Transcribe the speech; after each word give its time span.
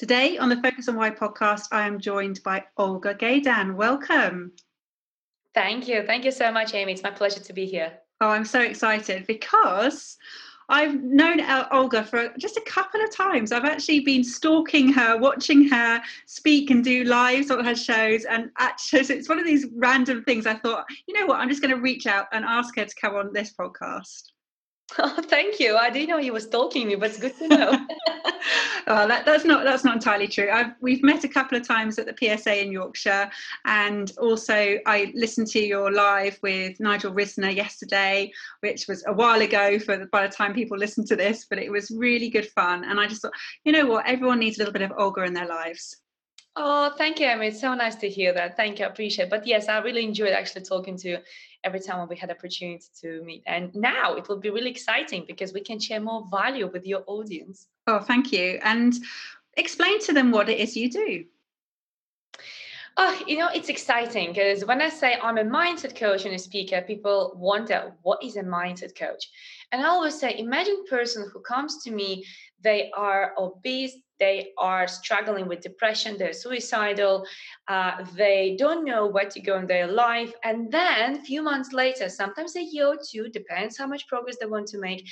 Today 0.00 0.38
on 0.38 0.48
the 0.48 0.56
Focus 0.62 0.88
on 0.88 0.96
Why 0.96 1.10
podcast, 1.10 1.66
I 1.72 1.86
am 1.86 2.00
joined 2.00 2.42
by 2.42 2.64
Olga 2.78 3.14
Gaydan. 3.14 3.74
Welcome. 3.74 4.52
Thank 5.52 5.88
you. 5.88 6.04
Thank 6.06 6.24
you 6.24 6.30
so 6.30 6.50
much, 6.50 6.72
Amy. 6.72 6.92
It's 6.92 7.02
my 7.02 7.10
pleasure 7.10 7.40
to 7.40 7.52
be 7.52 7.66
here. 7.66 7.92
Oh, 8.22 8.30
I'm 8.30 8.46
so 8.46 8.62
excited 8.62 9.26
because 9.26 10.16
I've 10.70 11.02
known 11.02 11.42
Olga 11.70 12.02
for 12.02 12.32
just 12.38 12.56
a 12.56 12.62
couple 12.62 13.02
of 13.02 13.14
times. 13.14 13.52
I've 13.52 13.66
actually 13.66 14.00
been 14.00 14.24
stalking 14.24 14.90
her, 14.90 15.18
watching 15.18 15.68
her 15.68 16.00
speak 16.24 16.70
and 16.70 16.82
do 16.82 17.04
lives 17.04 17.50
on 17.50 17.62
her 17.62 17.76
shows. 17.76 18.24
And 18.24 18.48
actually, 18.56 19.00
it's 19.14 19.28
one 19.28 19.38
of 19.38 19.44
these 19.44 19.66
random 19.76 20.24
things 20.24 20.46
I 20.46 20.54
thought, 20.54 20.86
you 21.08 21.12
know 21.12 21.26
what, 21.26 21.40
I'm 21.40 21.50
just 21.50 21.60
going 21.60 21.74
to 21.74 21.82
reach 21.82 22.06
out 22.06 22.24
and 22.32 22.42
ask 22.46 22.74
her 22.76 22.86
to 22.86 22.94
come 22.98 23.16
on 23.16 23.34
this 23.34 23.52
podcast. 23.52 24.30
Oh, 24.98 25.22
thank 25.22 25.60
you. 25.60 25.76
I 25.76 25.88
didn't 25.88 26.08
know 26.08 26.18
you 26.18 26.32
were 26.32 26.40
stalking 26.40 26.88
me, 26.88 26.96
but 26.96 27.10
it's 27.10 27.18
good 27.18 27.36
to 27.38 27.48
know. 27.48 27.70
oh, 28.88 29.06
that, 29.06 29.24
that's 29.24 29.44
not 29.44 29.64
that's 29.64 29.84
not 29.84 29.94
entirely 29.94 30.26
true. 30.26 30.50
I've, 30.52 30.72
we've 30.80 31.02
met 31.02 31.22
a 31.24 31.28
couple 31.28 31.56
of 31.56 31.66
times 31.66 31.98
at 31.98 32.06
the 32.06 32.36
PSA 32.38 32.62
in 32.62 32.72
Yorkshire, 32.72 33.30
and 33.64 34.12
also 34.18 34.78
I 34.86 35.12
listened 35.14 35.46
to 35.48 35.60
your 35.60 35.92
live 35.92 36.38
with 36.42 36.80
Nigel 36.80 37.12
Risner 37.12 37.54
yesterday, 37.54 38.32
which 38.60 38.88
was 38.88 39.04
a 39.06 39.12
while 39.12 39.40
ago. 39.40 39.78
For 39.78 39.96
the, 39.96 40.06
by 40.06 40.26
the 40.26 40.32
time 40.32 40.54
people 40.54 40.76
listen 40.76 41.06
to 41.06 41.16
this, 41.16 41.46
but 41.48 41.58
it 41.58 41.70
was 41.70 41.90
really 41.90 42.28
good 42.28 42.48
fun. 42.48 42.84
And 42.84 42.98
I 42.98 43.06
just 43.06 43.22
thought, 43.22 43.32
you 43.64 43.72
know 43.72 43.86
what, 43.86 44.08
everyone 44.08 44.40
needs 44.40 44.58
a 44.58 44.60
little 44.60 44.72
bit 44.72 44.82
of 44.82 44.92
Olga 44.98 45.22
in 45.22 45.34
their 45.34 45.48
lives. 45.48 45.96
Oh, 46.56 46.92
thank 46.98 47.20
you, 47.20 47.26
Emma. 47.26 47.44
It's 47.44 47.60
so 47.60 47.74
nice 47.74 47.94
to 47.96 48.08
hear 48.08 48.32
that. 48.32 48.56
Thank 48.56 48.80
you. 48.80 48.84
I 48.84 48.88
appreciate 48.88 49.26
it. 49.26 49.30
But 49.30 49.46
yes, 49.46 49.68
I 49.68 49.78
really 49.78 50.04
enjoyed 50.04 50.32
actually 50.32 50.62
talking 50.62 50.96
to 50.98 51.08
you 51.08 51.18
every 51.64 51.80
time 51.80 51.98
when 51.98 52.08
we 52.08 52.16
had 52.16 52.30
opportunity 52.30 52.84
to 53.00 53.22
meet. 53.24 53.42
And 53.46 53.74
now 53.74 54.14
it 54.14 54.28
will 54.28 54.38
be 54.38 54.50
really 54.50 54.70
exciting 54.70 55.24
because 55.26 55.52
we 55.52 55.60
can 55.60 55.78
share 55.78 56.00
more 56.00 56.26
value 56.30 56.70
with 56.72 56.86
your 56.86 57.02
audience. 57.06 57.68
Oh, 57.86 58.00
thank 58.00 58.32
you. 58.32 58.58
And 58.62 58.94
explain 59.56 60.00
to 60.00 60.12
them 60.12 60.30
what 60.30 60.48
it 60.48 60.58
is 60.58 60.76
you 60.76 60.90
do. 60.90 61.24
Oh, 62.96 63.22
you 63.26 63.38
know, 63.38 63.48
it's 63.54 63.68
exciting 63.68 64.28
because 64.28 64.64
when 64.64 64.82
I 64.82 64.88
say 64.88 65.16
I'm 65.22 65.38
a 65.38 65.44
mindset 65.44 65.96
coach 65.96 66.24
and 66.26 66.34
a 66.34 66.38
speaker, 66.38 66.82
people 66.82 67.32
wonder 67.36 67.92
what 68.02 68.22
is 68.22 68.36
a 68.36 68.42
mindset 68.42 68.96
coach. 68.96 69.30
And 69.72 69.82
I 69.82 69.88
always 69.88 70.18
say, 70.18 70.36
imagine 70.38 70.82
a 70.86 70.90
person 70.90 71.30
who 71.32 71.40
comes 71.40 71.82
to 71.84 71.90
me, 71.90 72.26
they 72.62 72.90
are 72.96 73.32
obese, 73.38 73.96
they 74.20 74.50
are 74.58 74.86
struggling 74.86 75.48
with 75.48 75.62
depression, 75.62 76.16
they're 76.18 76.32
suicidal, 76.32 77.24
uh, 77.68 78.04
they 78.14 78.56
don't 78.58 78.84
know 78.84 79.06
where 79.06 79.28
to 79.28 79.40
go 79.40 79.58
in 79.58 79.66
their 79.66 79.86
life. 79.86 80.32
And 80.44 80.70
then 80.70 81.16
a 81.16 81.22
few 81.22 81.42
months 81.42 81.72
later, 81.72 82.08
sometimes 82.08 82.54
a 82.54 82.62
year 82.62 82.88
or 82.88 82.98
two, 83.10 83.28
depends 83.30 83.78
how 83.78 83.86
much 83.86 84.06
progress 84.06 84.36
they 84.38 84.46
want 84.46 84.68
to 84.68 84.78
make, 84.78 85.08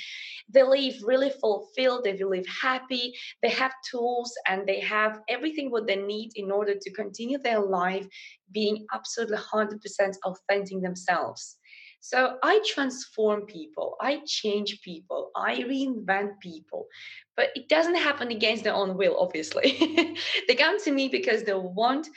they 0.47 0.63
live 0.63 0.95
really 1.03 1.31
fulfilled, 1.41 2.03
they 2.03 2.17
live 2.17 2.45
happy, 2.47 3.13
they 3.41 3.49
have 3.49 3.73
tools 3.89 4.31
and 4.47 4.67
they 4.67 4.79
have 4.79 5.19
everything 5.27 5.71
what 5.71 5.87
they 5.87 5.97
need 5.97 6.31
in 6.35 6.51
order 6.51 6.75
to 6.79 6.93
continue 6.93 7.39
their 7.39 7.59
life 7.59 8.07
being 8.51 8.85
absolutely 8.93 9.37
100% 9.37 9.79
authentic 10.25 10.81
themselves. 10.81 11.58
So 12.01 12.37
I 12.41 12.61
transform 12.65 13.45
people, 13.45 13.97
I 13.99 14.21
change 14.25 14.81
people, 14.81 15.31
I 15.35 15.57
reinvent 15.57 16.39
people, 16.39 16.87
but 17.35 17.49
it 17.55 17.67
doesn't 17.67 17.95
happen 17.95 18.31
against 18.31 18.63
their 18.63 18.73
own 18.73 18.97
will, 18.97 19.17
obviously. 19.19 20.15
they 20.47 20.55
come 20.55 20.81
to 20.83 20.91
me 20.91 21.09
because 21.09 21.43
they 21.43 21.53
want 21.53 22.07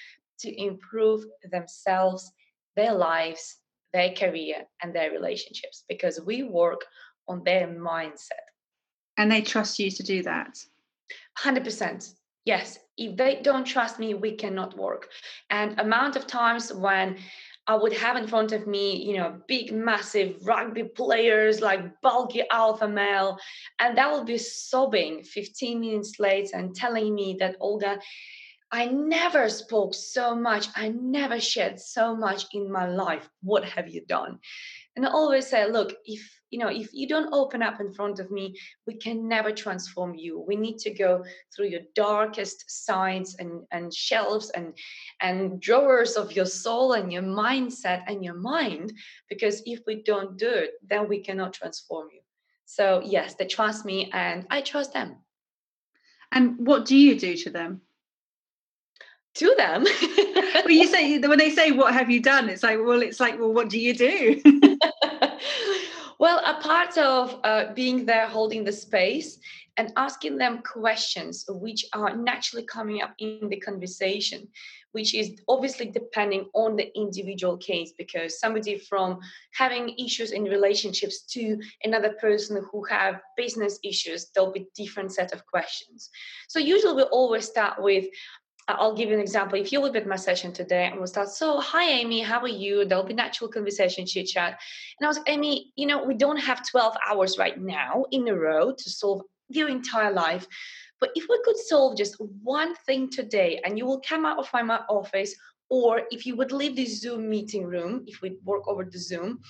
to 0.41 0.63
improve 0.63 1.25
themselves, 1.51 2.31
their 2.77 2.95
lives, 2.95 3.57
their 3.93 4.13
career, 4.13 4.67
and 4.83 4.95
their 4.95 5.11
relationships 5.11 5.85
because 5.89 6.21
we 6.21 6.43
work 6.43 6.85
on 7.29 7.43
their 7.45 7.67
mindset. 7.67 8.47
And 9.17 9.31
they 9.31 9.43
trust 9.43 9.79
you 9.79 9.91
to 9.91 10.03
do 10.03 10.23
that? 10.23 10.59
100%. 11.39 12.15
Yes. 12.45 12.79
If 12.97 13.17
they 13.17 13.41
don't 13.43 13.65
trust 13.65 13.99
me, 13.99 14.15
we 14.15 14.33
cannot 14.37 14.77
work. 14.77 15.09
And 15.51 15.79
amount 15.81 16.17
of 16.17 16.27
times 16.27 16.73
when 16.73 17.19
I 17.67 17.77
would 17.77 17.93
have 17.93 18.17
in 18.17 18.27
front 18.27 18.53
of 18.53 18.67
me, 18.67 18.97
you 18.97 19.17
know, 19.17 19.41
big, 19.47 19.73
massive 19.73 20.37
rugby 20.43 20.85
players 20.85 21.61
like 21.61 22.01
bulky 22.01 22.43
alpha 22.51 22.89
male, 22.89 23.39
and 23.79 23.97
that 23.97 24.13
would 24.13 24.27
be 24.27 24.39
sobbing 24.39 25.23
15 25.23 25.81
minutes 25.81 26.19
later 26.19 26.57
and 26.57 26.75
telling 26.75 27.15
me 27.15 27.37
that 27.39 27.57
Olga, 27.61 28.01
I 28.73 28.87
never 28.87 29.49
spoke 29.49 29.95
so 29.95 30.35
much, 30.35 30.67
I 30.75 30.89
never 30.89 31.39
shared 31.39 31.79
so 31.79 32.17
much 32.17 32.47
in 32.53 32.73
my 32.73 32.89
life. 32.89 33.29
What 33.43 33.65
have 33.65 33.89
you 33.89 34.05
done? 34.07 34.39
And 34.97 35.07
I 35.07 35.11
always 35.11 35.47
say, 35.47 35.71
look, 35.71 35.95
if 36.05 36.42
you 36.53 36.59
know, 36.59 36.69
if 36.69 36.93
you 36.93 37.09
don't 37.09 37.33
open 37.33 37.63
up 37.63 37.81
in 37.81 37.91
front 37.91 38.21
of 38.21 38.31
me, 38.31 38.55
we 38.87 38.95
can 38.95 39.27
never 39.27 39.51
transform 39.51 40.15
you. 40.15 40.39
We 40.47 40.55
need 40.55 40.79
to 40.81 40.91
go 40.91 41.25
through 41.51 41.69
your 41.69 41.81
darkest 41.95 42.71
sides 42.71 43.37
and, 43.39 43.63
and 43.73 43.93
shelves 43.93 44.51
and 44.51 44.75
and 45.23 45.61
drawers 45.61 46.17
of 46.17 46.33
your 46.33 46.45
soul 46.45 46.93
and 46.93 47.11
your 47.11 47.23
mindset 47.23 48.03
and 48.07 48.23
your 48.23 48.35
mind, 48.35 48.93
because 49.31 49.63
if 49.65 49.81
we 49.87 50.03
don't 50.03 50.37
do 50.37 50.51
it, 50.51 50.73
then 50.87 51.09
we 51.09 51.21
cannot 51.21 51.55
transform 51.55 52.09
you. 52.13 52.21
So 52.67 53.01
yes, 53.03 53.35
they 53.35 53.47
trust 53.47 53.87
me 53.87 54.11
and 54.13 54.47
I 54.51 54.61
trust 54.61 54.93
them. 54.93 55.17
And 56.33 56.67
what 56.67 56.85
do 56.85 56.97
you 56.97 57.19
do 57.19 57.35
to 57.35 57.51
them? 57.51 57.81
To 59.37 59.55
them. 59.57 59.85
well, 60.55 60.71
you 60.71 60.87
say 60.87 61.19
when 61.19 61.39
they 61.39 61.51
say 61.51 61.73
what 61.73 61.95
have 61.95 62.11
you 62.11 62.21
done, 62.21 62.51
it's 62.51 62.63
like, 62.63 62.79
well, 62.79 63.01
it's 63.01 63.21
like, 63.21 63.41
well, 63.41 63.55
what 63.55 63.71
do 63.71 63.79
you 63.79 63.95
do? 63.95 64.43
Well, 66.23 66.41
a 66.47 66.63
part 66.63 66.97
of 66.99 67.41
uh, 67.43 67.73
being 67.75 68.07
there, 68.07 68.29
holding 68.29 68.63
the 68.63 68.71
space, 68.71 69.41
and 69.77 69.93
asking 69.97 70.39
them 70.39 70.63
questions 70.63 71.45
which 71.49 71.85
are 71.93 72.15
naturally 72.15 72.65
coming 72.65 73.03
up 73.03 73.13
in 73.19 73.49
the 73.49 73.57
conversation, 73.57 74.47
which 74.93 75.17
is 75.17 75.41
obviously 75.49 75.87
depending 75.87 76.45
on 76.55 76.77
the 76.77 76.97
individual 76.97 77.57
case, 77.57 77.93
because 77.99 78.39
somebody 78.39 78.79
from 78.79 79.19
having 79.53 79.99
issues 79.99 80.31
in 80.31 80.45
relationships 80.45 81.23
to 81.23 81.59
another 81.83 82.13
person 82.21 82.65
who 82.71 82.85
have 82.85 83.21
business 83.37 83.81
issues, 83.83 84.31
there'll 84.33 84.53
be 84.53 84.69
different 84.77 85.13
set 85.13 85.33
of 85.33 85.45
questions. 85.47 86.09
So 86.47 86.61
usually 86.61 86.95
we 86.95 87.03
always 87.03 87.47
start 87.47 87.83
with 87.83 88.05
I'll 88.69 88.95
give 88.95 89.09
you 89.09 89.15
an 89.15 89.21
example. 89.21 89.59
If 89.59 89.73
you 89.73 89.81
look 89.81 89.97
at 89.97 90.07
my 90.07 90.17
session 90.17 90.53
today, 90.53 90.87
and 90.87 90.97
we'll 90.97 91.07
start, 91.07 91.29
so 91.29 91.61
hi 91.61 91.85
Amy, 91.85 92.21
how 92.21 92.41
are 92.41 92.49
you? 92.49 92.85
There'll 92.85 93.05
be 93.05 93.15
natural 93.15 93.51
conversation, 93.51 94.07
chit 94.07 94.29
chat. 94.29 94.61
And 94.99 95.07
I 95.07 95.09
was 95.09 95.19
like, 95.19 95.31
Amy, 95.31 95.73
you 95.77 95.87
know, 95.87 96.05
we 96.05 96.15
don't 96.15 96.37
have 96.37 96.69
12 96.69 96.97
hours 97.09 97.39
right 97.39 97.61
now 97.61 98.05
in 98.13 98.29
a 98.29 98.35
row 98.35 98.73
to 98.73 98.91
solve 98.91 99.23
your 99.49 99.69
entire 99.69 100.13
life. 100.13 100.47
But 101.01 101.11
if 101.17 101.27
we 101.29 101.41
could 101.45 101.57
solve 101.57 101.97
just 101.97 102.15
one 102.43 102.77
thing 102.87 103.11
today, 103.11 103.61
and 103.65 103.77
you 103.77 103.85
will 103.85 104.01
come 104.09 104.25
out 104.25 104.39
of 104.39 104.49
my 104.53 104.81
office, 104.89 105.35
or 105.73 106.03
if 106.11 106.27
you 106.27 106.37
would 106.37 106.53
leave 106.53 106.77
the 106.77 106.85
Zoom 106.85 107.31
meeting 107.31 107.65
room, 107.65 108.05
if 108.07 108.21
we 108.21 108.37
work 108.45 108.69
over 108.69 108.85
the 108.85 108.99
Zoom, 108.99 109.41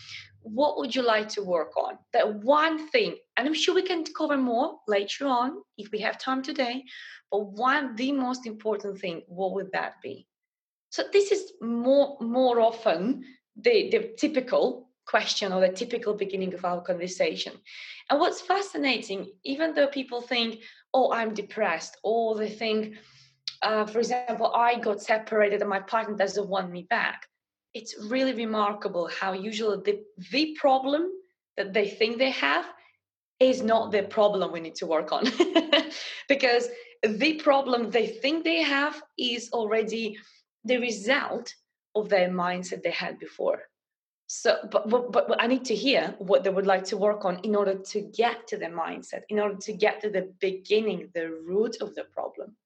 what 0.42 0.78
would 0.78 0.94
you 0.94 1.02
like 1.02 1.28
to 1.30 1.42
work 1.42 1.76
on? 1.76 1.98
That 2.12 2.32
one 2.44 2.88
thing. 2.90 3.16
And 3.36 3.48
I'm 3.48 3.54
sure 3.54 3.74
we 3.74 3.82
can 3.82 4.04
cover 4.04 4.36
more 4.36 4.78
later 4.86 5.26
on 5.26 5.62
if 5.78 5.90
we 5.90 5.98
have 5.98 6.18
time 6.18 6.40
today. 6.40 6.84
But 7.32 7.46
one, 7.46 7.96
the 7.96 8.12
most 8.12 8.46
important 8.46 9.00
thing, 9.00 9.22
what 9.26 9.52
would 9.54 9.72
that 9.72 9.94
be? 10.00 10.28
So 10.90 11.02
this 11.12 11.32
is 11.32 11.54
more 11.60 12.16
more 12.20 12.60
often 12.60 13.24
the, 13.56 13.90
the 13.90 14.14
typical 14.16 14.90
question 15.04 15.52
or 15.52 15.60
the 15.60 15.72
typical 15.72 16.14
beginning 16.14 16.54
of 16.54 16.64
our 16.64 16.82
conversation. 16.82 17.54
And 18.08 18.20
what's 18.20 18.40
fascinating, 18.40 19.32
even 19.42 19.74
though 19.74 19.88
people 19.88 20.20
think, 20.20 20.60
oh, 20.94 21.12
I'm 21.12 21.34
depressed, 21.34 21.96
or 22.04 22.36
they 22.36 22.48
think, 22.48 22.94
uh, 23.62 23.86
for 23.86 23.98
example, 23.98 24.52
I 24.54 24.78
got 24.78 25.00
separated 25.00 25.60
and 25.60 25.70
my 25.70 25.80
partner 25.80 26.16
doesn't 26.16 26.48
want 26.48 26.70
me 26.70 26.82
back. 26.82 27.26
It's 27.74 27.94
really 28.10 28.34
remarkable 28.34 29.08
how 29.08 29.32
usually 29.32 29.78
the, 29.84 30.00
the 30.30 30.56
problem 30.58 31.10
that 31.56 31.72
they 31.72 31.88
think 31.88 32.18
they 32.18 32.30
have 32.30 32.66
is 33.40 33.62
not 33.62 33.92
the 33.92 34.02
problem 34.02 34.52
we 34.52 34.60
need 34.60 34.74
to 34.76 34.86
work 34.86 35.12
on. 35.12 35.24
because 36.28 36.68
the 37.02 37.34
problem 37.34 37.90
they 37.90 38.06
think 38.06 38.44
they 38.44 38.62
have 38.62 39.00
is 39.18 39.50
already 39.52 40.18
the 40.64 40.78
result 40.78 41.54
of 41.94 42.08
their 42.08 42.28
mindset 42.28 42.82
they 42.82 42.90
had 42.90 43.18
before. 43.18 43.62
So, 44.26 44.56
but, 44.70 44.88
but, 44.88 45.12
but 45.12 45.42
I 45.42 45.46
need 45.46 45.64
to 45.66 45.74
hear 45.74 46.14
what 46.18 46.42
they 46.42 46.50
would 46.50 46.66
like 46.66 46.84
to 46.84 46.96
work 46.96 47.24
on 47.24 47.38
in 47.40 47.54
order 47.54 47.74
to 47.74 48.00
get 48.00 48.46
to 48.48 48.56
the 48.56 48.66
mindset, 48.66 49.22
in 49.28 49.38
order 49.38 49.56
to 49.56 49.72
get 49.72 50.00
to 50.00 50.10
the 50.10 50.32
beginning, 50.40 51.10
the 51.14 51.28
root 51.46 51.76
of 51.82 51.94
the 51.94 52.04
problem. 52.04 52.56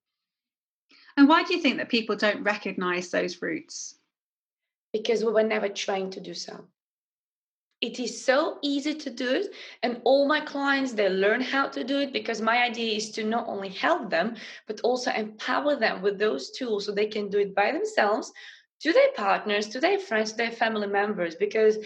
And 1.16 1.28
why 1.28 1.44
do 1.44 1.54
you 1.54 1.62
think 1.62 1.78
that 1.78 1.88
people 1.88 2.16
don't 2.16 2.42
recognize 2.42 3.10
those 3.10 3.40
roots? 3.40 3.98
Because 4.92 5.24
we 5.24 5.32
were 5.32 5.42
never 5.42 5.68
trained 5.68 6.12
to 6.12 6.20
do 6.20 6.34
so. 6.34 6.66
It 7.80 8.00
is 8.00 8.24
so 8.24 8.58
easy 8.62 8.94
to 8.94 9.10
do 9.10 9.34
it, 9.34 9.54
and 9.82 10.00
all 10.04 10.26
my 10.26 10.40
clients 10.40 10.92
they 10.92 11.10
learn 11.10 11.42
how 11.42 11.68
to 11.68 11.84
do 11.84 11.98
it 11.98 12.12
because 12.12 12.40
my 12.40 12.62
idea 12.62 12.96
is 12.96 13.10
to 13.10 13.24
not 13.24 13.48
only 13.48 13.68
help 13.68 14.08
them 14.08 14.36
but 14.66 14.80
also 14.80 15.10
empower 15.10 15.76
them 15.76 16.00
with 16.00 16.18
those 16.18 16.50
tools 16.52 16.86
so 16.86 16.92
they 16.92 17.06
can 17.06 17.28
do 17.28 17.38
it 17.38 17.54
by 17.54 17.72
themselves 17.72 18.32
to 18.80 18.92
their 18.92 19.12
partners, 19.14 19.68
to 19.68 19.80
their 19.80 19.98
friends, 19.98 20.30
to 20.30 20.36
their 20.38 20.50
family 20.50 20.86
members 20.86 21.34
because 21.34 21.76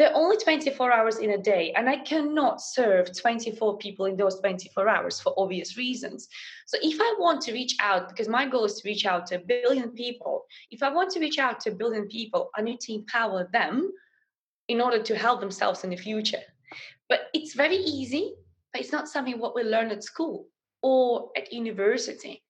there 0.00 0.10
are 0.10 0.16
only 0.16 0.38
24 0.38 0.90
hours 0.90 1.18
in 1.18 1.32
a 1.32 1.36
day 1.36 1.74
and 1.76 1.86
i 1.86 1.94
cannot 1.94 2.62
serve 2.62 3.14
24 3.14 3.76
people 3.76 4.06
in 4.06 4.16
those 4.16 4.40
24 4.40 4.88
hours 4.88 5.20
for 5.20 5.34
obvious 5.36 5.76
reasons. 5.76 6.26
So 6.66 6.78
if 6.80 6.98
i 6.98 7.14
want 7.18 7.42
to 7.42 7.52
reach 7.52 7.76
out 7.80 8.08
because 8.08 8.26
my 8.26 8.46
goal 8.46 8.64
is 8.64 8.80
to 8.80 8.88
reach 8.88 9.04
out 9.04 9.26
to 9.26 9.34
a 9.34 9.38
billion 9.38 9.90
people 9.90 10.46
if 10.70 10.82
i 10.82 10.88
want 10.88 11.10
to 11.10 11.20
reach 11.20 11.38
out 11.38 11.60
to 11.60 11.70
a 11.70 11.74
billion 11.74 12.08
people 12.08 12.50
i 12.56 12.62
need 12.62 12.80
to 12.80 12.94
empower 12.94 13.46
them 13.52 13.92
in 14.68 14.80
order 14.80 15.02
to 15.02 15.14
help 15.14 15.40
themselves 15.40 15.84
in 15.84 15.90
the 15.90 15.96
future. 15.96 16.44
But 17.10 17.20
it's 17.34 17.54
very 17.54 17.76
easy 17.76 18.36
but 18.72 18.80
it's 18.80 18.92
not 18.92 19.06
something 19.06 19.38
what 19.38 19.54
we 19.54 19.64
learn 19.64 19.90
at 19.90 20.02
school 20.02 20.46
or 20.80 21.30
at 21.36 21.52
university. 21.52 22.42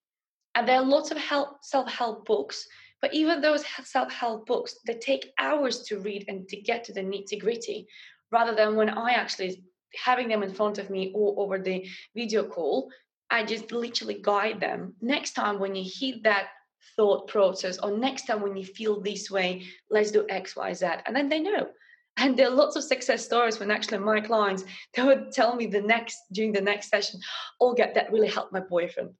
And 0.55 0.69
there 0.69 0.79
are 0.79 0.85
lots 0.85 1.11
of 1.11 1.17
help 1.17 1.65
self-help 1.65 2.27
books 2.27 2.69
but 3.01 3.15
even 3.15 3.41
those 3.41 3.65
self 3.85 4.13
help 4.13 4.47
books, 4.47 4.77
they 4.87 4.95
take 4.95 5.33
hours 5.39 5.83
to 5.85 6.01
read 6.01 6.25
and 6.29 6.49
to 6.49 6.57
get 6.57 6.85
to 6.85 6.93
the 6.93 7.01
nitty 7.01 7.41
gritty, 7.41 7.87
rather 8.31 8.55
than 8.55 8.77
when 8.77 8.91
I 8.91 9.13
actually 9.13 9.63
having 9.95 10.29
them 10.29 10.43
in 10.43 10.55
front 10.55 10.79
of 10.79 10.91
me 10.91 11.13
or 11.15 11.35
over 11.39 11.59
the 11.59 11.87
video 12.15 12.45
call, 12.45 12.91
I 13.31 13.45
just 13.45 13.73
literally 13.73 14.21
guide 14.21 14.61
them. 14.61 14.95
Next 15.01 15.33
time 15.33 15.59
when 15.59 15.75
you 15.75 15.89
hit 15.93 16.23
that 16.25 16.49
thought 16.97 17.29
process, 17.29 17.79
or 17.79 17.97
next 17.97 18.27
time 18.27 18.41
when 18.41 18.57
you 18.57 18.65
feel 18.65 19.01
this 19.01 19.31
way, 19.31 19.65
let's 19.91 20.11
do 20.11 20.27
X, 20.29 20.57
Y, 20.57 20.73
Z. 20.73 20.87
And 21.07 21.15
then 21.15 21.29
they 21.29 21.41
know. 21.41 21.69
And 22.17 22.37
there 22.37 22.49
are 22.49 22.55
lots 22.55 22.77
of 22.77 22.85
success 22.85 23.25
stories 23.25 23.59
when 23.59 23.71
actually 23.71 23.99
my 23.99 24.21
clients 24.21 24.65
they 24.95 25.03
would 25.03 25.33
tell 25.33 25.57
me 25.57 25.67
the 25.67 25.81
next 25.81 26.19
during 26.33 26.53
the 26.53 26.61
next 26.61 26.91
session, 26.91 27.21
oh, 27.61 27.69
Olga, 27.69 27.91
that 27.95 28.13
really 28.13 28.29
helped 28.29 28.53
my 28.53 28.61
boyfriend 28.61 29.11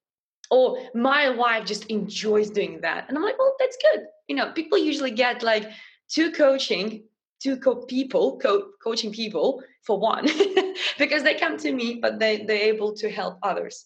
or 0.51 0.79
my 0.95 1.31
wife 1.31 1.65
just 1.65 1.85
enjoys 1.87 2.51
doing 2.51 2.81
that. 2.83 3.07
And 3.09 3.17
i'm 3.17 3.25
like 3.25 3.39
well 3.39 3.55
that's 3.59 3.77
good. 3.77 4.07
You 4.29 4.37
know 4.37 4.53
people 4.53 4.79
usually 4.79 5.11
get 5.11 5.43
like 5.43 5.71
two 6.09 6.31
coaching 6.33 7.05
two 7.41 7.57
co- 7.57 7.87
people 7.87 8.39
co- 8.39 8.71
coaching 8.83 9.13
people 9.13 9.63
for 9.83 9.99
one 9.99 10.29
because 10.99 11.23
they 11.23 11.35
come 11.35 11.57
to 11.57 11.73
me 11.73 11.99
but 12.01 12.19
they 12.19 12.45
they're 12.45 12.75
able 12.75 12.93
to 12.95 13.11
help 13.11 13.39
others. 13.43 13.85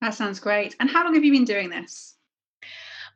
That 0.00 0.14
sounds 0.14 0.40
great. 0.40 0.76
And 0.80 0.88
how 0.90 1.04
long 1.04 1.14
have 1.14 1.24
you 1.24 1.32
been 1.32 1.44
doing 1.44 1.70
this? 1.70 2.16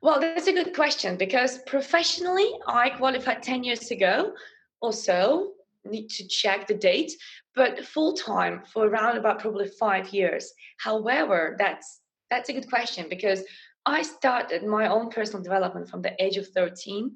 Well 0.01 0.19
that's 0.19 0.47
a 0.47 0.53
good 0.53 0.73
question 0.75 1.17
because 1.17 1.59
professionally 1.59 2.49
i 2.67 2.89
qualified 2.89 3.43
10 3.43 3.63
years 3.63 3.91
ago 3.91 4.33
or 4.81 4.93
so. 4.93 5.53
Need 5.85 6.09
to 6.11 6.27
check 6.27 6.67
the 6.67 6.73
date 6.73 7.11
but 7.55 7.85
full 7.85 8.13
time 8.13 8.63
for 8.71 8.87
around 8.87 9.17
about 9.17 9.39
probably 9.39 9.67
five 9.67 10.09
years. 10.09 10.53
However 10.77 11.55
that's 11.59 11.99
that's 12.33 12.49
a 12.49 12.53
good 12.53 12.69
question 12.69 13.05
because 13.09 13.43
I 13.85 14.01
started 14.01 14.65
my 14.65 14.87
own 14.87 15.09
personal 15.09 15.43
development 15.43 15.87
from 15.87 16.01
the 16.01 16.15
age 16.23 16.37
of 16.37 16.47
13. 16.47 17.11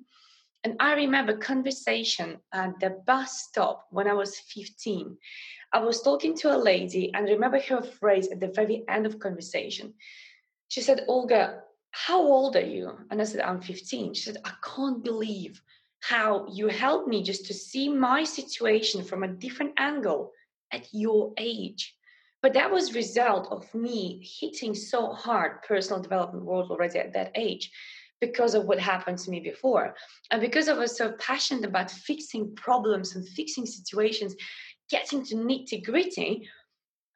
And 0.64 0.76
I 0.80 0.94
remember 0.94 1.36
conversation 1.36 2.38
at 2.54 2.80
the 2.80 3.02
bus 3.08 3.46
stop 3.48 3.88
when 3.90 4.08
I 4.08 4.14
was 4.14 4.38
15. 4.40 5.18
I 5.74 5.80
was 5.80 6.04
talking 6.04 6.38
to 6.38 6.56
a 6.56 6.64
lady 6.72 7.12
and 7.16 7.26
remember 7.26 7.60
her 7.60 7.82
phrase 7.82 8.28
at 8.28 8.40
the 8.40 8.54
very 8.54 8.84
end 8.88 9.08
of 9.08 9.20
conversation. 9.20 9.96
She 10.68 10.82
said, 10.82 11.06
Olga, 11.08 11.62
how 11.92 12.22
old 12.22 12.56
are 12.56 12.72
you? 12.76 12.96
And 13.10 13.20
I 13.20 13.24
said, 13.24 13.42
I'm 13.42 13.62
15. 13.62 14.14
She 14.14 14.22
said, 14.22 14.38
I 14.46 14.52
can't 14.64 15.04
believe 15.04 15.60
how 16.02 16.46
you 16.52 16.68
helped 16.68 17.08
me 17.08 17.24
just 17.24 17.48
to 17.48 17.56
see 17.56 17.90
my 17.90 18.24
situation 18.24 19.04
from 19.04 19.24
a 19.24 19.28
different 19.28 19.74
angle 19.78 20.32
at 20.72 20.88
your 20.92 21.34
age 21.38 21.97
but 22.42 22.54
that 22.54 22.72
was 22.72 22.96
result 22.96 23.48
of 23.52 23.74
me 23.74 24.26
hitting 24.40 24.76
so 24.76 25.12
hard 25.14 25.62
personal 25.64 26.02
development 26.02 26.46
world 26.46 26.70
already 26.72 27.00
at 27.00 27.14
that 27.14 27.32
age 27.36 27.72
because 28.20 28.56
of 28.56 28.66
what 28.66 28.80
happened 28.80 29.18
to 29.20 29.30
me 29.30 29.40
before. 29.40 29.96
And 30.32 30.42
because 30.42 30.70
i 30.70 30.74
was 30.74 30.98
so 30.98 31.14
passionate 31.14 31.66
about 31.66 31.92
fixing 31.92 32.56
problems 32.56 33.16
and 33.16 33.28
fixing 33.30 33.66
situations 33.66 34.36
getting 34.90 35.24
to 35.26 35.36
nitty 35.36 35.84
gritty 35.84 36.48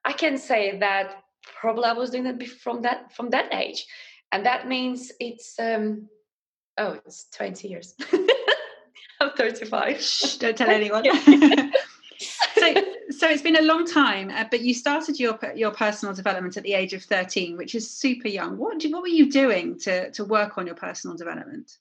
i 0.03 0.11
can 0.11 0.37
say 0.37 0.77
that 0.79 1.23
probably 1.59 1.85
i 1.85 1.93
was 1.93 2.09
doing 2.09 2.23
that 2.23 2.41
from 2.47 2.81
that 2.81 3.13
from 3.13 3.29
that 3.29 3.53
age. 3.53 3.85
And 4.31 4.45
that 4.45 4.67
means 4.67 5.11
it's 5.19 5.59
um 5.59 6.07
oh 6.77 6.99
it's 7.05 7.27
20 7.35 7.67
years. 7.67 7.95
I'm 9.21 9.31
35 9.37 10.01
Shh, 10.01 10.37
don't 10.37 10.57
tell 10.57 10.69
anyone 10.81 11.03
so, 13.21 13.29
it's 13.29 13.43
been 13.43 13.55
a 13.55 13.61
long 13.61 13.85
time, 13.85 14.31
uh, 14.31 14.45
but 14.49 14.61
you 14.61 14.73
started 14.73 15.19
your 15.19 15.37
your 15.55 15.69
personal 15.69 16.11
development 16.15 16.57
at 16.57 16.63
the 16.63 16.73
age 16.73 16.93
of 16.93 17.03
thirteen, 17.03 17.55
which 17.55 17.75
is 17.75 17.87
super 17.87 18.27
young. 18.27 18.57
What 18.57 18.79
do, 18.79 18.89
what 18.89 19.03
were 19.03 19.07
you 19.09 19.31
doing 19.31 19.77
to 19.81 20.09
to 20.11 20.25
work 20.25 20.57
on 20.57 20.65
your 20.65 20.73
personal 20.73 21.15
development? 21.15 21.77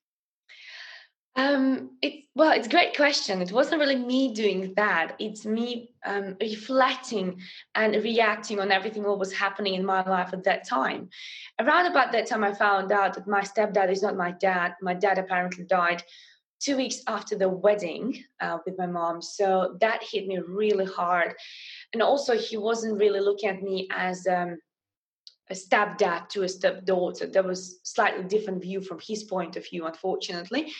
Um, 1.36 1.96
well, 2.34 2.52
it's 2.52 2.66
a 2.66 2.70
great 2.70 2.94
question. 2.94 3.40
It 3.40 3.52
wasn't 3.52 3.80
really 3.80 3.96
me 3.96 4.34
doing 4.34 4.74
that. 4.76 5.16
It's 5.18 5.46
me 5.46 5.94
um, 6.04 6.36
reflecting 6.42 7.40
and 7.74 7.94
reacting 7.94 8.60
on 8.60 8.70
everything 8.70 9.04
what 9.04 9.18
was 9.18 9.32
happening 9.32 9.74
in 9.74 9.86
my 9.86 10.06
life 10.06 10.34
at 10.34 10.44
that 10.44 10.68
time. 10.68 11.08
Around 11.58 11.86
about 11.86 12.12
that 12.12 12.26
time, 12.26 12.44
I 12.44 12.52
found 12.52 12.92
out 12.92 13.14
that 13.14 13.26
my 13.26 13.40
stepdad 13.40 13.90
is 13.90 14.02
not 14.02 14.14
my 14.14 14.32
dad. 14.32 14.74
My 14.82 14.92
dad 14.92 15.16
apparently 15.16 15.64
died 15.64 16.02
two 16.60 16.76
weeks 16.76 17.02
after 17.06 17.36
the 17.36 17.48
wedding 17.48 18.22
uh, 18.40 18.58
with 18.64 18.78
my 18.78 18.86
mom. 18.86 19.22
So 19.22 19.76
that 19.80 20.02
hit 20.02 20.26
me 20.26 20.38
really 20.38 20.84
hard. 20.84 21.34
And 21.92 22.02
also, 22.02 22.36
he 22.36 22.56
wasn't 22.56 22.98
really 22.98 23.20
looking 23.20 23.48
at 23.48 23.62
me 23.62 23.88
as 23.90 24.26
um, 24.26 24.58
a 25.50 25.54
stepdad 25.54 26.28
to 26.30 26.42
a 26.42 26.48
stepdaughter. 26.48 27.26
There 27.26 27.42
was 27.42 27.80
slightly 27.82 28.24
different 28.24 28.62
view 28.62 28.80
from 28.80 29.00
his 29.02 29.24
point 29.24 29.56
of 29.56 29.68
view, 29.68 29.86
unfortunately. 29.86 30.72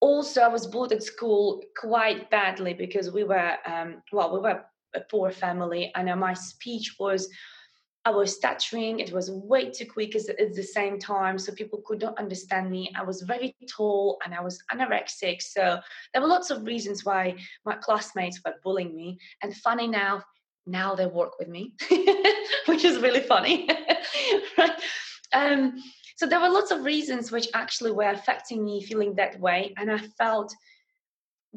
Also, 0.00 0.42
I 0.42 0.48
was 0.48 0.66
bullied 0.66 0.92
at 0.92 1.02
school 1.02 1.60
quite 1.76 2.30
badly 2.30 2.72
because 2.72 3.10
we 3.10 3.24
were, 3.24 3.56
um, 3.66 4.02
well, 4.12 4.32
we 4.32 4.40
were 4.40 4.64
a 4.94 5.00
poor 5.00 5.30
family, 5.30 5.92
and 5.94 6.08
uh, 6.08 6.16
my 6.16 6.32
speech 6.32 6.96
was 6.98 7.28
I 8.08 8.10
was 8.10 8.34
stuttering. 8.34 9.00
It 9.00 9.12
was 9.12 9.30
way 9.30 9.70
too 9.70 9.84
quick 9.84 10.16
at 10.16 10.54
the 10.54 10.62
same 10.62 10.98
time, 10.98 11.38
so 11.38 11.52
people 11.52 11.82
could 11.84 12.00
not 12.00 12.16
understand 12.18 12.70
me. 12.70 12.90
I 12.98 13.02
was 13.02 13.20
very 13.20 13.54
tall 13.70 14.18
and 14.24 14.34
I 14.34 14.40
was 14.40 14.62
anorexic. 14.72 15.42
So 15.42 15.78
there 16.12 16.22
were 16.22 16.28
lots 16.28 16.50
of 16.50 16.64
reasons 16.64 17.04
why 17.04 17.36
my 17.66 17.74
classmates 17.74 18.40
were 18.42 18.54
bullying 18.64 18.96
me. 18.96 19.18
And 19.42 19.54
funny 19.54 19.86
now, 19.86 20.22
now 20.66 20.94
they 20.94 21.04
work 21.04 21.38
with 21.38 21.48
me, 21.48 21.74
which 22.66 22.82
is 22.82 22.96
really 22.96 23.20
funny. 23.20 23.68
right? 24.58 24.72
Um, 25.34 25.74
so 26.16 26.24
there 26.24 26.40
were 26.40 26.48
lots 26.48 26.70
of 26.70 26.84
reasons 26.84 27.30
which 27.30 27.48
actually 27.52 27.92
were 27.92 28.08
affecting 28.08 28.64
me 28.64 28.82
feeling 28.82 29.16
that 29.16 29.38
way. 29.38 29.74
And 29.76 29.92
I 29.92 29.98
felt 29.98 30.54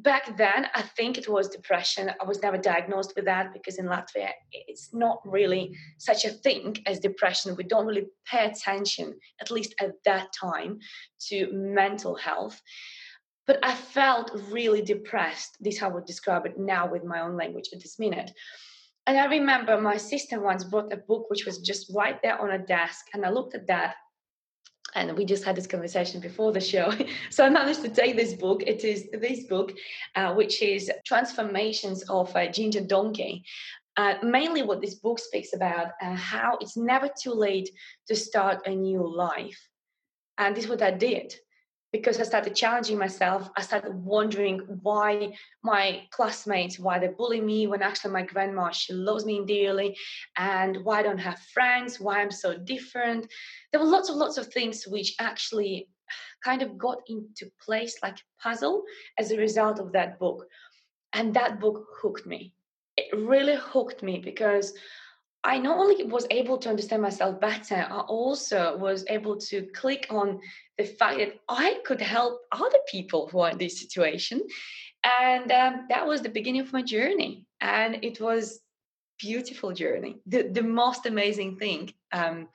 back 0.01 0.37
then 0.37 0.67
i 0.75 0.81
think 0.81 1.17
it 1.17 1.27
was 1.27 1.49
depression. 1.49 2.11
I 2.21 2.25
was 2.25 2.41
never 2.41 2.57
diagnosed 2.57 3.13
with 3.15 3.25
that 3.25 3.53
because 3.53 3.77
in 3.77 3.85
latvia 3.85 4.29
it's 4.51 4.93
not 4.93 5.21
really 5.25 5.75
such 5.97 6.25
a 6.25 6.29
thing 6.29 6.77
as 6.85 6.99
depression. 6.99 7.55
We 7.55 7.63
don't 7.63 7.85
really 7.85 8.07
pay 8.25 8.45
attention 8.45 9.15
at 9.39 9.51
least 9.51 9.75
at 9.79 9.91
that 10.05 10.27
time 10.33 10.79
to 11.27 11.51
mental 11.51 12.15
health. 12.15 12.61
But 13.47 13.59
i 13.63 13.73
felt 13.73 14.31
really 14.49 14.81
depressed. 14.81 15.57
This 15.59 15.75
is 15.75 15.79
how 15.79 15.89
i 15.89 15.93
would 15.93 16.05
describe 16.05 16.45
it 16.45 16.57
now 16.57 16.89
with 16.91 17.03
my 17.03 17.21
own 17.21 17.35
language 17.37 17.69
at 17.73 17.81
this 17.81 17.99
minute. 17.99 18.31
And 19.07 19.17
i 19.17 19.25
remember 19.25 19.79
my 19.79 19.97
sister 19.97 20.39
once 20.39 20.63
brought 20.63 20.93
a 20.93 20.97
book 20.97 21.29
which 21.29 21.45
was 21.45 21.59
just 21.59 21.91
right 21.93 22.19
there 22.21 22.39
on 22.39 22.51
a 22.51 22.65
desk 22.77 23.05
and 23.13 23.25
i 23.25 23.29
looked 23.29 23.55
at 23.55 23.67
that 23.67 23.95
and 24.95 25.17
we 25.17 25.25
just 25.25 25.43
had 25.43 25.55
this 25.55 25.67
conversation 25.67 26.19
before 26.19 26.51
the 26.51 26.59
show. 26.59 26.93
so 27.29 27.45
I 27.45 27.49
managed 27.49 27.81
to 27.83 27.89
take 27.89 28.15
this 28.15 28.33
book. 28.33 28.63
It 28.65 28.83
is 28.83 29.09
this 29.11 29.45
book, 29.45 29.73
uh, 30.15 30.33
which 30.33 30.61
is 30.61 30.91
Transformations 31.05 32.03
of 32.09 32.35
a 32.35 32.49
Ginger 32.49 32.81
Donkey. 32.81 33.43
Uh, 33.97 34.15
mainly, 34.23 34.63
what 34.63 34.81
this 34.81 34.95
book 34.95 35.19
speaks 35.19 35.53
about, 35.53 35.87
uh, 36.01 36.15
how 36.15 36.57
it's 36.61 36.77
never 36.77 37.09
too 37.21 37.33
late 37.33 37.69
to 38.07 38.15
start 38.15 38.65
a 38.65 38.71
new 38.73 39.05
life. 39.05 39.59
And 40.37 40.55
this 40.55 40.63
is 40.65 40.69
what 40.69 40.81
I 40.81 40.91
did 40.91 41.35
because 41.91 42.19
I 42.19 42.23
started 42.23 42.55
challenging 42.55 42.97
myself. 42.97 43.49
I 43.57 43.61
started 43.61 43.93
wondering 43.93 44.59
why 44.81 45.33
my 45.63 46.03
classmates, 46.11 46.79
why 46.79 46.99
they 46.99 47.09
bully 47.09 47.41
me 47.41 47.67
when 47.67 47.81
actually 47.81 48.11
my 48.11 48.23
grandma, 48.23 48.71
she 48.71 48.93
loves 48.93 49.25
me 49.25 49.43
dearly, 49.45 49.97
and 50.37 50.77
why 50.83 50.99
I 50.99 51.03
don't 51.03 51.17
have 51.17 51.39
friends, 51.53 51.99
why 51.99 52.21
I'm 52.21 52.31
so 52.31 52.57
different. 52.57 53.27
There 53.71 53.81
were 53.81 53.87
lots 53.87 54.09
of 54.09 54.15
lots 54.15 54.37
of 54.37 54.47
things 54.47 54.85
which 54.87 55.15
actually 55.19 55.89
kind 56.43 56.61
of 56.61 56.77
got 56.77 56.99
into 57.07 57.51
place 57.63 57.97
like 58.01 58.17
a 58.17 58.43
puzzle 58.43 58.83
as 59.19 59.31
a 59.31 59.37
result 59.37 59.79
of 59.79 59.91
that 59.91 60.17
book. 60.17 60.45
And 61.13 61.33
that 61.33 61.59
book 61.59 61.85
hooked 62.01 62.25
me. 62.25 62.53
It 62.95 63.15
really 63.15 63.57
hooked 63.57 64.01
me 64.01 64.19
because 64.19 64.73
I 65.43 65.57
not 65.57 65.77
only 65.77 66.03
was 66.03 66.27
able 66.29 66.57
to 66.59 66.69
understand 66.69 67.01
myself 67.01 67.39
better, 67.39 67.87
I 67.89 68.01
also 68.01 68.77
was 68.77 69.03
able 69.09 69.37
to 69.37 69.63
click 69.73 70.05
on 70.09 70.39
the 70.77 70.83
fact 70.83 71.17
that 71.17 71.39
I 71.49 71.79
could 71.83 72.01
help 72.01 72.41
other 72.51 72.77
people 72.87 73.27
who 73.27 73.39
are 73.39 73.49
in 73.49 73.57
this 73.57 73.79
situation. 73.79 74.41
And 75.03 75.51
um, 75.51 75.87
that 75.89 76.05
was 76.05 76.21
the 76.21 76.29
beginning 76.29 76.61
of 76.61 76.73
my 76.73 76.83
journey. 76.83 77.45
And 77.59 78.03
it 78.03 78.21
was 78.21 78.59
beautiful 79.17 79.71
journey. 79.71 80.17
The, 80.27 80.43
the 80.43 80.63
most 80.63 81.07
amazing 81.07 81.57
thing 81.57 81.91
um, 82.11 82.47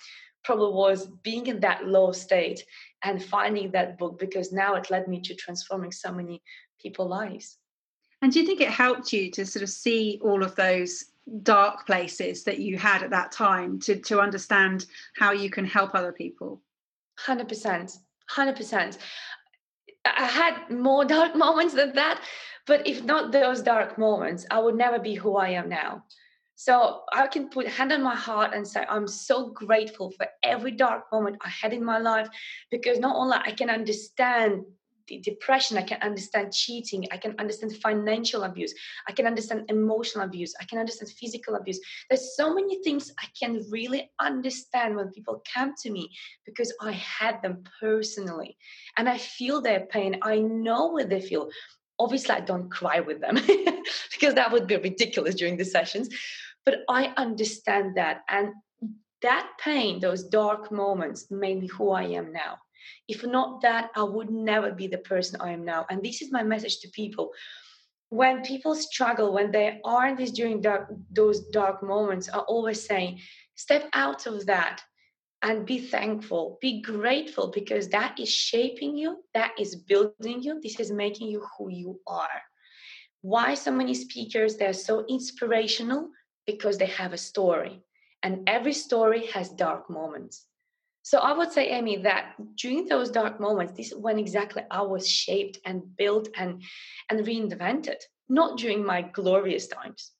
probably 0.45 0.73
was 0.73 1.09
being 1.25 1.49
in 1.49 1.61
that 1.61 1.87
low 1.87 2.13
state 2.13 2.65
and 3.03 3.23
finding 3.23 3.73
that 3.73 3.99
book 3.99 4.19
because 4.19 4.53
now 4.53 4.75
it 4.75 4.91
led 4.91 5.09
me 5.09 5.21
to 5.23 5.35
transforming 5.35 5.91
so 5.91 6.13
many 6.13 6.41
people's 6.81 7.11
lives. 7.11 7.59
And 8.23 8.33
do 8.33 8.41
you 8.41 8.47
think 8.47 8.61
it 8.61 8.71
helped 8.71 9.13
you 9.13 9.31
to 9.33 9.45
sort 9.45 9.65
of 9.65 9.71
see 9.71 10.21
all 10.23 10.43
of 10.43 10.55
those 10.55 11.05
dark 11.43 11.87
places 11.87 12.45
that 12.45 12.59
you 12.59 12.77
had 12.77 13.03
at 13.03 13.11
that 13.11 13.33
time 13.33 13.79
to, 13.81 13.97
to 13.97 14.21
understand 14.21 14.87
how 15.17 15.33
you 15.33 15.51
can 15.51 15.65
help 15.65 15.95
other 15.95 16.13
people? 16.13 16.63
100%. 17.19 17.99
100%. 18.31 18.99
I 20.05 20.25
had 20.25 20.71
more 20.71 21.05
dark 21.17 21.35
moments 21.35 21.75
than 21.75 21.93
that, 21.95 22.23
but 22.67 22.87
if 22.87 23.03
not 23.03 23.33
those 23.33 23.63
dark 23.63 23.99
moments, 23.99 24.47
I 24.51 24.61
would 24.61 24.77
never 24.77 24.99
be 24.99 25.15
who 25.15 25.37
I 25.37 25.51
am 25.51 25.69
now. 25.69 26.05
So 26.59 27.03
I 27.13 27.27
can 27.27 27.51
put 27.51 27.69
hand 27.69 27.93
on 27.93 28.03
my 28.03 28.17
heart 28.17 28.55
and 28.55 28.67
say 28.67 28.87
I'm 28.89 29.07
so 29.07 29.51
grateful 29.51 30.11
for 30.13 30.27
every 30.43 30.71
dark 30.71 31.05
moment 31.13 31.37
I 31.43 31.51
had 31.51 31.75
in 31.75 31.85
my 31.85 31.99
life 31.99 32.29
because 32.71 32.99
not 32.99 33.15
only 33.15 33.37
I 33.37 33.51
can 33.51 33.69
understand 33.69 34.65
depression, 35.23 35.77
I 35.79 35.83
can 35.83 36.01
understand 36.03 36.53
cheating, 36.53 37.07
I 37.11 37.17
can 37.17 37.35
understand 37.39 37.77
financial 37.77 38.45
abuse, 38.45 38.75
I 39.09 39.13
can 39.13 39.27
understand 39.27 39.65
emotional 39.69 40.25
abuse, 40.25 40.55
I 40.61 40.65
can 40.65 40.79
understand 40.79 41.11
physical 41.11 41.57
abuse. 41.57 41.81
There's 42.09 42.37
so 42.37 42.55
many 42.55 42.83
things 42.83 43.13
I 43.19 43.27
can 43.39 43.65
really 43.71 44.11
understand 44.21 44.97
when 44.97 45.11
people 45.11 45.43
come 45.53 45.75
to 45.83 45.91
me 45.91 46.11
because 46.45 46.73
I 46.81 46.93
had 46.93 47.43
them 47.43 47.65
personally 47.81 48.57
and 48.97 49.09
I 49.09 49.19
feel 49.19 49.61
their 49.61 49.81
pain. 49.87 50.19
I 50.23 50.39
know 50.39 50.87
what 50.87 51.09
they 51.09 51.21
feel. 51.21 51.49
Obviously, 51.99 52.35
I 52.35 52.41
don't 52.41 52.71
cry 52.71 53.01
with 53.01 53.21
them 53.21 53.37
because 54.13 54.35
that 54.35 54.53
would 54.53 54.67
be 54.67 54.77
ridiculous 54.77 55.35
during 55.35 55.57
the 55.57 55.65
sessions 55.65 56.09
but 56.67 56.81
I 56.89 57.15
understand 57.17 57.97
that. 57.97 58.23
And 58.29 58.53
that 59.23 59.53
pain, 59.59 60.01
those 60.01 60.25
dark 60.25 60.71
moments, 60.71 61.31
made 61.31 61.61
me 61.61 61.69
who 61.69 61.93
I 61.93 62.03
am 62.03 62.33
now. 62.33 62.59
If 63.09 63.25
not 63.25 63.63
that, 63.63 63.91
I 63.95 64.03
would 64.03 64.31
never 64.31 64.73
be 64.73 64.87
the 64.87 64.99
person 64.99 65.41
I 65.41 65.53
am 65.53 65.65
now. 65.65 65.87
And 65.91 66.03
this 66.03 66.23
is 66.23 66.33
my 66.33 66.43
message 66.43 66.79
to 66.81 66.89
people. 66.91 67.33
When 68.09 68.43
people 68.43 68.75
struggle, 68.75 69.33
when 69.33 69.51
they 69.51 69.81
are 69.85 70.09
in 70.09 70.17
these 70.17 70.33
during 70.33 70.61
dark, 70.61 70.93
those 71.11 71.47
dark 71.49 71.83
moments, 71.83 72.29
I 72.33 72.39
always 72.39 72.85
say, 72.85 73.19
step 73.55 73.89
out 73.93 74.27
of 74.27 74.47
that 74.47 74.81
and 75.43 75.67
be 75.67 75.79
thankful, 75.79 76.59
be 76.61 76.81
grateful, 76.81 77.49
because 77.49 77.89
that 77.89 78.19
is 78.19 78.31
shaping 78.31 78.97
you, 78.97 79.25
that 79.35 79.53
is 79.59 79.77
building 79.77 80.43
you, 80.43 80.61
this 80.63 80.81
is 80.81 80.91
making 80.91 81.29
you 81.29 81.45
who 81.59 81.71
you 81.71 82.01
are. 82.07 82.43
Why 83.23 83.55
so 83.55 83.73
many 83.73 83.95
speakers, 83.95 84.57
they're 84.57 84.73
so 84.73 85.05
inspirational, 85.09 86.11
because 86.47 86.79
they 86.79 86.87
have 86.87 87.13
a 87.13 87.19
story 87.19 87.83
and 88.23 88.49
every 88.49 88.73
story 88.73 89.27
has 89.27 89.51
dark 89.51 89.91
moments 89.91 90.47
so 91.09 91.19
i 91.19 91.33
would 91.39 91.53
say 91.53 91.65
amy 91.79 91.97
that 92.09 92.25
during 92.57 92.85
those 92.87 93.11
dark 93.11 93.35
moments 93.47 93.73
this 93.77 93.93
is 93.93 93.99
when 94.07 94.19
exactly 94.19 94.63
i 94.71 94.83
was 94.83 95.05
shaped 95.09 95.59
and 95.65 95.79
built 95.97 96.29
and 96.37 96.63
and 97.11 97.27
reinvented 97.31 98.01
not 98.29 98.59
during 98.59 98.85
my 98.85 99.03
glorious 99.03 99.67
times. 99.67 100.13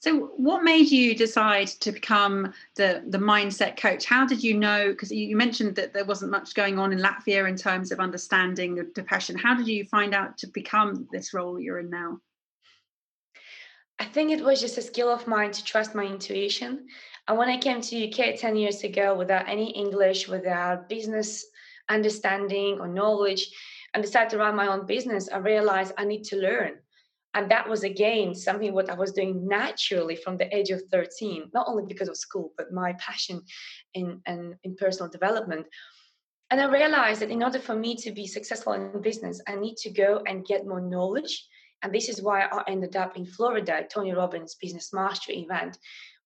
So 0.00 0.30
what 0.36 0.62
made 0.62 0.90
you 0.90 1.14
decide 1.14 1.68
to 1.80 1.92
become 1.92 2.54
the 2.76 3.04
the 3.08 3.18
mindset 3.18 3.76
coach? 3.76 4.06
How 4.06 4.26
did 4.26 4.42
you 4.42 4.54
know 4.54 4.88
because 4.88 5.10
you 5.12 5.36
mentioned 5.36 5.76
that 5.76 5.92
there 5.92 6.06
wasn't 6.06 6.30
much 6.30 6.54
going 6.54 6.78
on 6.78 6.92
in 6.92 7.00
latvia 7.00 7.46
in 7.46 7.56
terms 7.56 7.92
of 7.92 8.00
understanding 8.00 8.74
the 8.74 8.84
depression. 8.94 9.36
How 9.36 9.54
did 9.54 9.68
you 9.68 9.84
find 9.84 10.14
out 10.14 10.38
to 10.38 10.46
become 10.46 11.06
this 11.12 11.34
role 11.34 11.60
you're 11.60 11.80
in 11.80 11.90
now? 11.90 12.18
I 13.98 14.06
think 14.06 14.30
it 14.30 14.42
was 14.42 14.62
just 14.62 14.78
a 14.78 14.82
skill 14.82 15.12
of 15.12 15.26
mine 15.26 15.50
to 15.52 15.62
trust 15.62 15.94
my 15.94 16.04
intuition. 16.04 16.86
And 17.30 17.38
when 17.38 17.48
I 17.48 17.58
came 17.58 17.80
to 17.80 18.08
UK 18.08 18.34
10 18.34 18.56
years 18.56 18.82
ago 18.82 19.14
without 19.14 19.48
any 19.48 19.70
English, 19.70 20.26
without 20.26 20.88
business 20.88 21.46
understanding 21.88 22.80
or 22.80 22.88
knowledge, 22.88 23.48
and 23.94 24.02
decided 24.02 24.30
to 24.30 24.38
run 24.38 24.56
my 24.56 24.66
own 24.66 24.84
business, 24.84 25.28
I 25.28 25.36
realized 25.36 25.92
I 25.96 26.06
need 26.06 26.24
to 26.24 26.36
learn. 26.36 26.80
And 27.34 27.48
that 27.48 27.68
was 27.68 27.84
again 27.84 28.34
something 28.34 28.74
what 28.74 28.90
I 28.90 28.94
was 28.94 29.12
doing 29.12 29.46
naturally 29.46 30.16
from 30.16 30.38
the 30.38 30.52
age 30.52 30.70
of 30.70 30.82
13, 30.90 31.52
not 31.54 31.68
only 31.68 31.84
because 31.86 32.08
of 32.08 32.16
school, 32.16 32.52
but 32.58 32.72
my 32.72 32.94
passion 32.94 33.42
in, 33.94 34.20
in, 34.26 34.56
in 34.64 34.74
personal 34.74 35.08
development. 35.08 35.66
And 36.50 36.60
I 36.60 36.64
realized 36.68 37.20
that 37.20 37.30
in 37.30 37.44
order 37.44 37.60
for 37.60 37.76
me 37.76 37.94
to 37.98 38.10
be 38.10 38.26
successful 38.26 38.72
in 38.72 39.00
business, 39.02 39.40
I 39.46 39.54
need 39.54 39.76
to 39.76 39.90
go 39.90 40.20
and 40.26 40.44
get 40.44 40.66
more 40.66 40.80
knowledge 40.80 41.46
and 41.82 41.94
this 41.94 42.08
is 42.08 42.22
why 42.22 42.42
I 42.42 42.62
ended 42.68 42.96
up 42.96 43.16
in 43.16 43.24
Florida 43.24 43.74
at 43.74 43.90
Tony 43.90 44.12
Robbins 44.12 44.56
Business 44.60 44.92
Mastery 44.92 45.38
event, 45.38 45.78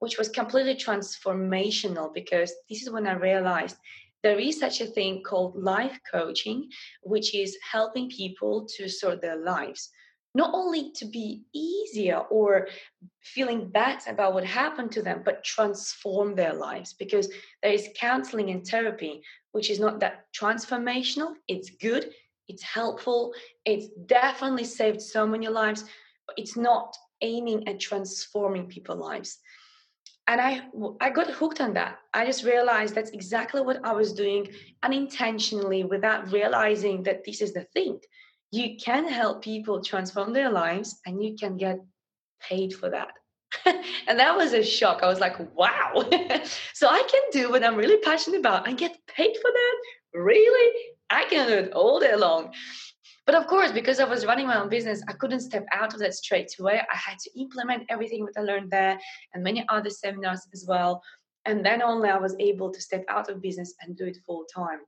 which 0.04 0.18
was 0.18 0.28
completely 0.28 0.74
transformational 0.74 2.12
because 2.12 2.52
this 2.68 2.82
is 2.82 2.90
when 2.90 3.06
I 3.06 3.14
realized 3.14 3.78
there 4.22 4.38
is 4.38 4.60
such 4.60 4.82
a 4.82 4.86
thing 4.86 5.22
called 5.22 5.56
life 5.56 5.98
coaching, 6.12 6.68
which 7.02 7.34
is 7.34 7.56
helping 7.72 8.10
people 8.10 8.66
to 8.76 8.86
sort 8.86 9.22
their 9.22 9.36
lives. 9.36 9.88
Not 10.34 10.50
only 10.52 10.92
to 10.96 11.06
be 11.06 11.44
easier 11.54 12.18
or 12.18 12.68
feeling 13.22 13.70
bad 13.70 14.02
about 14.06 14.34
what 14.34 14.44
happened 14.44 14.92
to 14.92 15.00
them, 15.00 15.22
but 15.24 15.42
transform 15.42 16.34
their 16.34 16.52
lives 16.52 16.92
because 16.92 17.30
there 17.62 17.72
is 17.72 17.88
counseling 17.98 18.50
and 18.50 18.62
therapy, 18.66 19.22
which 19.52 19.70
is 19.70 19.80
not 19.80 20.00
that 20.00 20.26
transformational. 20.38 21.32
It's 21.48 21.70
good, 21.70 22.12
it's 22.48 22.62
helpful 22.62 23.32
it's 23.64 23.86
definitely 24.06 24.64
saved 24.64 25.00
so 25.00 25.26
many 25.26 25.48
lives 25.48 25.84
but 26.26 26.38
it's 26.38 26.56
not 26.56 26.94
aiming 27.22 27.66
at 27.68 27.80
transforming 27.80 28.66
people's 28.66 28.98
lives 28.98 29.38
and 30.26 30.40
i 30.40 30.62
i 31.00 31.10
got 31.10 31.30
hooked 31.30 31.60
on 31.60 31.74
that. 31.74 31.98
I 32.12 32.26
just 32.26 32.44
realized 32.44 32.94
that's 32.94 33.10
exactly 33.10 33.60
what 33.60 33.84
i 33.84 33.92
was 33.92 34.12
doing 34.12 34.48
unintentionally 34.82 35.84
without 35.84 36.32
realizing 36.32 37.02
that 37.04 37.24
this 37.24 37.40
is 37.40 37.52
the 37.52 37.66
thing. 37.74 38.00
You 38.50 38.76
can 38.76 39.08
help 39.08 39.42
people 39.42 39.82
transform 39.82 40.32
their 40.32 40.50
lives 40.50 41.00
and 41.06 41.22
you 41.22 41.34
can 41.38 41.56
get 41.56 41.78
paid 42.40 42.74
for 42.74 42.90
that. 42.90 43.12
And 44.08 44.18
that 44.18 44.36
was 44.36 44.52
a 44.52 44.62
shock. 44.62 45.02
I 45.02 45.06
was 45.06 45.20
like 45.20 45.36
wow. 45.56 45.92
So 46.74 46.88
i 46.88 47.02
can 47.12 47.22
do 47.32 47.50
what 47.50 47.64
i'm 47.64 47.76
really 47.76 47.98
passionate 47.98 48.40
about 48.40 48.68
and 48.68 48.78
get 48.78 48.96
paid 49.06 49.34
for 49.42 49.50
that? 49.58 49.76
Really? 50.14 50.68
I 51.10 51.24
can 51.24 51.46
do 51.48 51.54
it 51.54 51.72
all 51.72 52.00
day 52.00 52.16
long. 52.16 52.52
But 53.26 53.34
of 53.34 53.46
course, 53.46 53.72
because 53.72 54.00
I 54.00 54.04
was 54.04 54.26
running 54.26 54.46
my 54.46 54.60
own 54.60 54.68
business, 54.68 55.02
I 55.08 55.12
couldn't 55.14 55.40
step 55.40 55.64
out 55.72 55.94
of 55.94 56.00
that 56.00 56.14
straight 56.14 56.52
away. 56.60 56.80
I 56.80 56.96
had 56.96 57.18
to 57.20 57.40
implement 57.40 57.84
everything 57.88 58.26
that 58.26 58.38
I 58.38 58.42
learned 58.42 58.70
there 58.70 58.98
and 59.32 59.42
many 59.42 59.64
other 59.68 59.90
seminars 59.90 60.46
as 60.52 60.66
well. 60.68 61.02
And 61.46 61.64
then 61.64 61.82
only 61.82 62.10
I 62.10 62.18
was 62.18 62.36
able 62.38 62.70
to 62.70 62.80
step 62.80 63.04
out 63.08 63.30
of 63.30 63.40
business 63.40 63.74
and 63.80 63.96
do 63.96 64.04
it 64.06 64.18
full 64.26 64.44
time, 64.54 64.80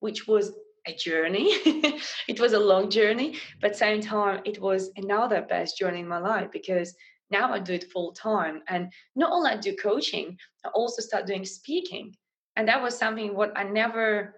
which 0.00 0.26
was 0.26 0.52
a 0.86 0.94
journey. 0.94 1.46
it 2.28 2.40
was 2.40 2.52
a 2.52 2.58
long 2.58 2.90
journey, 2.90 3.38
but 3.60 3.76
same 3.76 4.00
time, 4.00 4.40
it 4.44 4.60
was 4.60 4.90
another 4.96 5.42
best 5.42 5.78
journey 5.78 6.00
in 6.00 6.08
my 6.08 6.18
life 6.18 6.48
because 6.52 6.94
now 7.30 7.52
I 7.52 7.58
do 7.58 7.74
it 7.74 7.90
full 7.92 8.12
time. 8.12 8.62
And 8.68 8.92
not 9.16 9.32
only 9.32 9.50
I 9.52 9.56
do 9.56 9.74
coaching, 9.76 10.36
I 10.64 10.68
also 10.68 11.00
start 11.00 11.26
doing 11.26 11.44
speaking. 11.44 12.14
And 12.56 12.68
that 12.68 12.82
was 12.82 12.96
something 12.96 13.34
what 13.34 13.52
I 13.56 13.64
never 13.64 14.36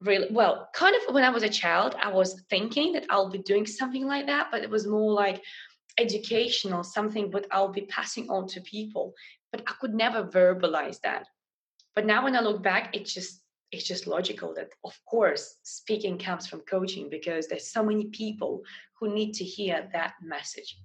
really 0.00 0.28
well 0.30 0.68
kind 0.74 0.94
of 0.94 1.14
when 1.14 1.24
i 1.24 1.30
was 1.30 1.42
a 1.42 1.48
child 1.48 1.96
i 2.00 2.10
was 2.10 2.42
thinking 2.48 2.92
that 2.92 3.04
i'll 3.10 3.28
be 3.28 3.38
doing 3.38 3.66
something 3.66 4.06
like 4.06 4.26
that 4.26 4.48
but 4.50 4.62
it 4.62 4.70
was 4.70 4.86
more 4.86 5.12
like 5.12 5.42
educational 5.98 6.84
something 6.84 7.30
but 7.30 7.46
i'll 7.50 7.68
be 7.68 7.82
passing 7.82 8.28
on 8.30 8.46
to 8.46 8.60
people 8.60 9.12
but 9.50 9.62
i 9.66 9.72
could 9.80 9.94
never 9.94 10.24
verbalize 10.24 11.00
that. 11.00 11.26
But 11.94 12.06
now 12.06 12.22
when 12.22 12.36
i 12.36 12.40
look 12.40 12.62
back 12.62 12.94
it's 12.94 13.12
just 13.12 13.42
it's 13.72 13.84
just 13.84 14.06
logical 14.06 14.54
that 14.54 14.70
of 14.84 14.98
course 15.04 15.56
speaking 15.62 16.16
comes 16.16 16.46
from 16.46 16.60
coaching 16.60 17.10
because 17.10 17.48
there's 17.48 17.66
so 17.66 17.82
many 17.82 18.04
people 18.06 18.62
who 18.98 19.12
need 19.12 19.32
to 19.34 19.44
hear 19.44 19.88
that 19.92 20.14
message. 20.22 20.78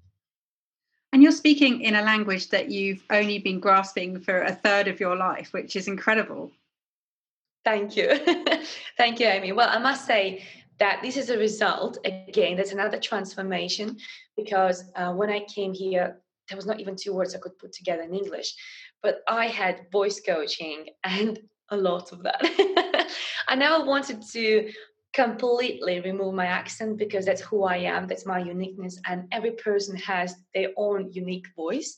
And 1.13 1.21
you're 1.21 1.31
speaking 1.31 1.81
in 1.81 1.95
a 1.95 2.01
language 2.01 2.49
that 2.49 2.71
you've 2.71 3.03
only 3.11 3.37
been 3.37 3.59
grasping 3.59 4.19
for 4.19 4.41
a 4.41 4.51
third 4.51 4.87
of 4.87 4.99
your 4.99 5.15
life 5.15 5.53
which 5.53 5.75
is 5.75 5.87
incredible 5.87 6.51
Thank 7.65 7.95
you. 7.95 8.09
Thank 8.97 9.19
you, 9.19 9.27
Amy. 9.27 9.51
Well, 9.53 9.69
I 9.69 9.79
must 9.79 10.05
say 10.05 10.43
that 10.79 11.01
this 11.01 11.17
is 11.17 11.29
a 11.29 11.37
result, 11.37 11.97
again, 12.03 12.57
that's 12.57 12.73
another 12.73 12.99
transformation 12.99 13.97
because 14.35 14.83
uh, 14.95 15.13
when 15.13 15.29
I 15.29 15.45
came 15.45 15.73
here, 15.73 16.19
there 16.49 16.57
was 16.57 16.65
not 16.65 16.79
even 16.79 16.95
two 16.95 17.13
words 17.13 17.33
I 17.33 17.39
could 17.39 17.57
put 17.57 17.71
together 17.71 18.01
in 18.01 18.13
English, 18.13 18.53
but 19.01 19.21
I 19.27 19.47
had 19.47 19.87
voice 19.91 20.19
coaching 20.19 20.87
and 21.03 21.39
a 21.69 21.77
lot 21.77 22.11
of 22.11 22.23
that. 22.23 22.41
I 23.47 23.55
never 23.55 23.85
wanted 23.85 24.23
to 24.33 24.69
completely 25.13 26.01
remove 26.01 26.33
my 26.33 26.47
accent 26.47 26.97
because 26.97 27.25
that's 27.25 27.41
who 27.41 27.63
I 27.63 27.77
am, 27.77 28.07
that's 28.07 28.25
my 28.25 28.39
uniqueness, 28.39 28.99
and 29.07 29.27
every 29.31 29.51
person 29.51 29.95
has 29.97 30.35
their 30.53 30.69
own 30.75 31.11
unique 31.13 31.47
voice. 31.55 31.95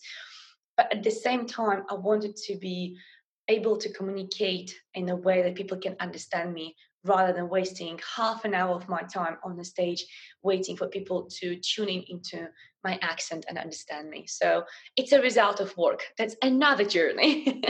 But 0.77 0.93
at 0.93 1.03
the 1.03 1.11
same 1.11 1.47
time, 1.47 1.83
I 1.89 1.93
wanted 1.95 2.35
to 2.35 2.57
be 2.57 2.97
able 3.47 3.77
to 3.77 3.91
communicate 3.93 4.75
in 4.93 5.09
a 5.09 5.15
way 5.15 5.41
that 5.43 5.55
people 5.55 5.77
can 5.77 5.95
understand 5.99 6.53
me 6.53 6.75
rather 7.03 7.31
than 7.31 7.47
wasting 7.49 7.99
half 8.15 8.45
an 8.45 8.55
hour 8.55 8.75
of 8.75 8.89
my 8.89 9.01
time 9.03 9.37
on 9.43 9.55
the 9.55 9.63
stage 9.63 10.03
waiting 10.41 10.75
for 10.75 10.87
people 10.87 11.29
to 11.29 11.55
tune 11.57 11.87
in 11.87 12.03
into 12.09 12.49
my 12.83 12.97
accent 13.01 13.45
and 13.47 13.57
understand 13.57 14.09
me. 14.09 14.25
So 14.27 14.63
it's 14.95 15.11
a 15.11 15.21
result 15.21 15.59
of 15.59 15.75
work. 15.77 16.03
That's 16.17 16.35
another 16.41 16.83
journey. 16.83 17.63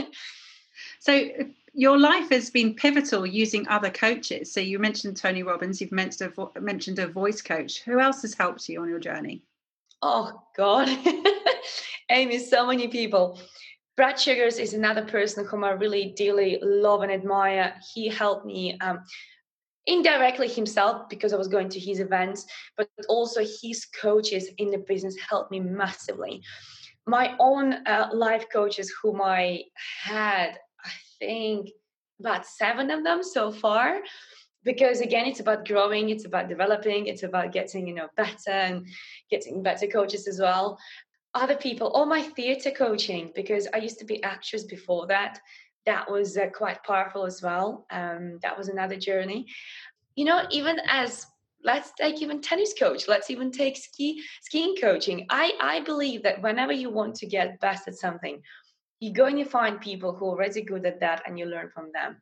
so 1.00 1.30
your 1.74 2.00
life 2.00 2.30
has 2.30 2.50
been 2.50 2.74
pivotal 2.74 3.26
using 3.26 3.68
other 3.68 3.90
coaches. 3.90 4.54
So 4.54 4.62
you 4.62 4.80
mentioned 4.80 5.18
Tony 5.18 5.44
Robbins, 5.44 5.82
you've 5.82 5.92
mentioned 5.92 6.34
a, 6.38 6.62
mentioned 6.62 7.00
a 7.00 7.08
voice 7.08 7.42
coach. 7.42 7.82
Who 7.84 8.00
else 8.00 8.22
has 8.22 8.34
helped 8.34 8.68
you 8.70 8.82
on 8.82 8.90
your 8.90 9.00
journey? 9.00 9.44
Oh 10.02 10.42
God, 10.56 10.88
Amy, 12.10 12.40
so 12.40 12.68
many 12.68 12.88
people. 12.88 13.40
Brad 13.98 14.20
Sugars 14.20 14.58
is 14.58 14.74
another 14.74 15.06
person 15.06 15.46
whom 15.46 15.64
I 15.64 15.72
really 15.72 16.14
dearly 16.18 16.60
love 16.62 17.02
and 17.02 17.12
admire. 17.12 17.76
He 17.94 18.10
helped 18.10 18.46
me 18.46 18.78
um, 18.80 19.00
indirectly 19.86 20.50
himself 20.50 21.08
because 21.08 21.32
I 21.32 21.38
was 21.38 21.48
going 21.48 21.70
to 21.70 21.80
his 21.80 22.02
events, 22.02 22.46
but 22.76 22.90
also 23.08 23.42
his 23.62 23.86
coaches 23.86 24.50
in 24.58 24.70
the 24.70 24.80
business 24.80 25.16
helped 25.30 25.50
me 25.50 25.62
massively. 25.62 26.42
My 27.08 27.36
own 27.40 27.74
uh, 27.88 28.10
life 28.12 28.46
coaches, 28.52 28.94
whom 29.02 29.22
I 29.22 29.64
had, 30.04 30.58
I 30.84 30.92
think, 31.20 31.70
about 32.20 32.46
seven 32.46 32.92
of 32.92 33.04
them 33.06 33.24
so 33.24 33.50
far. 33.50 34.00
Because 34.64 35.00
again, 35.00 35.28
it's 35.28 35.40
about 35.40 35.68
growing, 35.68 36.10
it's 36.10 36.26
about 36.26 36.50
developing, 36.50 37.06
it's 37.06 37.22
about 37.22 37.54
getting, 37.54 37.88
you 37.88 37.94
know, 37.94 38.08
better 38.18 38.50
and 38.50 38.88
getting 39.30 39.62
better 39.62 39.86
coaches 39.86 40.28
as 40.28 40.40
well 40.40 40.80
other 41.36 41.56
people. 41.56 41.92
Or 41.94 42.06
my 42.06 42.22
theater 42.22 42.72
coaching 42.72 43.32
because 43.36 43.68
i 43.74 43.78
used 43.78 44.00
to 44.00 44.06
be 44.06 44.24
actress 44.24 44.64
before 44.64 45.08
that 45.08 45.40
that 45.86 46.10
was 46.10 46.36
uh, 46.36 46.48
quite 46.48 46.84
powerful 46.84 47.26
as 47.26 47.44
well. 47.44 47.86
Um, 47.92 48.40
that 48.42 48.58
was 48.58 48.70
another 48.70 48.96
journey. 48.96 49.46
You 50.16 50.26
know 50.26 50.48
even 50.50 50.80
as 50.88 51.28
let's 51.64 51.92
take 52.00 52.22
even 52.22 52.42
tennis 52.42 52.74
coach 52.78 53.08
let's 53.08 53.30
even 53.30 53.52
take 53.52 53.76
ski 53.78 54.22
skiing 54.42 54.76
coaching. 54.80 55.26
I 55.30 55.54
i 55.62 55.82
believe 55.82 56.24
that 56.24 56.42
whenever 56.42 56.74
you 56.74 56.90
want 56.90 57.16
to 57.16 57.28
get 57.28 57.60
best 57.60 57.88
at 57.88 57.96
something 57.96 58.42
you're 59.02 59.14
going 59.14 59.36
to 59.38 59.46
find 59.46 59.82
people 59.82 60.16
who 60.16 60.26
are 60.26 60.30
already 60.30 60.62
good 60.62 60.86
at 60.86 61.02
that 61.02 61.22
and 61.28 61.38
you 61.38 61.46
learn 61.46 61.70
from 61.70 61.92
them. 61.94 62.16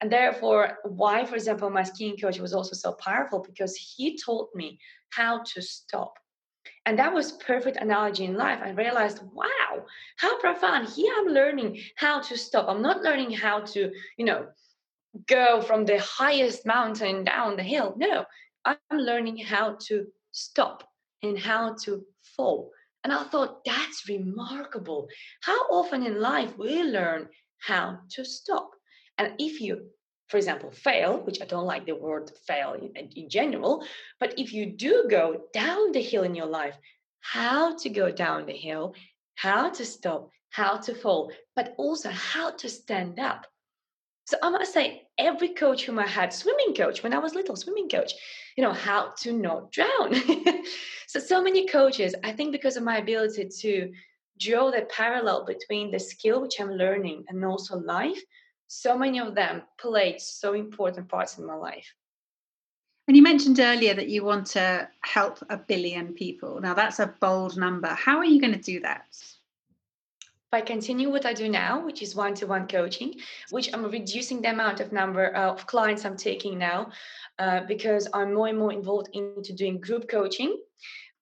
And 0.00 0.10
therefore 0.10 0.78
why 0.84 1.24
for 1.24 1.34
example 1.34 1.70
my 1.70 1.82
skiing 1.82 2.16
coach 2.16 2.38
was 2.38 2.54
also 2.54 2.74
so 2.74 2.92
powerful 2.92 3.40
because 3.40 3.74
he 3.76 4.18
taught 4.18 4.48
me 4.54 4.78
how 5.10 5.42
to 5.54 5.62
stop 5.62 6.14
and 6.86 6.98
that 6.98 7.14
was 7.14 7.32
perfect 7.32 7.76
analogy 7.76 8.24
in 8.24 8.34
life. 8.34 8.60
I 8.62 8.70
realized, 8.70 9.20
wow, 9.32 9.84
how 10.16 10.38
profound. 10.40 10.88
Here 10.88 11.14
I'm 11.16 11.28
learning 11.28 11.80
how 11.96 12.20
to 12.22 12.36
stop. 12.36 12.68
I'm 12.68 12.82
not 12.82 13.02
learning 13.02 13.32
how 13.32 13.60
to, 13.60 13.92
you 14.16 14.24
know, 14.24 14.48
go 15.26 15.60
from 15.60 15.84
the 15.84 15.98
highest 16.00 16.66
mountain 16.66 17.24
down 17.24 17.56
the 17.56 17.62
hill. 17.62 17.94
No, 17.96 18.24
I'm 18.64 18.76
learning 18.92 19.38
how 19.38 19.76
to 19.86 20.06
stop 20.32 20.84
and 21.22 21.38
how 21.38 21.76
to 21.84 22.04
fall. 22.36 22.70
And 23.04 23.12
I 23.12 23.24
thought, 23.24 23.64
that's 23.64 24.08
remarkable. 24.08 25.08
How 25.42 25.60
often 25.66 26.04
in 26.04 26.20
life 26.20 26.56
we 26.56 26.82
learn 26.82 27.28
how 27.58 28.00
to 28.10 28.24
stop. 28.24 28.70
And 29.18 29.34
if 29.38 29.60
you 29.60 29.86
for 30.32 30.38
example, 30.38 30.70
fail, 30.70 31.18
which 31.18 31.42
I 31.42 31.44
don't 31.44 31.66
like 31.66 31.84
the 31.84 31.94
word 31.94 32.32
fail 32.46 32.72
in, 32.72 33.10
in, 33.14 33.28
general, 33.28 33.84
but 34.18 34.32
if 34.38 34.50
you 34.54 34.64
do 34.64 35.04
go 35.10 35.42
down 35.52 35.92
the 35.92 36.00
hill 36.00 36.22
in 36.22 36.34
your 36.34 36.46
life, 36.46 36.74
how 37.20 37.76
to 37.76 37.90
go 37.90 38.10
down 38.10 38.46
the 38.46 38.56
hill, 38.56 38.94
how 39.34 39.68
to 39.68 39.84
stop, 39.84 40.30
how 40.48 40.78
to 40.78 40.94
fall, 40.94 41.30
but 41.54 41.74
also 41.76 42.08
how 42.08 42.50
to 42.52 42.70
stand 42.70 43.20
up. 43.20 43.46
So 44.24 44.38
I 44.42 44.48
must 44.48 44.72
say, 44.72 45.02
every 45.18 45.50
coach 45.50 45.84
whom 45.84 45.98
I 45.98 46.06
had, 46.06 46.32
swimming 46.32 46.74
coach 46.74 47.02
when 47.02 47.12
I 47.12 47.18
was 47.18 47.34
little, 47.34 47.54
swimming 47.54 47.90
coach, 47.90 48.14
you 48.56 48.64
know, 48.64 48.72
how 48.72 49.12
to 49.18 49.34
not 49.34 49.70
drown. 49.70 50.14
so 51.08 51.20
so 51.20 51.42
many 51.42 51.66
coaches, 51.66 52.14
I 52.24 52.32
think 52.32 52.52
because 52.52 52.78
of 52.78 52.84
my 52.84 52.96
ability 52.96 53.50
to 53.60 53.92
draw 54.40 54.70
the 54.70 54.86
parallel 54.88 55.44
between 55.44 55.90
the 55.90 56.00
skill 56.00 56.40
which 56.40 56.58
I'm 56.58 56.70
learning 56.70 57.24
and 57.28 57.44
also 57.44 57.76
life, 57.76 58.22
so 58.72 58.96
many 58.96 59.20
of 59.20 59.34
them 59.34 59.62
played 59.78 60.18
so 60.18 60.54
important 60.54 61.06
parts 61.06 61.36
in 61.36 61.46
my 61.46 61.54
life. 61.54 61.94
And 63.06 63.16
you 63.16 63.22
mentioned 63.22 63.60
earlier 63.60 63.92
that 63.92 64.08
you 64.08 64.24
want 64.24 64.46
to 64.48 64.88
help 65.02 65.38
a 65.50 65.58
billion 65.58 66.14
people. 66.14 66.58
Now 66.58 66.72
that's 66.72 66.98
a 66.98 67.14
bold 67.20 67.58
number. 67.58 67.88
How 67.88 68.16
are 68.16 68.24
you 68.24 68.40
going 68.40 68.54
to 68.54 68.58
do 68.72 68.80
that? 68.80 69.04
By 70.50 70.62
continue 70.62 71.10
what 71.10 71.26
I 71.26 71.34
do 71.34 71.48
now, 71.50 71.84
which 71.84 72.00
is 72.00 72.14
one-to-one 72.14 72.66
coaching, 72.68 73.14
which 73.50 73.72
I'm 73.74 73.84
reducing 73.90 74.40
the 74.40 74.50
amount 74.50 74.80
of 74.80 74.90
number 74.92 75.26
of 75.34 75.66
clients 75.66 76.04
I'm 76.06 76.16
taking 76.16 76.58
now, 76.58 76.92
uh, 77.38 77.60
because 77.68 78.08
I'm 78.14 78.32
more 78.32 78.48
and 78.48 78.58
more 78.58 78.72
involved 78.72 79.08
into 79.12 79.52
doing 79.52 79.80
group 79.80 80.08
coaching, 80.08 80.56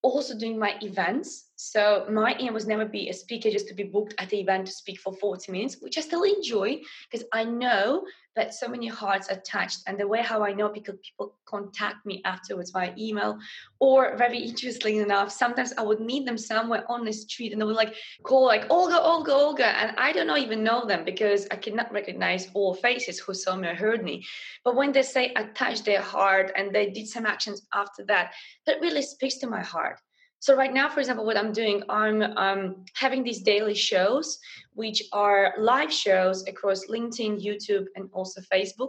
also 0.03 0.37
doing 0.37 0.59
my 0.59 0.77
events. 0.83 1.51
So 1.57 2.07
my 2.11 2.35
aim 2.39 2.55
was 2.55 2.67
never 2.67 2.85
be 2.85 3.09
a 3.09 3.15
speaker 3.15 3.51
just 3.51 3.69
to 3.69 3.75
be 3.75 3.85
booked 3.85 4.15
at 4.19 4.31
the 4.31 4.41
event 4.41 4.67
to 4.67 4.73
speak 4.73 4.99
for 5.01 5.13
40 5.13 5.53
minutes, 5.53 5.77
which 5.81 5.99
I 5.99 6.01
still 6.01 6.23
enjoy 6.23 6.81
because 7.11 7.27
I 7.33 7.45
know 7.45 8.05
that 8.37 8.55
so 8.55 8.69
many 8.69 8.87
hearts 8.87 9.29
attached. 9.29 9.81
And 9.87 9.99
the 9.99 10.07
way 10.07 10.23
how 10.23 10.45
I 10.45 10.53
know 10.53 10.69
because 10.69 10.97
people 11.03 11.37
contact 11.47 12.07
me 12.07 12.23
afterwards 12.25 12.71
via 12.71 12.93
email 12.97 13.39
or 13.81 14.17
very 14.17 14.39
interestingly 14.39 14.99
enough, 14.99 15.33
sometimes 15.33 15.73
I 15.77 15.83
would 15.83 16.01
meet 16.01 16.27
them 16.27 16.39
somewhere 16.39 16.85
on 16.89 17.05
the 17.05 17.13
street 17.13 17.53
and 17.53 17.61
they 17.61 17.65
would 17.65 17.77
like 17.77 17.95
call 18.23 18.47
like 18.47 18.67
Olga, 18.71 19.01
Olga, 19.01 19.33
Olga. 19.33 19.67
And 19.67 19.97
I 19.99 20.13
don't 20.13 20.27
know 20.27 20.37
even 20.37 20.63
know 20.63 20.87
them 20.87 21.05
because 21.05 21.47
I 21.51 21.57
cannot 21.57 21.93
recognize 21.93 22.49
all 22.55 22.75
faces 22.75 23.19
who 23.19 23.35
saw 23.35 23.57
me 23.57 23.69
or 23.69 23.75
heard 23.75 24.05
me. 24.05 24.25
But 24.65 24.77
when 24.77 24.93
they 24.93 25.03
say 25.03 25.35
touched 25.55 25.85
their 25.85 26.03
heart 26.03 26.53
and 26.57 26.75
they 26.75 26.91
did 26.91 27.09
some 27.09 27.27
actions 27.27 27.67
after 27.75 28.05
that, 28.07 28.35
that 28.67 28.81
really 28.81 29.03
speaks 29.03 29.37
to 29.39 29.47
my 29.47 29.63
heart 29.63 29.99
so 30.41 30.57
right 30.57 30.73
now, 30.73 30.89
for 30.89 31.01
example, 31.01 31.27
what 31.27 31.37
I'm 31.37 31.53
doing, 31.53 31.83
I'm 31.91 32.23
um, 32.23 32.85
having 32.95 33.23
these 33.23 33.43
daily 33.43 33.75
shows, 33.75 34.39
which 34.73 35.03
are 35.13 35.53
live 35.59 35.93
shows 35.93 36.47
across 36.49 36.87
LinkedIn, 36.87 37.45
YouTube, 37.45 37.85
and 37.95 38.09
also 38.15 38.41
Facebook. 38.51 38.89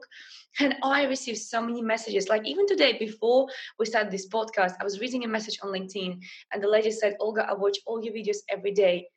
And 0.61 0.75
I 0.81 1.03
receive 1.03 1.37
so 1.37 1.61
many 1.61 1.81
messages. 1.81 2.29
Like 2.29 2.47
even 2.47 2.65
today, 2.67 2.97
before 2.97 3.49
we 3.77 3.85
started 3.85 4.13
this 4.13 4.29
podcast, 4.29 4.75
I 4.79 4.85
was 4.85 5.01
reading 5.01 5.25
a 5.25 5.27
message 5.27 5.59
on 5.61 5.73
LinkedIn, 5.73 6.21
and 6.53 6.63
the 6.63 6.69
lady 6.69 6.89
said, 6.89 7.17
"Olga, 7.19 7.45
I 7.49 7.53
watch 7.53 7.79
all 7.85 8.01
your 8.01 8.13
videos 8.13 8.39
every 8.47 8.71
day. 8.71 9.09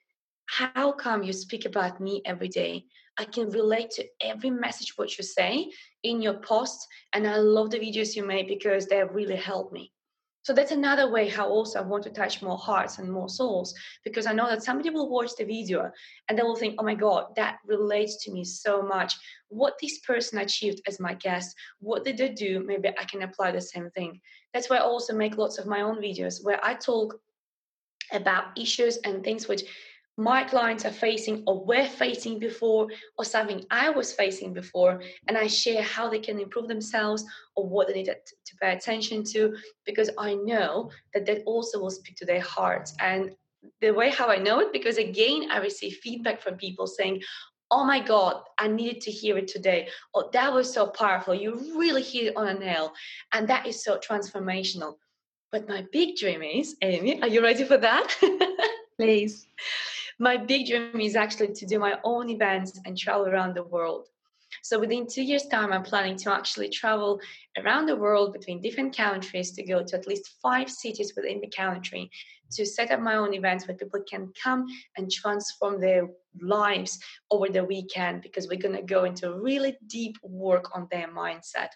How 0.46 0.90
come 0.90 1.22
you 1.22 1.32
speak 1.32 1.66
about 1.66 2.00
me 2.00 2.20
every 2.24 2.48
day? 2.48 2.84
I 3.16 3.26
can 3.26 3.48
relate 3.50 3.90
to 3.90 4.04
every 4.20 4.50
message 4.50 4.98
what 4.98 5.16
you 5.16 5.22
say 5.22 5.70
in 6.02 6.20
your 6.20 6.38
posts, 6.40 6.84
and 7.12 7.28
I 7.28 7.36
love 7.36 7.70
the 7.70 7.78
videos 7.78 8.16
you 8.16 8.24
make 8.26 8.48
because 8.48 8.86
they 8.86 9.04
really 9.04 9.36
help 9.36 9.72
me." 9.72 9.93
So 10.44 10.52
that's 10.52 10.72
another 10.72 11.10
way 11.10 11.26
how 11.26 11.48
also 11.48 11.78
I 11.78 11.82
want 11.82 12.04
to 12.04 12.10
touch 12.10 12.42
more 12.42 12.58
hearts 12.58 12.98
and 12.98 13.10
more 13.10 13.30
souls 13.30 13.74
because 14.04 14.26
I 14.26 14.34
know 14.34 14.46
that 14.46 14.62
somebody 14.62 14.90
will 14.90 15.08
watch 15.08 15.30
the 15.38 15.44
video 15.44 15.90
and 16.28 16.38
they 16.38 16.42
will 16.42 16.54
think, 16.54 16.74
oh 16.78 16.84
my 16.84 16.94
God, 16.94 17.34
that 17.36 17.60
relates 17.66 18.22
to 18.24 18.30
me 18.30 18.44
so 18.44 18.82
much. 18.82 19.14
What 19.48 19.74
this 19.80 20.00
person 20.00 20.38
achieved 20.40 20.82
as 20.86 21.00
my 21.00 21.14
guest, 21.14 21.56
what 21.80 22.04
did 22.04 22.18
they 22.18 22.28
do? 22.28 22.62
Maybe 22.62 22.90
I 22.90 23.04
can 23.04 23.22
apply 23.22 23.52
the 23.52 23.60
same 23.60 23.88
thing. 23.90 24.20
That's 24.52 24.68
why 24.68 24.76
I 24.76 24.82
also 24.82 25.14
make 25.14 25.38
lots 25.38 25.56
of 25.56 25.66
my 25.66 25.80
own 25.80 25.96
videos 25.96 26.44
where 26.44 26.62
I 26.62 26.74
talk 26.74 27.18
about 28.12 28.58
issues 28.58 28.98
and 28.98 29.24
things 29.24 29.48
which 29.48 29.62
my 30.16 30.44
clients 30.44 30.84
are 30.84 30.92
facing 30.92 31.42
or 31.46 31.64
were 31.64 31.86
facing 31.86 32.38
before 32.38 32.88
or 33.18 33.24
something 33.24 33.64
I 33.70 33.90
was 33.90 34.12
facing 34.12 34.52
before 34.52 35.02
and 35.26 35.36
I 35.36 35.48
share 35.48 35.82
how 35.82 36.08
they 36.08 36.20
can 36.20 36.38
improve 36.38 36.68
themselves 36.68 37.24
or 37.56 37.68
what 37.68 37.88
they 37.88 37.94
need 37.94 38.06
to 38.06 38.56
pay 38.60 38.72
attention 38.72 39.24
to 39.32 39.56
because 39.84 40.10
I 40.16 40.34
know 40.34 40.90
that 41.14 41.26
that 41.26 41.42
also 41.46 41.80
will 41.80 41.90
speak 41.90 42.16
to 42.16 42.26
their 42.26 42.40
hearts. 42.40 42.94
And 43.00 43.32
the 43.80 43.90
way 43.90 44.10
how 44.10 44.28
I 44.28 44.36
know 44.36 44.60
it 44.60 44.72
because 44.72 44.98
again 44.98 45.50
I 45.50 45.58
receive 45.58 45.94
feedback 45.96 46.40
from 46.40 46.56
people 46.56 46.86
saying 46.86 47.22
oh 47.70 47.84
my 47.84 47.98
god 47.98 48.42
I 48.58 48.68
needed 48.68 49.00
to 49.02 49.10
hear 49.10 49.36
it 49.38 49.48
today. 49.48 49.88
Or 50.12 50.30
that 50.32 50.52
was 50.52 50.72
so 50.72 50.86
powerful. 50.86 51.34
You 51.34 51.56
really 51.76 52.02
hit 52.02 52.26
it 52.26 52.36
on 52.36 52.46
a 52.46 52.54
nail. 52.54 52.92
And 53.32 53.48
that 53.48 53.66
is 53.66 53.82
so 53.82 53.98
transformational. 53.98 54.94
But 55.50 55.68
my 55.68 55.86
big 55.90 56.16
dream 56.16 56.42
is 56.42 56.76
Amy 56.82 57.20
are 57.20 57.28
you 57.28 57.42
ready 57.42 57.64
for 57.64 57.78
that? 57.78 58.16
Please 58.96 59.48
my 60.18 60.36
big 60.36 60.66
dream 60.66 61.00
is 61.00 61.16
actually 61.16 61.52
to 61.52 61.66
do 61.66 61.78
my 61.78 61.98
own 62.04 62.30
events 62.30 62.80
and 62.84 62.96
travel 62.96 63.26
around 63.26 63.54
the 63.54 63.64
world. 63.64 64.08
So 64.62 64.78
within 64.78 65.06
two 65.06 65.22
years' 65.22 65.46
time, 65.46 65.72
I'm 65.72 65.82
planning 65.82 66.16
to 66.18 66.32
actually 66.32 66.68
travel 66.68 67.20
around 67.58 67.86
the 67.86 67.96
world 67.96 68.32
between 68.32 68.60
different 68.62 68.96
countries 68.96 69.50
to 69.52 69.64
go 69.64 69.82
to 69.82 69.96
at 69.96 70.06
least 70.06 70.36
five 70.40 70.70
cities 70.70 71.12
within 71.16 71.40
the 71.40 71.50
country 71.50 72.10
to 72.52 72.64
set 72.64 72.90
up 72.90 73.00
my 73.00 73.16
own 73.16 73.34
events 73.34 73.66
where 73.66 73.76
people 73.76 74.00
can 74.08 74.32
come 74.40 74.66
and 74.96 75.10
transform 75.10 75.80
their 75.80 76.08
lives 76.40 76.98
over 77.30 77.48
the 77.48 77.64
weekend 77.64 78.22
because 78.22 78.48
we're 78.48 78.60
going 78.60 78.76
to 78.76 78.82
go 78.82 79.04
into 79.04 79.40
really 79.40 79.76
deep 79.88 80.16
work 80.22 80.76
on 80.76 80.86
their 80.90 81.08
mindset. 81.08 81.68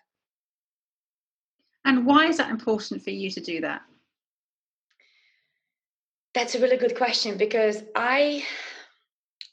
And 1.85 2.07
why 2.07 2.27
is 2.27 2.37
that 2.37 2.51
important 2.51 3.03
for 3.03 3.11
you 3.11 3.31
to 3.31 3.41
do 3.41 3.61
that? 3.63 3.83
That's 6.39 6.55
a 6.55 6.61
really 6.61 6.77
good 6.77 6.97
question 6.97 7.37
because 7.37 7.83
I 7.97 8.45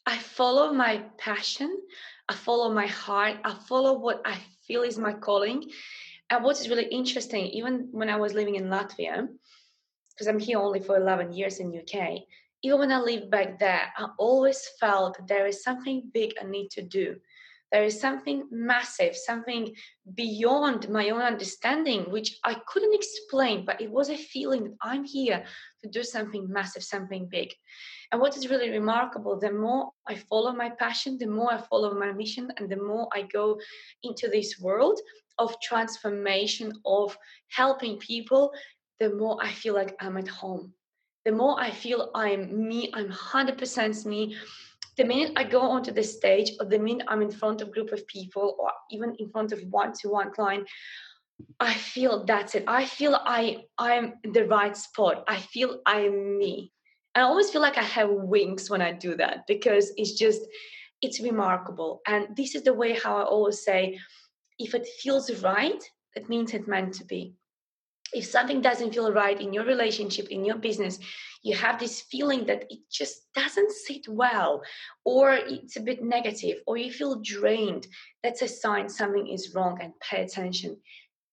I 0.05 0.19
follow 0.19 0.71
my 0.71 1.01
passion, 1.17 1.75
I 2.29 2.35
follow 2.35 2.71
my 2.71 2.85
heart, 2.85 3.37
I 3.43 3.55
follow 3.67 3.97
what 3.97 4.21
I 4.23 4.37
feel 4.67 4.83
is 4.83 4.99
my 4.99 5.13
calling. 5.13 5.71
And 6.29 6.43
what 6.43 6.61
is 6.61 6.69
really 6.69 6.85
interesting, 6.85 7.47
even 7.47 7.87
when 7.91 8.07
I 8.07 8.17
was 8.17 8.35
living 8.35 8.53
in 8.53 8.65
Latvia, 8.65 9.27
because 10.11 10.27
I'm 10.27 10.37
here 10.37 10.59
only 10.59 10.79
for 10.79 10.95
11 10.95 11.33
years 11.33 11.57
in 11.59 11.75
UK, 11.75 12.19
even 12.61 12.77
when 12.77 12.91
I 12.91 12.99
lived 12.99 13.31
back 13.31 13.57
there, 13.57 13.91
I 13.97 14.09
always 14.19 14.61
felt 14.79 15.17
there 15.27 15.47
is 15.47 15.63
something 15.63 16.11
big 16.13 16.33
I 16.39 16.45
need 16.45 16.69
to 16.77 16.83
do. 16.83 17.15
There 17.75 17.83
is 17.83 17.99
something 17.99 18.47
massive, 18.51 19.17
something 19.17 19.75
beyond 20.13 20.87
my 20.87 21.09
own 21.09 21.19
understanding, 21.19 22.09
which 22.09 22.39
I 22.45 22.53
couldn't 22.69 22.95
explain, 22.95 23.65
but 23.65 23.81
it 23.81 23.91
was 23.91 24.09
a 24.09 24.15
feeling 24.15 24.63
that 24.63 24.77
I'm 24.81 25.03
here 25.03 25.43
to 25.83 25.89
do 25.89 26.01
something 26.01 26.49
massive, 26.49 26.83
something 26.83 27.27
big. 27.29 27.49
And 28.13 28.21
what 28.21 28.37
is 28.37 28.47
really 28.49 28.69
remarkable, 28.69 29.37
the 29.37 29.51
more 29.51 29.91
I 30.07 30.15
follow 30.15 30.53
my 30.53 30.69
passion, 30.69 31.17
the 31.17 31.27
more 31.27 31.51
I 31.51 31.57
follow 31.57 31.93
my 31.99 32.13
mission, 32.13 32.49
and 32.55 32.69
the 32.69 32.81
more 32.81 33.09
I 33.11 33.23
go 33.23 33.59
into 34.03 34.29
this 34.29 34.57
world 34.57 34.97
of 35.37 35.59
transformation, 35.59 36.71
of 36.85 37.17
helping 37.49 37.97
people, 37.97 38.53
the 39.01 39.09
more 39.09 39.37
I 39.41 39.51
feel 39.51 39.73
like 39.73 39.97
I'm 39.99 40.15
at 40.15 40.29
home. 40.29 40.73
The 41.25 41.33
more 41.33 41.59
I 41.59 41.71
feel 41.71 42.09
I'm 42.15 42.69
me, 42.69 42.89
I'm 42.93 43.09
100% 43.09 44.05
me. 44.05 44.37
The 44.97 45.03
minute 45.03 45.33
I 45.35 45.43
go 45.43 45.61
onto 45.61 45.91
the 45.91 46.03
stage, 46.03 46.51
or 46.59 46.65
the 46.65 46.79
minute 46.79 47.05
I'm 47.09 47.21
in 47.21 47.31
front 47.31 47.61
of 47.61 47.71
group 47.71 47.91
of 47.91 48.07
people, 48.07 48.55
or 48.59 48.71
even 48.91 49.15
in 49.19 49.29
front 49.29 49.51
of 49.51 49.59
one-to-one 49.69 50.31
client, 50.31 50.67
I 51.59 51.73
feel 51.73 52.25
that's 52.25 52.55
it. 52.55 52.63
I 52.67 52.85
feel 52.85 53.15
I 53.15 53.65
I'm 53.77 54.13
in 54.23 54.31
the 54.31 54.45
right 54.45 54.75
spot. 54.75 55.25
I 55.27 55.37
feel 55.37 55.79
I'm 55.85 56.37
me. 56.37 56.71
I 57.13 57.21
always 57.21 57.49
feel 57.49 57.61
like 57.61 57.77
I 57.77 57.83
have 57.83 58.09
wings 58.09 58.69
when 58.69 58.81
I 58.81 58.91
do 58.91 59.15
that 59.17 59.45
because 59.47 59.91
it's 59.97 60.13
just 60.13 60.41
it's 61.01 61.19
remarkable. 61.19 62.01
And 62.07 62.35
this 62.35 62.55
is 62.55 62.63
the 62.63 62.73
way 62.73 62.93
how 62.93 63.17
I 63.17 63.23
always 63.23 63.63
say, 63.63 63.99
if 64.59 64.73
it 64.73 64.87
feels 65.01 65.43
right, 65.43 65.83
it 66.15 66.29
means 66.29 66.53
it's 66.53 66.67
meant 66.67 66.93
to 66.95 67.05
be 67.05 67.35
if 68.15 68.25
something 68.25 68.61
doesn't 68.61 68.93
feel 68.93 69.11
right 69.11 69.41
in 69.41 69.53
your 69.53 69.65
relationship 69.65 70.29
in 70.29 70.45
your 70.45 70.57
business 70.57 70.99
you 71.43 71.55
have 71.55 71.79
this 71.79 72.01
feeling 72.01 72.45
that 72.45 72.65
it 72.69 72.79
just 72.89 73.31
doesn't 73.33 73.71
sit 73.71 74.07
well 74.07 74.63
or 75.03 75.33
it's 75.33 75.75
a 75.75 75.81
bit 75.81 76.01
negative 76.03 76.57
or 76.65 76.77
you 76.77 76.91
feel 76.91 77.21
drained 77.21 77.85
that's 78.23 78.41
a 78.41 78.47
sign 78.47 78.87
something 78.89 79.27
is 79.27 79.53
wrong 79.53 79.77
and 79.81 79.93
pay 79.99 80.23
attention 80.23 80.77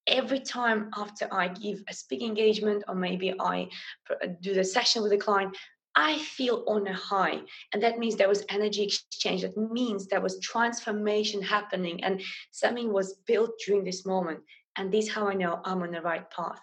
every 0.06 0.40
time 0.40 0.90
after 0.96 1.32
i 1.32 1.46
give 1.48 1.78
a 1.88 1.94
speaking 1.94 2.28
engagement 2.28 2.82
or 2.88 2.94
maybe 2.94 3.32
i 3.40 3.68
uh, 4.10 4.26
do 4.40 4.52
the 4.52 4.64
session 4.64 5.02
with 5.02 5.12
a 5.12 5.18
client 5.18 5.56
I 5.94 6.18
feel 6.18 6.64
on 6.68 6.86
a 6.86 6.94
high. 6.94 7.40
And 7.72 7.82
that 7.82 7.98
means 7.98 8.16
there 8.16 8.28
was 8.28 8.46
energy 8.48 8.82
exchange. 8.82 9.42
That 9.42 9.56
means 9.56 10.06
there 10.06 10.22
was 10.22 10.40
transformation 10.40 11.42
happening 11.42 12.02
and 12.02 12.22
something 12.50 12.92
was 12.92 13.16
built 13.26 13.50
during 13.66 13.84
this 13.84 14.06
moment. 14.06 14.40
And 14.76 14.92
this 14.92 15.06
is 15.06 15.12
how 15.12 15.28
I 15.28 15.34
know 15.34 15.60
I'm 15.64 15.82
on 15.82 15.92
the 15.92 16.00
right 16.00 16.28
path. 16.30 16.60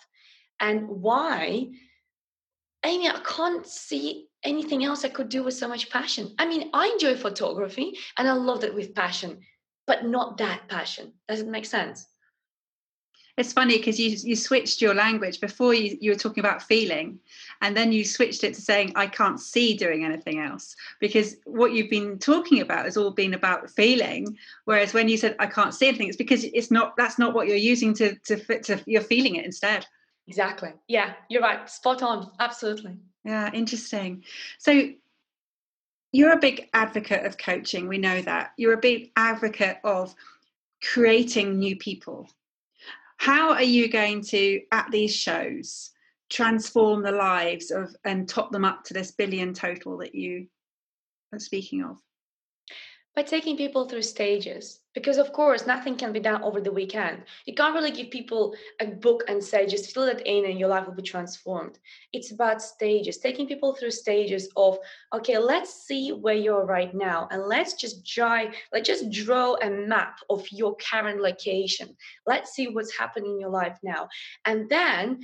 And 0.59 0.87
why? 0.87 1.69
Amy, 2.85 3.09
I 3.09 3.19
can't 3.25 3.65
see 3.65 4.27
anything 4.43 4.83
else 4.83 5.03
I 5.03 5.09
could 5.09 5.29
do 5.29 5.43
with 5.43 5.53
so 5.53 5.67
much 5.67 5.89
passion. 5.89 6.33
I 6.39 6.45
mean, 6.45 6.69
I 6.73 6.87
enjoy 6.87 7.15
photography 7.15 7.97
and 8.17 8.27
I 8.27 8.33
love 8.33 8.63
it 8.63 8.73
with 8.73 8.95
passion, 8.95 9.41
but 9.85 10.05
not 10.05 10.37
that 10.37 10.67
passion. 10.69 11.13
Does 11.27 11.41
it 11.41 11.47
make 11.47 11.65
sense? 11.65 12.05
It's 13.39 13.53
funny 13.53 13.77
because 13.77 13.97
you 13.97 14.09
you 14.09 14.35
switched 14.35 14.81
your 14.81 14.93
language 14.93 15.39
before 15.39 15.73
you, 15.73 15.97
you 16.01 16.11
were 16.11 16.17
talking 16.17 16.41
about 16.41 16.61
feeling, 16.61 17.17
and 17.61 17.75
then 17.75 17.93
you 17.93 18.03
switched 18.03 18.43
it 18.43 18.53
to 18.55 18.61
saying 18.61 18.91
I 18.95 19.07
can't 19.07 19.39
see 19.39 19.77
doing 19.77 20.03
anything 20.03 20.41
else 20.41 20.75
because 20.99 21.37
what 21.45 21.71
you've 21.71 21.89
been 21.89 22.19
talking 22.19 22.59
about 22.59 22.83
has 22.83 22.97
all 22.97 23.11
been 23.11 23.35
about 23.35 23.69
feeling. 23.69 24.37
Whereas 24.65 24.93
when 24.93 25.07
you 25.07 25.15
said 25.15 25.37
I 25.39 25.45
can't 25.45 25.73
see 25.73 25.87
anything, 25.87 26.09
it's 26.09 26.17
because 26.17 26.43
it's 26.43 26.69
not 26.69 26.97
that's 26.97 27.17
not 27.17 27.33
what 27.33 27.47
you're 27.47 27.55
using 27.55 27.93
to 27.93 28.13
to 28.25 28.35
fit 28.35 28.63
to 28.63 28.83
you're 28.85 29.01
feeling 29.01 29.35
it 29.35 29.45
instead. 29.45 29.85
Exactly. 30.27 30.73
Yeah, 30.89 31.13
you're 31.29 31.41
right. 31.41 31.69
Spot 31.69 32.03
on. 32.03 32.31
Absolutely. 32.41 32.97
Yeah, 33.23 33.49
interesting. 33.53 34.25
So 34.57 34.89
you're 36.11 36.33
a 36.33 36.39
big 36.39 36.67
advocate 36.73 37.25
of 37.25 37.37
coaching. 37.37 37.87
We 37.87 37.99
know 37.99 38.21
that. 38.21 38.51
You're 38.57 38.73
a 38.73 38.77
big 38.77 39.11
advocate 39.15 39.77
of 39.85 40.13
creating 40.81 41.57
new 41.57 41.77
people 41.77 42.29
how 43.19 43.51
are 43.51 43.63
you 43.63 43.89
going 43.89 44.21
to 44.21 44.61
at 44.71 44.89
these 44.91 45.13
shows 45.13 45.91
transform 46.29 47.03
the 47.03 47.11
lives 47.11 47.69
of 47.69 47.93
and 48.05 48.29
top 48.29 48.49
them 48.51 48.63
up 48.63 48.85
to 48.85 48.93
this 48.93 49.11
billion 49.11 49.53
total 49.53 49.97
that 49.97 50.15
you 50.15 50.47
are 51.33 51.39
speaking 51.39 51.83
of? 51.83 51.97
By 53.15 53.23
taking 53.23 53.57
people 53.57 53.89
through 53.89 54.03
stages 54.03 54.79
because 54.99 55.17
of 55.17 55.31
course 55.31 55.65
nothing 55.65 55.95
can 55.95 56.11
be 56.11 56.19
done 56.19 56.43
over 56.43 56.59
the 56.59 56.73
weekend. 56.73 57.23
You 57.45 57.53
can't 57.55 57.73
really 57.73 57.91
give 57.91 58.09
people 58.09 58.53
a 58.81 58.87
book 58.87 59.23
and 59.29 59.41
say 59.41 59.65
just 59.65 59.93
fill 59.93 60.03
it 60.03 60.21
in 60.25 60.43
and 60.45 60.59
your 60.59 60.67
life 60.67 60.85
will 60.85 60.93
be 60.93 61.11
transformed. 61.13 61.79
It's 62.11 62.31
about 62.33 62.61
stages 62.61 63.17
taking 63.17 63.47
people 63.47 63.73
through 63.73 63.91
stages 63.91 64.49
of 64.57 64.77
okay 65.15 65.37
let's 65.37 65.73
see 65.87 66.11
where 66.11 66.35
you're 66.45 66.65
right 66.65 66.93
now 66.93 67.29
and 67.31 67.43
let's 67.43 67.75
just 67.75 68.05
try 68.05 68.51
let's 68.73 68.87
just 68.87 69.09
draw 69.09 69.55
a 69.61 69.69
map 69.69 70.19
of 70.29 70.45
your 70.51 70.75
current 70.75 71.21
location. 71.21 71.95
Let's 72.25 72.51
see 72.51 72.67
what's 72.67 72.97
happening 72.97 73.31
in 73.31 73.39
your 73.39 73.51
life 73.51 73.77
now. 73.81 74.09
And 74.43 74.69
then 74.69 75.21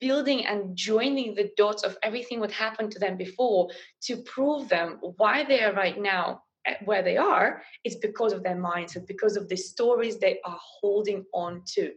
building 0.00 0.46
and 0.46 0.76
joining 0.76 1.34
the 1.34 1.50
dots 1.56 1.82
of 1.82 1.96
everything 2.02 2.38
what 2.38 2.52
happened 2.52 2.92
to 2.92 2.98
them 2.98 3.16
before 3.16 3.70
to 4.02 4.16
prove 4.18 4.68
them 4.68 4.98
why 5.16 5.44
they 5.44 5.62
are 5.62 5.72
right 5.72 6.00
now 6.00 6.42
where 6.84 7.02
they 7.02 7.16
are 7.16 7.62
is 7.84 7.96
because 7.96 8.32
of 8.32 8.42
their 8.42 8.56
mindset, 8.56 9.06
because 9.06 9.36
of 9.36 9.48
the 9.48 9.56
stories 9.56 10.18
they 10.18 10.40
are 10.44 10.58
holding 10.80 11.24
on 11.32 11.62
to. 11.74 11.92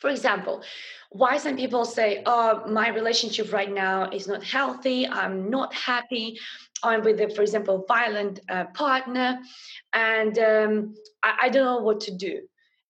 For 0.00 0.10
example, 0.10 0.62
why 1.10 1.38
some 1.38 1.56
people 1.56 1.84
say, 1.84 2.22
oh, 2.24 2.62
my 2.68 2.88
relationship 2.88 3.52
right 3.52 3.72
now 3.72 4.08
is 4.10 4.28
not 4.28 4.44
healthy, 4.44 5.08
I'm 5.08 5.50
not 5.50 5.74
happy, 5.74 6.38
I'm 6.84 7.02
with, 7.02 7.20
a, 7.20 7.28
for 7.30 7.42
example, 7.42 7.84
violent 7.88 8.38
uh, 8.48 8.66
partner, 8.74 9.40
and 9.92 10.38
um, 10.38 10.94
I, 11.24 11.34
I 11.42 11.48
don't 11.48 11.64
know 11.64 11.82
what 11.82 12.00
to 12.02 12.16
do. 12.16 12.42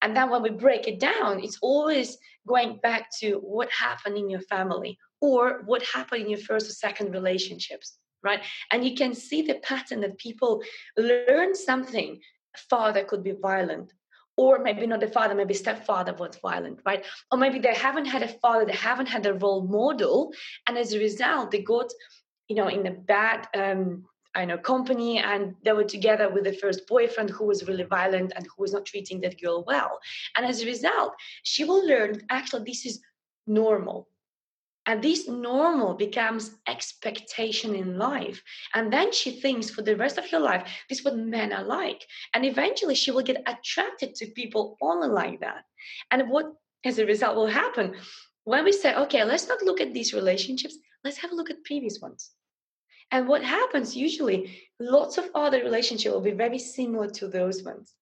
And 0.02 0.14
then 0.14 0.30
when 0.30 0.42
we 0.42 0.50
break 0.50 0.86
it 0.86 1.00
down, 1.00 1.40
it's 1.42 1.58
always 1.62 2.18
going 2.46 2.78
back 2.82 3.08
to 3.20 3.36
what 3.36 3.70
happened 3.72 4.16
in 4.16 4.28
your 4.30 4.42
family 4.42 4.98
or 5.20 5.62
what 5.64 5.82
happened 5.82 6.22
in 6.22 6.30
your 6.30 6.38
first 6.38 6.68
or 6.68 6.72
second 6.72 7.12
relationships 7.12 7.97
right? 8.22 8.40
And 8.72 8.84
you 8.84 8.94
can 8.94 9.14
see 9.14 9.42
the 9.42 9.56
pattern 9.56 10.00
that 10.00 10.18
people 10.18 10.62
learn 10.96 11.54
something. 11.54 12.20
Father 12.70 13.04
could 13.04 13.22
be 13.22 13.32
violent, 13.32 13.92
or 14.36 14.58
maybe 14.60 14.86
not 14.86 15.00
the 15.00 15.08
father, 15.08 15.34
maybe 15.34 15.54
stepfather 15.54 16.14
was 16.14 16.36
violent, 16.36 16.80
right? 16.86 17.04
Or 17.30 17.38
maybe 17.38 17.58
they 17.58 17.74
haven't 17.74 18.06
had 18.06 18.22
a 18.22 18.28
father, 18.28 18.64
they 18.64 18.72
haven't 18.72 19.08
had 19.08 19.26
a 19.26 19.34
role 19.34 19.62
model, 19.62 20.32
and 20.66 20.78
as 20.78 20.92
a 20.92 20.98
result, 20.98 21.50
they 21.50 21.62
got, 21.62 21.92
you 22.48 22.56
know, 22.56 22.68
in 22.68 22.86
a 22.86 22.92
bad. 22.92 23.48
Um, 23.54 24.04
I 24.34 24.44
know 24.44 24.58
company 24.58 25.18
and 25.18 25.56
they 25.64 25.72
were 25.72 25.84
together 25.84 26.28
with 26.28 26.44
the 26.44 26.52
first 26.52 26.86
boyfriend 26.86 27.30
who 27.30 27.44
was 27.46 27.66
really 27.66 27.82
violent 27.82 28.32
and 28.36 28.46
who 28.46 28.62
was 28.62 28.72
not 28.72 28.86
treating 28.86 29.20
that 29.22 29.40
girl 29.40 29.64
well. 29.66 29.98
And 30.36 30.46
as 30.46 30.62
a 30.62 30.66
result, 30.66 31.14
she 31.42 31.64
will 31.64 31.84
learn 31.84 32.22
actually 32.30 32.64
this 32.64 32.86
is 32.86 33.00
normal 33.46 34.06
and 34.88 35.02
this 35.02 35.28
normal 35.28 35.92
becomes 35.92 36.52
expectation 36.66 37.74
in 37.74 37.98
life. 37.98 38.42
And 38.74 38.90
then 38.90 39.12
she 39.12 39.30
thinks 39.30 39.68
for 39.68 39.82
the 39.82 39.94
rest 39.94 40.16
of 40.16 40.28
her 40.30 40.40
life, 40.40 40.66
this 40.88 41.00
is 41.00 41.04
what 41.04 41.18
men 41.18 41.52
are 41.52 41.62
like. 41.62 42.02
And 42.32 42.46
eventually 42.46 42.94
she 42.94 43.10
will 43.10 43.22
get 43.22 43.42
attracted 43.46 44.14
to 44.14 44.26
people 44.28 44.78
only 44.80 45.08
like 45.08 45.40
that. 45.40 45.64
And 46.10 46.30
what 46.30 46.46
as 46.86 46.98
a 46.98 47.04
result 47.04 47.36
will 47.36 47.48
happen 47.48 47.96
when 48.44 48.64
we 48.64 48.72
say, 48.72 48.94
okay, 48.94 49.24
let's 49.24 49.46
not 49.46 49.62
look 49.62 49.82
at 49.82 49.92
these 49.92 50.14
relationships, 50.14 50.78
let's 51.04 51.18
have 51.18 51.32
a 51.32 51.34
look 51.34 51.50
at 51.50 51.64
previous 51.64 52.00
ones. 52.00 52.30
And 53.10 53.28
what 53.28 53.44
happens 53.44 53.94
usually, 53.94 54.58
lots 54.80 55.18
of 55.18 55.28
other 55.34 55.58
relationships 55.58 56.14
will 56.14 56.22
be 56.22 56.30
very 56.30 56.58
similar 56.58 57.10
to 57.10 57.28
those 57.28 57.62
ones. 57.62 57.92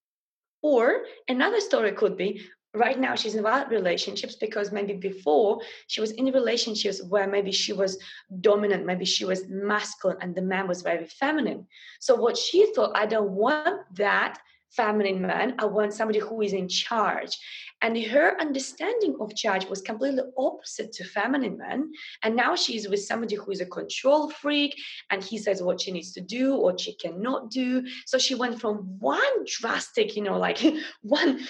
Or 0.62 1.03
another 1.27 1.59
story 1.59 1.90
could 1.92 2.16
be 2.16 2.42
right 2.77 2.99
now 2.99 3.15
she's 3.15 3.35
in 3.35 3.43
bad 3.43 3.71
relationships 3.71 4.37
because 4.37 4.73
maybe 4.73 4.95
before 4.95 5.61
she 5.87 6.01
was 6.01 6.12
in 6.12 6.27
relationships 6.27 7.03
where 7.09 7.27
maybe 7.27 7.53
she 7.53 7.73
was 7.73 7.99
dominant 8.41 8.87
maybe 8.87 9.05
she 9.05 9.25
was 9.25 9.49
masculine 9.49 10.19
and 10.21 10.35
the 10.35 10.43
man 10.43 10.69
was 10.69 10.83
very 10.83 11.07
feminine. 11.07 11.67
So 12.01 12.15
what 12.15 12.37
she 12.37 12.73
thought 12.75 12.97
i 12.97 13.07
don't 13.07 13.31
want 13.31 13.81
that 13.97 14.39
feminine 14.77 15.23
man. 15.23 15.55
I 15.59 15.65
want 15.65 15.95
somebody 15.95 16.19
who 16.19 16.43
is 16.43 16.53
in 16.53 16.69
charge. 16.69 17.39
And 17.83 17.97
her 18.05 18.41
understanding 18.41 19.17
of 19.21 19.35
charge 19.35 19.67
was 19.67 19.83
completely 19.83 20.23
opposite 20.37 20.93
to 20.93 21.05
feminine 21.05 21.59
men 21.59 21.93
and 22.23 22.35
now 22.35 22.57
she's 22.57 22.89
with 22.89 23.03
somebody 23.05 23.37
who 23.37 23.51
is 23.51 23.61
a 23.61 23.67
control 23.67 24.31
freak 24.31 24.75
and 25.11 25.23
he 25.23 25.37
says 25.37 25.62
what 25.62 25.81
she 25.81 25.93
needs 25.93 26.12
to 26.12 26.23
do 26.23 26.57
or 26.57 26.79
she 26.79 26.95
cannot 26.95 27.51
do. 27.51 27.85
So 28.07 28.17
she 28.19 28.35
went 28.35 28.61
from 28.61 28.99
one 28.99 29.45
drastic 29.47 30.17
you 30.17 30.23
know 30.23 30.39
like 30.39 30.59
one 31.03 31.41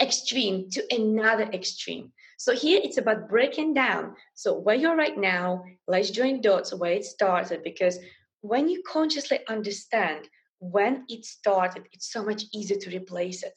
extreme 0.00 0.70
to 0.70 0.84
another 0.94 1.44
extreme. 1.52 2.12
So 2.38 2.54
here 2.54 2.80
it's 2.82 2.98
about 2.98 3.28
breaking 3.28 3.74
down. 3.74 4.14
So 4.34 4.58
where 4.58 4.76
you're 4.76 4.96
right 4.96 5.16
now, 5.16 5.64
let's 5.88 6.10
join 6.10 6.40
dots 6.40 6.74
where 6.74 6.92
it 6.92 7.04
started 7.04 7.62
because 7.62 7.98
when 8.42 8.68
you 8.68 8.82
consciously 8.86 9.40
understand 9.48 10.28
when 10.58 11.04
it 11.08 11.24
started, 11.24 11.88
it's 11.92 12.12
so 12.12 12.22
much 12.22 12.44
easier 12.52 12.78
to 12.78 12.90
replace 12.90 13.42
it 13.42 13.54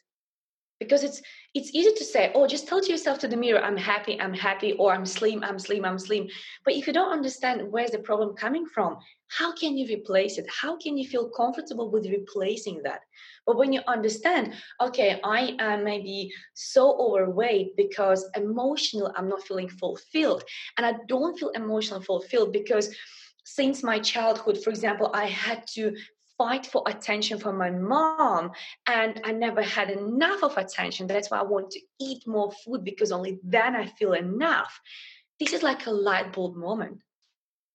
because 0.80 1.04
it's 1.04 1.22
it's 1.54 1.74
easy 1.74 1.92
to 1.96 2.04
say 2.04 2.32
oh 2.36 2.48
just 2.48 2.68
tell 2.68 2.82
to 2.82 2.90
yourself 2.90 3.20
to 3.20 3.28
the 3.28 3.36
mirror 3.36 3.62
i'm 3.62 3.78
happy 3.78 4.20
i'm 4.22 4.34
happy 4.34 4.74
or 4.74 4.94
i'm 4.94 5.06
slim 5.06 5.44
i'm 5.44 5.60
slim 5.60 5.86
i'm 5.86 6.00
slim. 6.00 6.28
But 6.66 6.76
if 6.76 6.88
you 6.88 6.94
don't 6.94 7.12
understand 7.12 7.72
where's 7.72 7.92
the 7.92 8.00
problem 8.00 8.36
coming 8.36 8.66
from 8.66 8.98
how 9.32 9.54
can 9.54 9.78
you 9.78 9.88
replace 9.88 10.40
it? 10.40 10.48
How 10.50 10.76
can 10.78 10.98
you 10.98 11.08
feel 11.08 11.30
comfortable 11.30 11.92
with 11.92 12.08
replacing 12.08 12.82
that? 12.84 13.02
But 13.46 13.58
when 13.58 13.74
you 13.74 13.82
understand 13.88 14.54
okay 14.80 15.20
i 15.24 15.56
am 15.60 15.84
maybe 15.84 16.32
so 16.54 16.96
overweight 17.00 17.76
because 17.76 18.30
emotional 18.36 19.12
i'm 19.16 19.28
not 19.28 19.44
feeling 19.44 19.70
fulfilled 19.70 20.44
and 20.78 20.86
i 20.86 20.94
don't 21.08 21.38
feel 21.40 21.50
emotionally 21.50 22.06
fulfilled 22.06 22.54
because 22.54 22.96
since 23.46 23.82
my 23.82 23.98
childhood 23.98 24.62
for 24.64 24.70
example 24.70 25.10
i 25.16 25.26
had 25.26 25.66
to 25.66 25.96
fight 26.40 26.66
for 26.66 26.82
attention 26.88 27.38
from 27.38 27.58
my 27.58 27.70
mom 27.70 28.50
and 28.88 29.22
i 29.26 29.32
never 29.32 29.62
had 29.62 29.90
enough 29.92 30.42
of 30.42 30.58
attention. 30.58 31.06
That's 31.06 31.30
why 31.30 31.40
i 31.40 31.44
want 31.44 31.70
to 31.72 31.82
eat 32.00 32.26
more 32.26 32.52
food 32.64 32.84
because 32.84 33.12
only 33.12 33.40
then 33.44 33.76
i 33.76 33.86
feel 33.86 34.14
enough. 34.14 34.80
This 35.40 35.54
is 35.54 35.62
like 35.62 35.86
a 35.86 35.92
light 35.92 36.34
bulb 36.34 36.56
moment. 36.56 37.00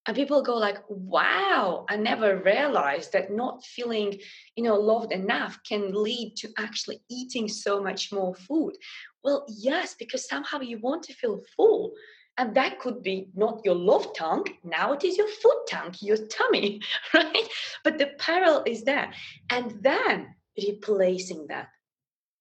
And 0.07 0.17
people 0.17 0.43
go 0.43 0.57
like 0.57 0.79
wow 0.89 1.87
i 1.89 1.97
never 1.97 2.39
realized 2.39 3.13
that 3.13 3.31
not 3.31 3.65
feeling 3.65 4.19
you 4.57 4.65
know 4.65 4.77
loved 4.77 5.13
enough 5.13 5.59
can 5.69 5.83
lead 6.07 6.35
to 6.39 6.49
actually 6.59 7.01
eating 7.11 7.47
so 7.49 7.83
much 7.83 8.13
more 8.13 8.35
food. 8.35 8.75
Well 9.23 9.45
yes 9.49 9.95
because 9.99 10.29
somehow 10.29 10.61
you 10.61 10.79
want 10.79 11.03
to 11.05 11.15
feel 11.21 11.43
full 11.57 11.93
and 12.37 12.55
that 12.57 12.81
could 12.81 13.03
be 13.03 13.29
not 13.35 13.61
your 13.65 13.77
love 13.77 14.15
tongue, 14.17 14.45
now 14.65 14.93
it 14.93 15.05
is 15.05 15.17
your 15.17 15.29
food 15.29 15.65
tongue, 15.69 15.95
your 16.01 16.17
tummy, 16.27 16.81
right? 17.15 17.49
But 17.85 17.99
the 17.99 18.11
parallel 18.19 18.65
is 18.67 18.83
there. 18.83 19.13
And 19.51 19.79
then 19.83 20.35
replacing 20.57 21.47
that. 21.49 21.69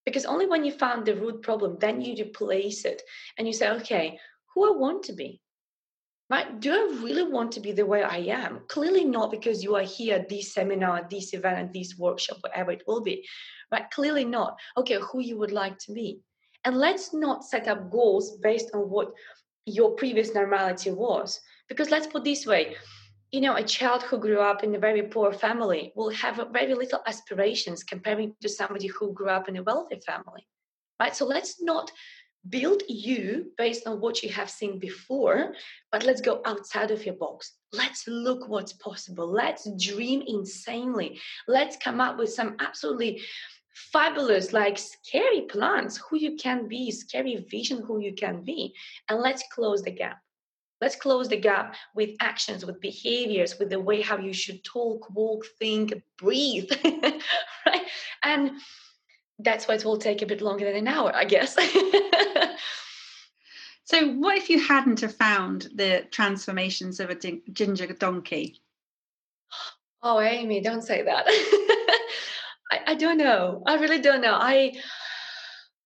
Because 0.06 0.26
only 0.26 0.48
when 0.48 0.66
you 0.66 0.72
found 0.72 1.06
the 1.06 1.16
root 1.16 1.44
problem, 1.44 1.78
then 1.80 2.02
you 2.02 2.16
replace 2.26 2.86
it 2.86 3.02
and 3.38 3.48
you 3.48 3.54
say, 3.54 3.70
okay, 3.70 4.20
who 4.54 4.74
I 4.74 4.78
want 4.78 5.04
to 5.04 5.14
be. 5.14 5.40
Right? 6.30 6.60
Do 6.60 6.72
I 6.72 7.04
really 7.04 7.32
want 7.32 7.52
to 7.54 7.60
be 7.60 7.74
the 7.74 7.86
way 7.86 8.02
I 8.02 8.18
am? 8.18 8.62
Clearly 8.68 9.06
not 9.06 9.30
because 9.30 9.64
you 9.64 9.76
are 9.76 9.84
here 9.84 10.16
at 10.16 10.30
this 10.30 10.54
seminar, 10.54 10.98
at 10.98 11.10
this 11.10 11.34
event, 11.34 11.60
at 11.60 11.74
this 11.74 11.96
workshop, 11.98 12.38
whatever 12.42 12.72
it 12.72 12.84
will 12.88 13.02
be. 13.02 13.26
Right? 13.72 13.90
Clearly 13.92 14.26
not. 14.26 14.58
Okay, 14.78 14.98
who 15.12 15.20
you 15.22 15.38
would 15.38 15.52
like 15.52 15.78
to 15.80 15.94
be. 15.94 16.22
And 16.66 16.78
let's 16.78 17.14
not 17.14 17.44
set 17.44 17.68
up 17.68 17.92
goals 17.92 18.38
based 18.38 18.72
on 18.74 18.90
what 18.90 19.12
your 19.66 19.92
previous 19.92 20.34
normality 20.34 20.92
was. 20.92 21.40
Because 21.70 21.90
let's 21.90 22.08
put 22.08 22.24
this 22.24 22.46
way, 22.46 22.76
you 23.32 23.42
know, 23.42 23.56
a 23.56 23.64
child 23.64 24.04
who 24.04 24.18
grew 24.18 24.40
up 24.40 24.64
in 24.64 24.76
a 24.76 24.80
very 24.80 25.04
poor 25.04 25.32
family 25.34 25.92
will 25.96 26.12
have 26.12 26.40
very 26.52 26.76
little 26.76 27.02
aspirations 27.08 27.84
comparing 27.84 28.36
to 28.42 28.50
somebody 28.50 28.88
who 28.88 29.14
grew 29.14 29.30
up 29.30 29.50
in 29.50 29.58
a 29.58 29.64
wealthy 29.64 30.00
family, 30.06 30.46
right? 31.00 31.16
So 31.16 31.26
let's 31.26 31.62
not 31.62 31.92
build 32.50 32.84
you 32.90 33.52
based 33.58 33.88
on 33.88 34.02
what 34.02 34.22
you 34.22 34.30
have 34.30 34.50
seen 34.50 34.78
before, 34.78 35.56
but 35.92 36.04
let's 36.04 36.22
go 36.22 36.42
outside 36.46 36.92
of 36.92 37.06
your 37.06 37.16
box. 37.16 37.54
Let's 37.72 38.06
look 38.08 38.50
what's 38.50 38.74
possible. 38.74 39.28
Let's 39.28 39.68
dream 39.82 40.24
insanely. 40.28 41.20
Let's 41.48 41.78
come 41.78 42.02
up 42.02 42.18
with 42.18 42.32
some 42.34 42.58
absolutely 42.60 43.22
fabulous, 43.74 44.54
like 44.54 44.78
scary 44.78 45.42
plans 45.42 45.98
who 45.98 46.18
you 46.18 46.36
can 46.36 46.68
be, 46.68 46.92
scary 46.92 47.46
vision 47.50 47.84
who 47.86 48.00
you 48.00 48.14
can 48.14 48.44
be. 48.44 48.74
And 49.10 49.20
let's 49.20 49.44
close 49.52 49.82
the 49.82 49.92
gap. 49.92 50.20
Let's 50.82 50.96
close 50.96 51.30
the 51.30 51.38
gap 51.38 51.76
with 51.96 52.10
actions, 52.20 52.66
with 52.66 52.82
behaviors, 52.82 53.58
with 53.58 53.70
the 53.70 53.80
way 53.80 54.02
how 54.02 54.18
you 54.18 54.34
should 54.34 54.64
talk, 54.66 55.10
walk, 55.16 55.46
think, 55.58 55.94
breathe. 56.18 56.70
right? 57.66 57.82
And 58.24 58.52
that's 59.40 59.68
why 59.68 59.76
it 59.76 59.86
will 59.86 59.98
take 59.98 60.22
a 60.22 60.26
bit 60.26 60.42
longer 60.42 60.66
than 60.66 60.76
an 60.76 60.88
hour, 60.88 61.16
I 61.16 61.26
guess. 61.26 61.56
so, 63.86 64.14
what 64.16 64.38
if 64.38 64.50
you 64.50 64.60
hadn't 64.60 65.02
have 65.02 65.16
found 65.16 65.70
the 65.74 66.06
transformations 66.12 67.00
of 67.00 67.10
a 67.10 67.16
ginger 67.16 67.88
donkey? 67.88 68.62
Oh, 70.02 70.20
Amy, 70.20 70.60
don't 70.60 70.82
say 70.82 71.04
that. 71.04 71.26
I, 72.72 72.80
I 72.88 72.96
don't 72.96 73.18
know. 73.18 73.64
I 73.66 73.76
really 73.76 74.00
don't 74.00 74.22
know. 74.22 74.36
I 74.40 74.74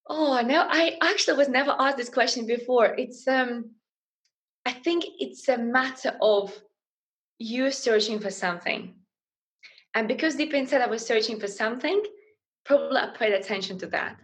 oh 0.07 0.41
no, 0.41 0.65
I 0.69 0.97
actually 1.01 1.37
was 1.37 1.49
never 1.49 1.75
asked 1.77 1.97
this 1.97 2.09
question 2.09 2.45
before. 2.45 2.95
It's 2.97 3.27
um 3.27 3.71
I 4.65 4.71
think 4.71 5.05
it's 5.19 5.47
a 5.47 5.57
matter 5.57 6.17
of 6.21 6.53
you 7.39 7.71
searching 7.71 8.19
for 8.19 8.31
something. 8.31 8.95
And 9.93 10.07
because 10.07 10.35
deep 10.35 10.53
inside 10.53 10.81
I 10.81 10.87
was 10.87 11.05
searching 11.05 11.39
for 11.39 11.47
something, 11.47 12.01
probably 12.65 12.97
I 12.97 13.07
paid 13.07 13.33
attention 13.33 13.77
to 13.79 13.87
that. 13.87 14.17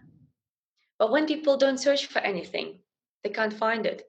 But 0.98 1.10
when 1.10 1.26
people 1.26 1.56
don't 1.56 1.78
search 1.78 2.06
for 2.06 2.20
anything, 2.20 2.78
they 3.22 3.30
can't 3.30 3.52
find 3.52 3.86
it 3.86 4.02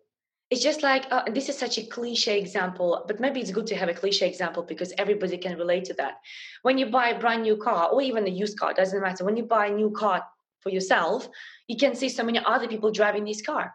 it's 0.51 0.61
just 0.61 0.83
like 0.83 1.05
uh, 1.11 1.23
this 1.31 1.49
is 1.49 1.57
such 1.57 1.77
a 1.77 1.83
cliche 1.83 2.39
example 2.39 3.03
but 3.07 3.19
maybe 3.19 3.39
it's 3.39 3.51
good 3.51 3.65
to 3.67 3.75
have 3.75 3.89
a 3.89 3.93
cliche 3.93 4.27
example 4.27 4.63
because 4.63 4.93
everybody 4.97 5.37
can 5.37 5.57
relate 5.57 5.85
to 5.85 5.93
that. 5.95 6.15
When 6.61 6.77
you 6.77 6.85
buy 6.87 7.09
a 7.09 7.19
brand 7.19 7.43
new 7.43 7.57
car 7.57 7.89
or 7.89 8.01
even 8.01 8.25
a 8.25 8.29
used 8.29 8.59
car 8.59 8.73
doesn't 8.73 9.01
matter. 9.01 9.25
When 9.25 9.37
you 9.37 9.43
buy 9.43 9.67
a 9.67 9.73
new 9.73 9.91
car 9.91 10.23
for 10.61 10.69
yourself 10.69 11.27
you 11.67 11.77
can 11.77 11.95
see 11.95 12.09
so 12.09 12.23
many 12.23 12.39
other 12.45 12.67
people 12.67 12.91
driving 12.91 13.25
this 13.25 13.41
car 13.41 13.73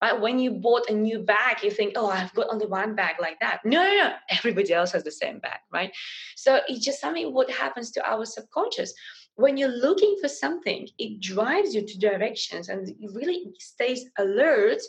right? 0.00 0.20
When 0.20 0.38
you 0.38 0.52
bought 0.52 0.88
a 0.88 0.94
new 0.94 1.20
bag 1.20 1.62
you 1.62 1.70
think 1.70 1.94
oh 1.96 2.08
i've 2.08 2.32
got 2.34 2.48
only 2.50 2.66
one 2.66 2.94
bag 2.94 3.16
like 3.20 3.40
that. 3.40 3.60
No 3.64 3.82
no 3.82 3.94
no. 3.96 4.12
Everybody 4.30 4.72
else 4.72 4.92
has 4.92 5.02
the 5.02 5.10
same 5.10 5.40
bag 5.40 5.58
right? 5.72 5.92
So 6.36 6.60
it's 6.68 6.84
just 6.84 7.00
something 7.00 7.34
what 7.34 7.50
happens 7.50 7.90
to 7.92 8.08
our 8.08 8.24
subconscious? 8.24 8.94
When 9.34 9.56
you're 9.56 9.76
looking 9.86 10.18
for 10.20 10.28
something 10.28 10.88
it 10.98 11.20
drives 11.20 11.74
you 11.74 11.84
to 11.84 11.98
directions 11.98 12.68
and 12.68 12.88
it 12.88 13.10
really 13.12 13.46
stays 13.58 14.04
alert 14.18 14.82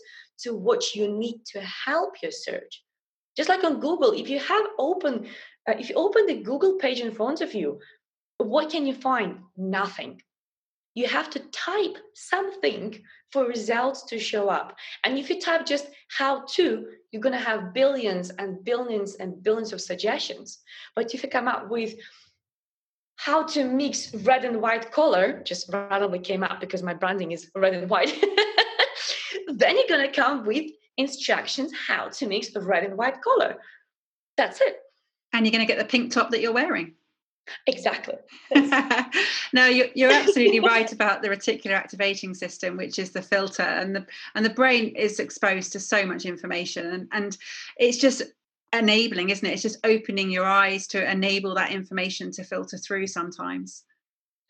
to 0.43 0.55
what 0.55 0.95
you 0.95 1.07
need 1.07 1.41
to 1.53 1.61
help 1.61 2.21
your 2.21 2.31
search. 2.31 2.83
Just 3.35 3.49
like 3.49 3.63
on 3.63 3.79
Google, 3.79 4.11
if 4.11 4.29
you 4.29 4.39
have 4.39 4.65
open, 4.77 5.25
uh, 5.67 5.73
if 5.79 5.89
you 5.89 5.95
open 5.95 6.25
the 6.25 6.41
Google 6.41 6.75
page 6.75 6.99
in 6.99 7.11
front 7.11 7.41
of 7.41 7.53
you, 7.53 7.79
what 8.37 8.69
can 8.69 8.85
you 8.85 8.93
find? 8.93 9.39
Nothing. 9.57 10.21
You 10.95 11.07
have 11.07 11.29
to 11.31 11.39
type 11.39 11.97
something 12.13 13.01
for 13.31 13.45
results 13.45 14.03
to 14.03 14.19
show 14.19 14.49
up. 14.49 14.75
And 15.03 15.17
if 15.17 15.29
you 15.29 15.41
type 15.41 15.65
just 15.65 15.87
how 16.09 16.45
to, 16.51 16.85
you're 17.11 17.21
going 17.21 17.37
to 17.37 17.43
have 17.43 17.73
billions 17.73 18.29
and 18.29 18.63
billions 18.63 19.15
and 19.15 19.41
billions 19.41 19.73
of 19.73 19.81
suggestions. 19.81 20.59
But 20.95 21.13
if 21.13 21.23
you 21.23 21.29
come 21.29 21.47
up 21.47 21.69
with 21.69 21.95
how 23.15 23.43
to 23.43 23.63
mix 23.63 24.13
red 24.13 24.45
and 24.45 24.61
white 24.61 24.91
color, 24.91 25.41
just 25.43 25.71
randomly 25.71 26.19
came 26.19 26.43
up 26.43 26.59
because 26.59 26.83
my 26.83 26.93
branding 26.93 27.31
is 27.31 27.49
red 27.55 27.73
and 27.73 27.89
white. 27.89 28.13
then 29.47 29.77
you're 29.77 29.87
going 29.87 30.05
to 30.05 30.21
come 30.21 30.45
with 30.45 30.71
instructions 30.97 31.71
how 31.87 32.09
to 32.09 32.27
mix 32.27 32.49
the 32.49 32.61
red 32.61 32.83
and 32.83 32.97
white 32.97 33.21
color. 33.21 33.57
That's 34.37 34.61
it. 34.61 34.77
And 35.33 35.45
you're 35.45 35.51
going 35.51 35.65
to 35.65 35.71
get 35.71 35.79
the 35.79 35.89
pink 35.89 36.11
top 36.11 36.31
that 36.31 36.41
you're 36.41 36.53
wearing. 36.53 36.93
Exactly. 37.67 38.15
no, 39.53 39.65
you're, 39.65 39.87
you're 39.95 40.11
absolutely 40.11 40.59
right 40.59 40.91
about 40.91 41.21
the 41.21 41.27
reticular 41.27 41.73
activating 41.73 42.33
system, 42.33 42.77
which 42.77 42.99
is 42.99 43.11
the 43.11 43.21
filter, 43.21 43.63
and 43.63 43.95
the 43.95 44.05
and 44.35 44.45
the 44.45 44.49
brain 44.49 44.95
is 44.95 45.19
exposed 45.19 45.73
to 45.73 45.79
so 45.79 46.05
much 46.05 46.25
information, 46.25 46.85
and 46.85 47.07
and 47.11 47.37
it's 47.77 47.97
just 47.97 48.21
enabling, 48.71 49.29
isn't 49.29 49.45
it? 49.45 49.51
It's 49.51 49.61
just 49.61 49.85
opening 49.85 50.31
your 50.31 50.45
eyes 50.45 50.87
to 50.87 51.11
enable 51.11 51.53
that 51.55 51.71
information 51.71 52.31
to 52.31 52.43
filter 52.43 52.77
through 52.77 53.07
sometimes. 53.07 53.83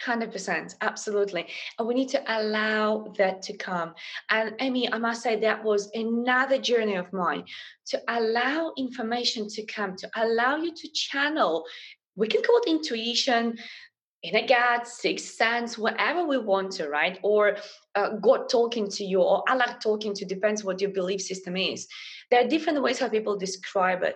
100% 0.06 0.76
absolutely. 0.82 1.48
And 1.78 1.88
we 1.88 1.94
need 1.94 2.10
to 2.10 2.24
allow 2.40 3.14
that 3.18 3.42
to 3.44 3.58
come. 3.58 3.94
And 4.30 4.54
amy 4.60 4.92
i 4.92 4.98
must 4.98 5.22
say 5.22 5.36
that 5.40 5.64
was 5.64 5.90
another 5.94 6.58
journey 6.58 6.96
of 6.96 7.12
mine 7.14 7.44
to 7.88 8.02
allow 8.08 8.74
information 8.78 9.48
to 9.50 9.64
come 9.66 9.96
to 9.98 10.10
allow 10.16 10.58
you 10.58 10.74
to 10.74 10.88
channel 10.94 11.66
we 12.16 12.28
can 12.28 12.42
call 12.42 12.58
it 12.58 12.70
intuition 12.70 13.58
inner 14.24 14.48
gut 14.48 14.88
sixth 14.88 15.36
sense 15.36 15.78
whatever 15.78 16.26
we 16.26 16.38
want 16.38 16.72
to 16.72 16.88
right? 16.90 17.20
Or 17.24 17.58
uh, 17.96 18.10
god 18.28 18.50
talking 18.50 18.90
to 18.90 19.04
you 19.04 19.22
or 19.22 19.44
allah 19.50 19.78
talking 19.82 20.14
to 20.16 20.26
depends 20.26 20.64
what 20.64 20.82
your 20.82 20.92
belief 20.92 21.22
system 21.22 21.58
is. 21.58 21.88
There 22.30 22.44
are 22.44 22.48
different 22.48 22.82
ways 22.82 23.00
how 23.00 23.10
people 23.10 23.38
describe 23.38 24.04
it 24.04 24.16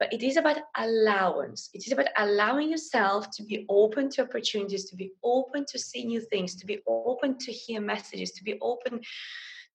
but 0.00 0.12
it 0.14 0.22
is 0.22 0.38
about 0.38 0.56
allowance. 0.78 1.68
It 1.74 1.86
is 1.86 1.92
about 1.92 2.08
allowing 2.16 2.70
yourself 2.70 3.30
to 3.32 3.44
be 3.44 3.66
open 3.68 4.08
to 4.12 4.22
opportunities, 4.22 4.88
to 4.88 4.96
be 4.96 5.12
open 5.22 5.66
to 5.66 5.78
see 5.78 6.06
new 6.06 6.22
things, 6.22 6.56
to 6.56 6.66
be 6.66 6.80
open 6.88 7.36
to 7.38 7.52
hear 7.52 7.82
messages, 7.82 8.32
to 8.32 8.42
be 8.42 8.58
open 8.62 9.02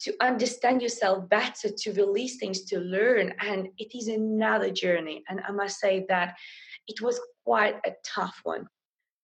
to 0.01 0.13
understand 0.19 0.81
yourself 0.81 1.29
better, 1.29 1.69
to 1.69 1.93
release 1.93 2.37
things, 2.37 2.63
to 2.63 2.79
learn. 2.79 3.33
And 3.39 3.69
it 3.77 3.95
is 3.95 4.07
another 4.07 4.69
journey. 4.71 5.23
And 5.29 5.39
I 5.47 5.51
must 5.51 5.79
say 5.79 6.05
that 6.09 6.35
it 6.87 7.01
was 7.01 7.19
quite 7.45 7.75
a 7.85 7.91
tough 8.03 8.41
one 8.43 8.67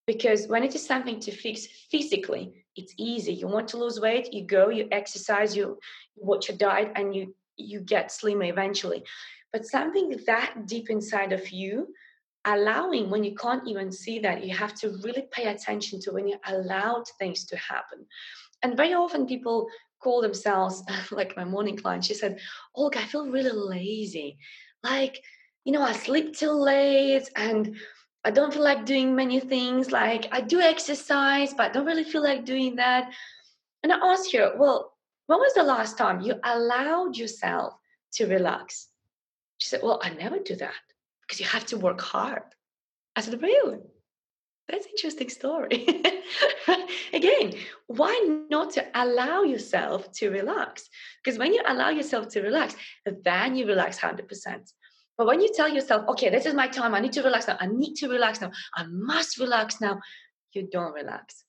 because 0.08 0.48
when 0.48 0.64
it 0.64 0.76
is 0.76 0.86
something 0.86 1.20
to 1.22 1.32
fix 1.32 1.66
physically, 1.90 2.54
it's 2.76 2.94
easy. 2.98 3.34
You 3.34 3.48
want 3.48 3.68
to 3.70 3.78
lose 3.78 4.00
weight, 4.00 4.34
you 4.34 4.46
go, 4.46 4.70
you 4.70 4.88
exercise, 4.92 5.58
you 5.58 5.78
watch 6.16 6.48
your 6.48 6.58
diet, 6.58 6.92
and 6.96 7.14
you 7.16 7.36
you 7.58 7.82
get 7.82 8.12
slimmer 8.12 8.46
eventually 8.46 9.04
but 9.52 9.66
something 9.66 10.16
that 10.26 10.66
deep 10.66 10.90
inside 10.90 11.34
of 11.34 11.50
you 11.50 11.88
allowing 12.46 13.10
when 13.10 13.24
you 13.24 13.36
can't 13.36 13.68
even 13.68 13.92
see 13.92 14.20
that 14.20 14.44
you 14.44 14.56
have 14.56 14.74
to 14.74 14.98
really 15.04 15.28
pay 15.32 15.46
attention 15.46 16.00
to 16.02 16.12
when 16.12 16.28
you 16.28 16.38
allowed 16.48 17.04
things 17.20 17.46
to 17.46 17.56
happen. 17.58 18.06
And 18.64 18.78
very 18.78 18.94
often 18.94 19.28
people 19.28 19.68
call 20.02 20.22
themselves 20.22 20.84
like 21.12 21.38
my 21.38 21.44
morning 21.44 21.78
client 21.78 22.04
she 22.04 22.16
said 22.16 22.40
oh, 22.76 22.84
olga 22.84 23.00
i 23.00 23.06
feel 23.06 23.28
really 23.28 23.52
lazy. 23.52 24.38
Like 24.84 25.22
you 25.66 25.72
know 25.72 25.84
i 25.84 25.94
sleep 25.94 26.36
till 26.36 26.60
late 26.60 27.30
and 27.36 27.76
i 28.26 28.32
don't 28.32 28.54
feel 28.54 28.64
like 28.64 28.86
doing 28.86 29.16
many 29.16 29.40
things. 29.40 29.92
Like 29.92 30.28
i 30.32 30.42
do 30.42 30.60
exercise 30.60 31.54
but 31.54 31.70
i 31.70 31.74
don't 31.74 31.86
really 31.86 32.04
feel 32.04 32.24
like 32.24 32.46
doing 32.46 32.76
that. 32.78 33.12
And 33.84 33.94
i 33.94 33.98
asked 33.98 34.34
her 34.34 34.54
well 34.58 34.94
when 35.28 35.40
was 35.40 35.54
the 35.54 35.64
last 35.64 35.98
time 35.98 36.22
you 36.22 36.36
allowed 36.44 37.16
yourself 37.16 37.76
to 38.14 38.26
relax 38.26 38.88
she 39.62 39.70
said 39.70 39.82
well 39.84 40.00
i 40.04 40.10
never 40.10 40.40
do 40.40 40.56
that 40.56 40.84
because 41.32 41.40
you 41.40 41.46
have 41.46 41.66
to 41.66 41.78
work 41.78 42.02
hard. 42.02 42.44
I 43.16 43.22
said, 43.22 43.42
really? 43.42 43.78
That's 44.68 44.86
an 44.86 44.92
interesting 44.92 45.30
story. 45.30 45.88
Again, 47.14 47.54
why 47.88 48.44
not 48.50 48.72
to 48.72 48.86
allow 48.94 49.44
yourself 49.44 50.12
to 50.14 50.30
relax? 50.30 50.90
Because 51.24 51.40
when 51.40 51.54
you 51.54 51.62
allow 51.66 51.88
yourself 51.88 52.28
to 52.30 52.42
relax, 52.42 52.76
then 53.06 53.56
you 53.56 53.66
relax 53.66 53.98
100%. 53.98 54.74
But 55.18 55.28
when 55.28 55.40
you 55.40 55.50
tell 55.56 55.70
yourself, 55.70 56.06
okay, 56.10 56.30
this 56.30 56.46
is 56.46 56.54
my 56.54 56.68
time, 56.68 56.94
I 56.94 57.00
need 57.00 57.14
to 57.14 57.24
relax 57.24 57.48
now, 57.48 57.56
I 57.62 57.68
need 57.68 57.96
to 57.96 58.10
relax 58.10 58.42
now, 58.42 58.52
I 58.76 58.84
must 58.88 59.40
relax 59.40 59.80
now, 59.80 60.02
you 60.52 60.68
don't 60.70 60.94
relax 60.94 61.46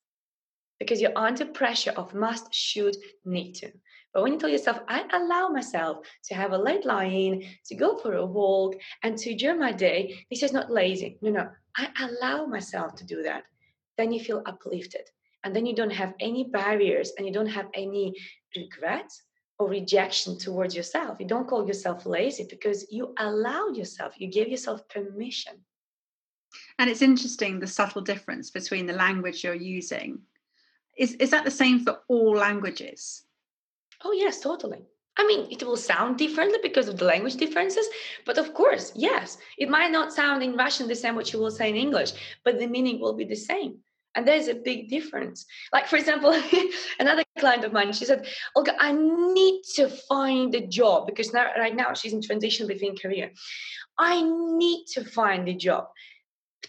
because 0.78 1.00
you're 1.00 1.16
under 1.16 1.46
pressure 1.46 1.92
of 1.96 2.14
must, 2.14 2.54
should, 2.54 2.96
need 3.24 3.54
to. 3.54 3.72
But 4.12 4.22
when 4.22 4.34
you 4.34 4.38
tell 4.38 4.50
yourself, 4.50 4.80
I 4.88 5.04
allow 5.12 5.48
myself 5.48 6.06
to 6.24 6.34
have 6.34 6.52
a 6.52 6.58
late 6.58 6.84
lie-in, 6.84 7.44
to 7.66 7.74
go 7.74 7.96
for 7.96 8.14
a 8.14 8.26
walk, 8.26 8.76
and 9.02 9.16
to 9.18 9.32
enjoy 9.32 9.54
my 9.54 9.72
day, 9.72 10.26
this 10.30 10.42
is 10.42 10.52
not 10.52 10.70
lazy. 10.70 11.18
No, 11.22 11.30
no, 11.30 11.48
I 11.76 11.88
allow 12.00 12.46
myself 12.46 12.94
to 12.96 13.04
do 13.04 13.22
that. 13.22 13.44
Then 13.96 14.12
you 14.12 14.20
feel 14.20 14.42
uplifted. 14.44 15.08
And 15.44 15.56
then 15.56 15.66
you 15.66 15.74
don't 15.74 15.90
have 15.90 16.14
any 16.20 16.44
barriers 16.44 17.12
and 17.16 17.26
you 17.26 17.32
don't 17.32 17.46
have 17.46 17.66
any 17.74 18.14
regrets 18.56 19.22
or 19.58 19.68
rejection 19.68 20.38
towards 20.38 20.74
yourself. 20.74 21.18
You 21.18 21.26
don't 21.26 21.48
call 21.48 21.66
yourself 21.66 22.06
lazy 22.06 22.46
because 22.48 22.86
you 22.90 23.14
allow 23.18 23.68
yourself, 23.68 24.14
you 24.18 24.28
give 24.28 24.48
yourself 24.48 24.86
permission. 24.88 25.54
And 26.78 26.90
it's 26.90 27.02
interesting 27.02 27.58
the 27.58 27.66
subtle 27.66 28.02
difference 28.02 28.50
between 28.50 28.86
the 28.86 28.92
language 28.92 29.42
you're 29.42 29.54
using. 29.54 30.20
Is, 30.96 31.14
is 31.14 31.30
that 31.30 31.44
the 31.44 31.50
same 31.50 31.80
for 31.80 32.00
all 32.08 32.34
languages? 32.34 33.24
Oh, 34.04 34.12
yes, 34.12 34.40
totally. 34.40 34.84
I 35.18 35.26
mean, 35.26 35.46
it 35.50 35.62
will 35.62 35.76
sound 35.76 36.16
differently 36.16 36.58
because 36.62 36.88
of 36.88 36.96
the 36.96 37.04
language 37.04 37.36
differences, 37.36 37.86
but 38.24 38.38
of 38.38 38.54
course, 38.54 38.92
yes, 38.94 39.36
it 39.58 39.68
might 39.68 39.92
not 39.92 40.12
sound 40.12 40.42
in 40.42 40.56
Russian 40.56 40.88
the 40.88 40.94
same 40.94 41.14
what 41.14 41.32
you 41.32 41.38
will 41.38 41.50
say 41.50 41.68
in 41.68 41.76
English, 41.76 42.12
but 42.44 42.58
the 42.58 42.66
meaning 42.66 42.98
will 42.98 43.12
be 43.12 43.24
the 43.24 43.36
same. 43.36 43.78
And 44.14 44.26
there's 44.26 44.48
a 44.48 44.54
big 44.54 44.88
difference. 44.88 45.46
Like, 45.72 45.86
for 45.86 45.96
example, 45.96 46.38
another 46.98 47.24
client 47.38 47.64
of 47.64 47.72
mine, 47.72 47.92
she 47.92 48.04
said, 48.04 48.26
Olga, 48.54 48.74
I 48.78 48.92
need 48.92 49.62
to 49.76 49.88
find 49.88 50.54
a 50.54 50.66
job 50.66 51.06
because 51.06 51.32
now, 51.32 51.50
right 51.58 51.74
now 51.74 51.94
she's 51.94 52.12
in 52.12 52.22
transition 52.22 52.66
between 52.66 52.96
career. 52.96 53.32
I 53.98 54.22
need 54.22 54.86
to 54.94 55.04
find 55.04 55.48
a 55.48 55.54
job. 55.54 55.88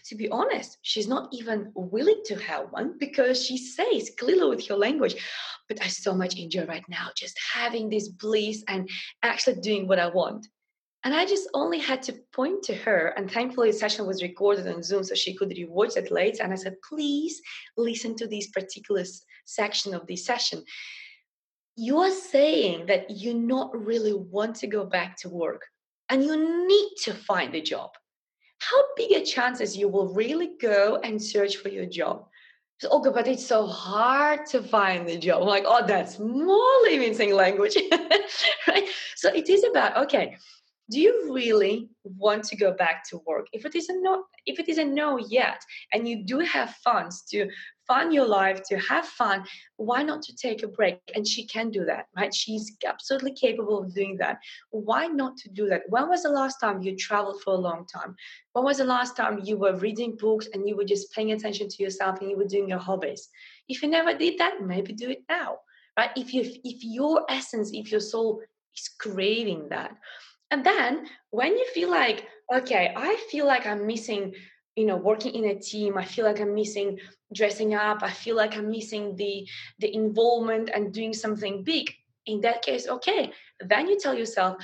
To 0.06 0.16
be 0.16 0.28
honest, 0.28 0.78
she's 0.82 1.08
not 1.08 1.28
even 1.32 1.70
willing 1.74 2.22
to 2.26 2.36
have 2.36 2.70
one 2.70 2.98
because 2.98 3.44
she 3.44 3.56
says 3.56 4.10
clearly 4.18 4.56
with 4.56 4.66
her 4.68 4.76
language, 4.76 5.16
but 5.68 5.82
I 5.82 5.88
so 5.88 6.14
much 6.14 6.36
enjoy 6.38 6.66
right 6.66 6.84
now 6.88 7.08
just 7.16 7.38
having 7.52 7.88
this 7.88 8.08
bliss 8.08 8.64
and 8.68 8.88
actually 9.22 9.60
doing 9.60 9.86
what 9.86 9.98
I 9.98 10.08
want. 10.08 10.46
And 11.04 11.14
I 11.14 11.26
just 11.26 11.48
only 11.52 11.78
had 11.78 12.02
to 12.04 12.14
point 12.32 12.62
to 12.64 12.74
her, 12.74 13.08
and 13.16 13.30
thankfully 13.30 13.70
the 13.70 13.76
session 13.76 14.06
was 14.06 14.22
recorded 14.22 14.66
on 14.66 14.82
Zoom 14.82 15.04
so 15.04 15.14
she 15.14 15.36
could 15.36 15.50
rewatch 15.50 15.98
it 15.98 16.10
later. 16.10 16.42
And 16.42 16.52
I 16.52 16.56
said, 16.56 16.76
please 16.88 17.40
listen 17.76 18.16
to 18.16 18.26
this 18.26 18.48
particular 18.48 19.04
section 19.44 19.94
of 19.94 20.06
this 20.06 20.24
session. 20.24 20.64
You 21.76 21.98
are 21.98 22.10
saying 22.10 22.86
that 22.86 23.10
you 23.10 23.34
not 23.34 23.70
really 23.76 24.14
want 24.14 24.56
to 24.56 24.66
go 24.66 24.84
back 24.84 25.16
to 25.18 25.28
work 25.28 25.66
and 26.08 26.24
you 26.24 26.66
need 26.66 26.90
to 27.04 27.12
find 27.12 27.54
a 27.54 27.60
job. 27.60 27.90
How 28.70 28.82
big 28.96 29.12
a 29.12 29.24
chances 29.24 29.76
you 29.76 29.88
will 29.88 30.08
really 30.08 30.52
go 30.60 31.00
and 31.02 31.22
search 31.22 31.56
for 31.56 31.68
your 31.68 31.86
job? 31.86 32.26
okay, 32.82 33.08
oh, 33.08 33.12
but 33.12 33.26
it's 33.26 33.46
so 33.46 33.66
hard 33.66 34.46
to 34.46 34.62
find 34.62 35.08
the 35.08 35.16
job. 35.16 35.42
I'm 35.42 35.48
like, 35.48 35.64
oh, 35.66 35.86
that's 35.86 36.18
more 36.18 36.82
limiting 36.82 37.34
language, 37.34 37.76
right? 38.68 38.88
So 39.16 39.32
it 39.32 39.48
is 39.48 39.64
about 39.64 39.96
okay, 40.04 40.36
do 40.90 41.00
you 41.00 41.32
really 41.32 41.88
want 42.04 42.44
to 42.44 42.56
go 42.56 42.72
back 42.72 43.08
to 43.10 43.20
work? 43.26 43.46
If 43.52 43.64
it 43.64 43.74
is 43.74 43.88
a 43.88 43.94
no, 44.00 44.24
if 44.46 44.58
it 44.58 44.68
is 44.68 44.78
a 44.78 44.84
no 44.84 45.18
yet, 45.18 45.60
and 45.92 46.06
you 46.06 46.24
do 46.24 46.40
have 46.40 46.74
funds 46.84 47.22
to 47.30 47.48
fund 47.86 48.12
your 48.12 48.26
life, 48.26 48.62
to 48.68 48.78
have 48.78 49.06
fun, 49.06 49.44
why 49.76 50.02
not 50.02 50.22
to 50.22 50.36
take 50.36 50.62
a 50.62 50.68
break? 50.68 51.00
And 51.14 51.26
she 51.26 51.46
can 51.46 51.70
do 51.70 51.84
that, 51.84 52.06
right? 52.16 52.34
She's 52.34 52.76
absolutely 52.86 53.32
capable 53.32 53.82
of 53.82 53.94
doing 53.94 54.16
that. 54.18 54.38
Why 54.70 55.06
not 55.06 55.36
to 55.38 55.50
do 55.50 55.68
that? 55.68 55.82
When 55.88 56.08
was 56.08 56.22
the 56.22 56.30
last 56.30 56.60
time 56.60 56.82
you 56.82 56.96
traveled 56.96 57.42
for 57.42 57.54
a 57.54 57.58
long 57.58 57.86
time? 57.86 58.14
When 58.52 58.64
was 58.64 58.78
the 58.78 58.84
last 58.84 59.16
time 59.16 59.40
you 59.42 59.56
were 59.56 59.76
reading 59.76 60.16
books 60.16 60.48
and 60.52 60.68
you 60.68 60.76
were 60.76 60.84
just 60.84 61.12
paying 61.12 61.32
attention 61.32 61.68
to 61.68 61.82
yourself 61.82 62.20
and 62.20 62.30
you 62.30 62.36
were 62.36 62.46
doing 62.46 62.68
your 62.68 62.78
hobbies? 62.78 63.28
If 63.68 63.82
you 63.82 63.88
never 63.88 64.16
did 64.16 64.38
that, 64.38 64.62
maybe 64.62 64.92
do 64.92 65.10
it 65.10 65.22
now, 65.28 65.58
right? 65.96 66.10
If 66.16 66.34
you 66.34 66.42
if 66.42 66.84
your 66.84 67.24
essence, 67.28 67.70
if 67.72 67.90
your 67.90 68.00
soul 68.00 68.42
is 68.76 68.88
craving 68.98 69.68
that. 69.70 69.96
And 70.50 70.64
then 70.64 71.06
when 71.30 71.56
you 71.56 71.66
feel 71.72 71.90
like, 71.90 72.28
okay, 72.54 72.92
I 72.94 73.16
feel 73.30 73.46
like 73.46 73.66
I'm 73.66 73.86
missing 73.86 74.34
you 74.76 74.86
know 74.86 74.96
working 74.96 75.34
in 75.34 75.44
a 75.46 75.58
team 75.58 75.96
i 75.96 76.04
feel 76.04 76.24
like 76.24 76.40
i'm 76.40 76.54
missing 76.54 76.98
dressing 77.32 77.74
up 77.74 78.02
i 78.02 78.10
feel 78.10 78.36
like 78.36 78.56
i'm 78.56 78.70
missing 78.70 79.14
the 79.16 79.46
the 79.78 79.94
involvement 79.94 80.70
and 80.74 80.92
doing 80.92 81.12
something 81.12 81.62
big. 81.62 81.92
In 82.26 82.40
that 82.40 82.62
case 82.62 82.88
okay 82.88 83.32
then 83.60 83.86
you 83.86 83.98
tell 84.00 84.14
yourself 84.14 84.56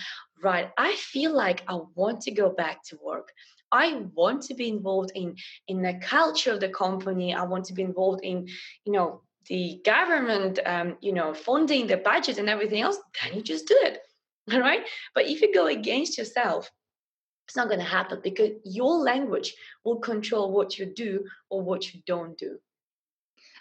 right 0.42 0.70
i 0.78 0.94
feel 0.96 1.34
like 1.34 1.62
i 1.68 1.78
want 1.94 2.22
to 2.22 2.30
go 2.30 2.50
back 2.50 2.82
to 2.84 2.98
work. 3.04 3.32
I 3.72 4.02
want 4.14 4.42
to 4.44 4.54
be 4.54 4.68
involved 4.68 5.12
in 5.14 5.36
in 5.68 5.82
the 5.82 5.94
culture 6.02 6.52
of 6.52 6.60
the 6.60 6.70
company. 6.70 7.34
I 7.34 7.44
want 7.44 7.64
to 7.66 7.74
be 7.74 7.82
involved 7.82 8.24
in 8.24 8.48
you 8.84 8.92
know 8.92 9.22
the 9.48 9.80
government 9.84 10.58
um, 10.66 10.96
you 11.00 11.12
know 11.12 11.34
funding 11.34 11.86
the 11.86 11.96
budget 11.98 12.38
and 12.38 12.48
everything 12.48 12.80
else 12.80 12.98
then 13.22 13.34
you 13.34 13.42
just 13.42 13.66
do 13.68 13.76
it 13.82 13.98
all 14.52 14.60
right? 14.60 14.84
But 15.14 15.26
if 15.26 15.40
you 15.40 15.52
go 15.54 15.66
against 15.66 16.18
yourself 16.18 16.70
it's 17.50 17.56
not 17.56 17.66
going 17.66 17.80
to 17.80 17.84
happen 17.84 18.20
because 18.22 18.52
your 18.62 18.98
language 18.98 19.56
will 19.82 19.96
control 19.96 20.52
what 20.52 20.78
you 20.78 20.86
do 20.86 21.24
or 21.48 21.60
what 21.60 21.92
you 21.92 22.00
don't 22.06 22.38
do. 22.38 22.60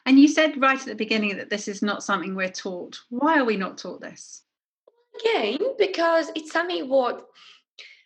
And 0.06 0.20
you 0.20 0.28
said 0.28 0.62
right 0.62 0.80
at 0.80 0.86
the 0.86 0.94
beginning 0.94 1.38
that 1.38 1.50
this 1.50 1.68
is 1.68 1.82
not 1.82 2.04
something 2.04 2.36
we're 2.36 2.50
taught. 2.50 3.00
Why 3.10 3.40
are 3.40 3.46
we 3.46 3.58
not 3.58 3.80
taught 3.80 4.00
this? 4.00 4.44
Again, 5.20 5.58
because 5.80 6.30
it's 6.36 6.52
something 6.52 6.88
what 6.88 7.26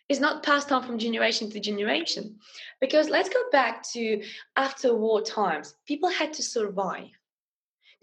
is 0.08 0.20
not 0.20 0.42
passed 0.42 0.72
on 0.72 0.86
from 0.86 0.98
generation 0.98 1.50
to 1.50 1.60
generation. 1.60 2.36
Because 2.80 3.10
let's 3.10 3.28
go 3.28 3.42
back 3.52 3.82
to 3.92 4.22
after 4.56 4.96
war 4.96 5.20
times, 5.20 5.74
people 5.86 6.08
had 6.08 6.32
to 6.32 6.42
survive. 6.42 7.10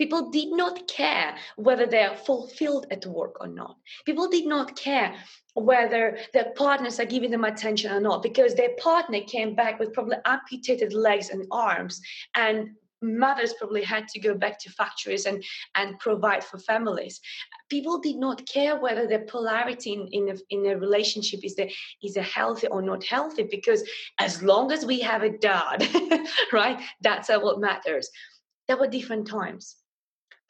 People 0.02 0.32
did 0.32 0.52
not 0.52 0.88
care 0.88 1.36
whether 1.58 1.86
they 1.86 2.02
are 2.02 2.16
fulfilled 2.16 2.88
at 2.90 3.06
work 3.06 3.38
or 3.40 3.46
not. 3.46 3.78
People 4.04 4.28
did 4.28 4.48
not 4.48 4.76
care 4.76 5.14
whether 5.54 6.18
their 6.34 6.54
partners 6.56 7.00
are 7.00 7.06
giving 7.06 7.30
them 7.30 7.44
attention 7.44 7.92
or 7.92 8.02
not 8.02 8.24
because 8.24 8.56
their 8.56 8.74
partner 8.80 9.20
came 9.28 9.54
back 9.54 9.80
with 9.80 9.94
probably 9.94 10.16
amputated 10.26 10.92
legs 10.92 11.30
and 11.30 11.46
arms 11.52 12.02
and 12.34 12.72
mothers 13.04 13.54
probably 13.60 13.84
had 13.84 14.08
to 14.08 14.20
go 14.20 14.34
back 14.34 14.58
to 14.62 14.72
factories 14.72 15.28
and 15.28 15.44
and 15.76 16.00
provide 16.00 16.44
for 16.44 16.58
families. 16.58 17.22
People 17.70 18.00
did 18.00 18.16
not 18.16 18.44
care 18.48 18.78
whether 18.78 19.06
the 19.06 19.20
polarity 19.20 19.94
in 19.94 20.08
in 20.08 20.30
a, 20.30 20.36
in 20.50 20.66
a 20.66 20.80
relationship 20.80 21.42
is 21.44 21.60
a, 21.60 21.72
is 22.02 22.18
a 22.18 22.24
healthy 22.24 22.66
or 22.66 22.82
not 22.82 23.04
healthy 23.04 23.44
because 23.44 23.84
as 24.18 24.42
long 24.42 24.72
as 24.72 24.84
we 24.84 25.00
have 25.00 25.22
a 25.22 25.38
dad 25.38 25.88
right 26.52 26.82
that's 27.02 27.30
what 27.30 27.60
matters. 27.60 28.10
There 28.68 28.78
were 28.78 28.88
different 28.88 29.28
times 29.28 29.76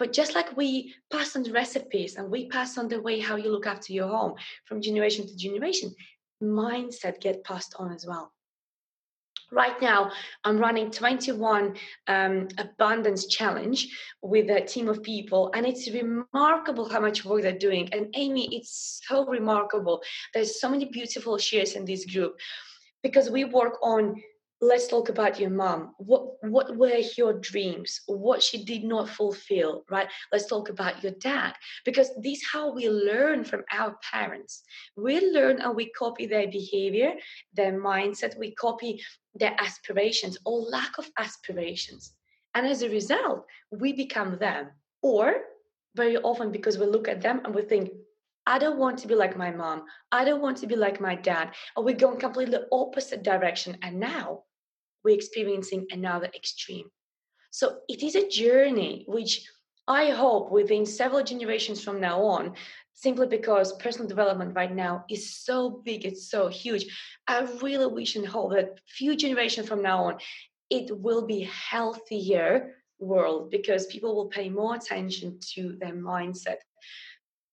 but 0.01 0.13
just 0.13 0.33
like 0.33 0.57
we 0.57 0.95
pass 1.11 1.35
on 1.35 1.43
recipes 1.51 2.15
and 2.15 2.31
we 2.31 2.47
pass 2.49 2.79
on 2.79 2.87
the 2.87 2.99
way 2.99 3.19
how 3.19 3.35
you 3.35 3.51
look 3.51 3.67
after 3.67 3.93
your 3.93 4.07
home 4.07 4.33
from 4.65 4.81
generation 4.81 5.27
to 5.27 5.35
generation, 5.37 5.93
mindset 6.41 7.21
get 7.21 7.43
passed 7.43 7.75
on 7.77 7.93
as 7.93 8.03
well. 8.07 8.33
Right 9.51 9.79
now, 9.79 10.11
I'm 10.43 10.57
running 10.57 10.89
21 10.89 11.75
um, 12.07 12.47
abundance 12.57 13.27
challenge 13.27 13.89
with 14.23 14.49
a 14.49 14.61
team 14.61 14.89
of 14.89 15.03
people, 15.03 15.51
and 15.53 15.67
it's 15.67 15.87
remarkable 15.91 16.89
how 16.89 16.99
much 16.99 17.23
work 17.23 17.43
they're 17.43 17.65
doing. 17.69 17.87
And 17.93 18.07
Amy, 18.15 18.49
it's 18.55 19.03
so 19.07 19.27
remarkable. 19.27 20.01
There's 20.33 20.59
so 20.59 20.67
many 20.67 20.85
beautiful 20.85 21.37
shares 21.37 21.73
in 21.73 21.85
this 21.85 22.05
group 22.05 22.39
because 23.03 23.29
we 23.29 23.45
work 23.45 23.77
on 23.83 24.15
let's 24.61 24.87
talk 24.87 25.09
about 25.09 25.39
your 25.39 25.49
mom 25.49 25.93
what 25.97 26.23
what 26.43 26.77
were 26.77 27.01
your 27.17 27.33
dreams 27.33 28.01
what 28.05 28.43
she 28.43 28.63
did 28.63 28.83
not 28.83 29.09
fulfill 29.09 29.83
right 29.89 30.07
let's 30.31 30.45
talk 30.45 30.69
about 30.69 31.01
your 31.01 31.13
dad 31.13 31.53
because 31.83 32.09
this 32.21 32.37
is 32.37 32.47
how 32.53 32.71
we 32.71 32.87
learn 32.87 33.43
from 33.43 33.63
our 33.71 33.97
parents 34.11 34.61
we 34.95 35.19
learn 35.31 35.59
and 35.61 35.75
we 35.75 35.89
copy 35.91 36.27
their 36.27 36.47
behavior 36.47 37.13
their 37.53 37.73
mindset 37.73 38.37
we 38.37 38.53
copy 38.53 39.01
their 39.35 39.55
aspirations 39.59 40.37
or 40.45 40.61
lack 40.61 40.97
of 40.97 41.09
aspirations. 41.17 42.13
And 42.53 42.67
as 42.67 42.81
a 42.81 42.89
result, 42.89 43.45
we 43.71 43.93
become 43.93 44.37
them. 44.37 44.69
Or 45.01 45.35
very 45.95 46.17
often, 46.17 46.51
because 46.51 46.77
we 46.77 46.85
look 46.85 47.07
at 47.07 47.21
them 47.21 47.41
and 47.43 47.55
we 47.55 47.61
think, 47.63 47.91
I 48.45 48.57
don't 48.59 48.79
want 48.79 48.97
to 48.99 49.07
be 49.07 49.15
like 49.15 49.37
my 49.37 49.51
mom. 49.51 49.85
I 50.11 50.25
don't 50.25 50.41
want 50.41 50.57
to 50.57 50.67
be 50.67 50.75
like 50.75 50.99
my 50.99 51.15
dad. 51.15 51.53
Or 51.75 51.83
we're 51.83 51.95
going 51.95 52.19
completely 52.19 52.59
opposite 52.71 53.23
direction. 53.23 53.77
And 53.81 53.99
now 53.99 54.43
we're 55.03 55.15
experiencing 55.15 55.87
another 55.91 56.29
extreme. 56.35 56.89
So 57.51 57.79
it 57.89 58.01
is 58.01 58.15
a 58.15 58.29
journey 58.29 59.03
which 59.07 59.45
I 59.87 60.11
hope 60.11 60.51
within 60.51 60.85
several 60.85 61.23
generations 61.23 61.83
from 61.83 61.99
now 61.99 62.23
on, 62.23 62.53
simply 62.93 63.27
because 63.27 63.73
personal 63.73 64.07
development 64.07 64.55
right 64.55 64.73
now 64.73 65.05
is 65.09 65.35
so 65.35 65.81
big, 65.83 66.05
it's 66.05 66.29
so 66.29 66.47
huge. 66.47 66.85
I 67.27 67.41
really 67.61 67.87
wish 67.87 68.15
and 68.15 68.25
hope 68.25 68.53
that 68.53 68.79
few 68.87 69.15
generations 69.15 69.67
from 69.67 69.81
now 69.81 70.05
on, 70.05 70.17
it 70.69 70.97
will 70.97 71.25
be 71.25 71.41
healthier 71.41 72.75
world 72.99 73.49
because 73.49 73.87
people 73.87 74.15
will 74.15 74.27
pay 74.27 74.49
more 74.49 74.75
attention 74.75 75.39
to 75.55 75.75
their 75.79 75.93
mindset. 75.93 76.57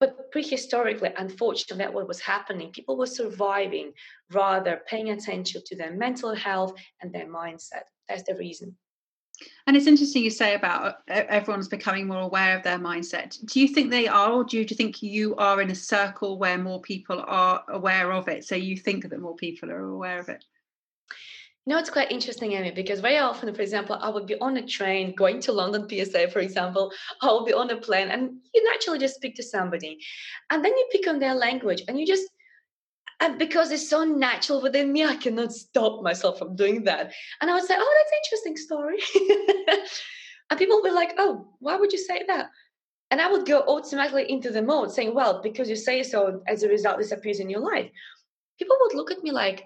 But 0.01 0.31
prehistorically, 0.33 1.13
unfortunately, 1.17 1.85
that 1.85 1.93
what 1.93 2.07
was 2.07 2.21
happening. 2.21 2.71
People 2.71 2.97
were 2.97 3.07
surviving 3.07 3.93
rather 4.31 4.83
paying 4.87 5.11
attention 5.11 5.63
to 5.67 5.77
their 5.77 5.93
mental 5.93 6.35
health 6.35 6.75
and 7.03 7.13
their 7.13 7.27
mindset. 7.27 7.85
That's 8.09 8.23
the 8.23 8.37
reason. 8.37 8.77
And 9.67 9.77
it's 9.77 9.87
interesting 9.87 10.23
you 10.23 10.31
say 10.31 10.55
about 10.55 10.97
everyone's 11.09 11.69
becoming 11.69 12.07
more 12.07 12.23
aware 12.23 12.57
of 12.57 12.65
their 12.65 12.79
mindset. 12.79 13.39
Do 13.47 13.61
you 13.61 13.69
think 13.69 13.91
they 13.91 14.09
are, 14.09 14.33
or 14.33 14.45
do 14.45 14.59
you, 14.59 14.65
do 14.65 14.73
you 14.73 14.77
think 14.77 15.03
you 15.03 15.37
are 15.37 15.61
in 15.61 15.71
a 15.71 15.77
circle 15.77 16.39
where 16.39 16.59
more 16.59 16.81
people 16.81 17.23
are 17.27 17.63
aware 17.69 18.13
of 18.13 18.29
it? 18.29 18.45
So 18.45 18.57
you 18.57 18.77
think 18.77 19.09
that 19.09 19.21
more 19.21 19.37
people 19.37 19.71
are 19.71 19.85
aware 19.85 20.19
of 20.19 20.29
it? 20.29 20.45
Know, 21.69 21.77
it's 21.77 21.91
quite 21.91 22.11
interesting, 22.11 22.53
Amy, 22.53 22.71
because 22.71 23.01
very 23.01 23.19
often, 23.19 23.55
for 23.55 23.61
example, 23.61 23.99
I 24.01 24.09
would 24.09 24.25
be 24.25 24.41
on 24.41 24.57
a 24.57 24.67
train 24.67 25.15
going 25.15 25.39
to 25.41 25.53
London 25.53 25.87
PSA, 25.87 26.29
for 26.29 26.39
example, 26.39 26.91
I 27.21 27.27
will 27.27 27.45
be 27.45 27.53
on 27.53 27.69
a 27.69 27.77
plane 27.77 28.09
and 28.09 28.39
you 28.55 28.65
naturally 28.65 28.99
just 28.99 29.17
speak 29.17 29.35
to 29.35 29.43
somebody. 29.43 29.99
And 30.49 30.65
then 30.65 30.75
you 30.75 30.89
pick 30.91 31.07
on 31.07 31.19
their 31.19 31.35
language 31.35 31.83
and 31.87 32.01
you 32.01 32.07
just 32.07 32.27
and 33.21 33.39
because 33.39 33.71
it's 33.71 33.87
so 33.87 34.03
natural 34.03 34.63
within 34.63 34.91
me, 34.93 35.05
I 35.05 35.17
cannot 35.17 35.53
stop 35.53 36.03
myself 36.03 36.39
from 36.39 36.57
doing 36.57 36.85
that. 36.85 37.13
And 37.43 37.51
I 37.51 37.55
would 37.55 37.65
say, 37.65 37.75
oh, 37.77 37.97
that's 37.99 38.25
interesting 38.25 38.57
story. 38.57 38.99
and 40.51 40.59
people 40.59 40.77
would 40.77 40.89
be 40.89 40.95
like, 40.95 41.17
oh, 41.19 41.49
why 41.59 41.77
would 41.77 41.93
you 41.93 41.99
say 41.99 42.23
that? 42.29 42.49
And 43.11 43.21
I 43.21 43.31
would 43.31 43.45
go 43.45 43.61
automatically 43.69 44.31
into 44.31 44.51
the 44.51 44.63
mode 44.63 44.91
saying, 44.91 45.15
well, 45.15 45.43
because 45.43 45.69
you 45.69 45.77
say 45.77 46.03
so, 46.03 46.41
as 46.47 46.63
a 46.63 46.69
result, 46.69 46.97
this 46.97 47.13
appears 47.13 47.41
in 47.41 47.51
your 47.51 47.61
life. 47.61 47.91
People 48.59 48.79
would 48.81 48.95
look 48.95 49.11
at 49.11 49.23
me 49.23 49.33
like, 49.33 49.65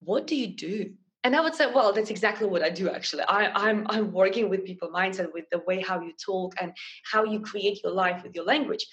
what 0.00 0.26
do 0.26 0.36
you 0.36 0.48
do? 0.48 0.92
And 1.24 1.34
I 1.34 1.40
would 1.40 1.54
say, 1.54 1.66
well, 1.66 1.92
that's 1.92 2.10
exactly 2.10 2.46
what 2.46 2.62
I 2.62 2.70
do 2.70 2.88
actually. 2.88 3.24
I, 3.24 3.50
I'm 3.68 3.86
I'm 3.88 4.12
working 4.12 4.48
with 4.48 4.64
people 4.64 4.88
mindset, 4.90 5.32
with 5.32 5.44
the 5.50 5.58
way 5.66 5.80
how 5.80 6.00
you 6.00 6.12
talk 6.12 6.54
and 6.60 6.72
how 7.10 7.24
you 7.24 7.40
create 7.40 7.82
your 7.82 7.92
life 7.92 8.22
with 8.22 8.34
your 8.34 8.44
language. 8.44 8.86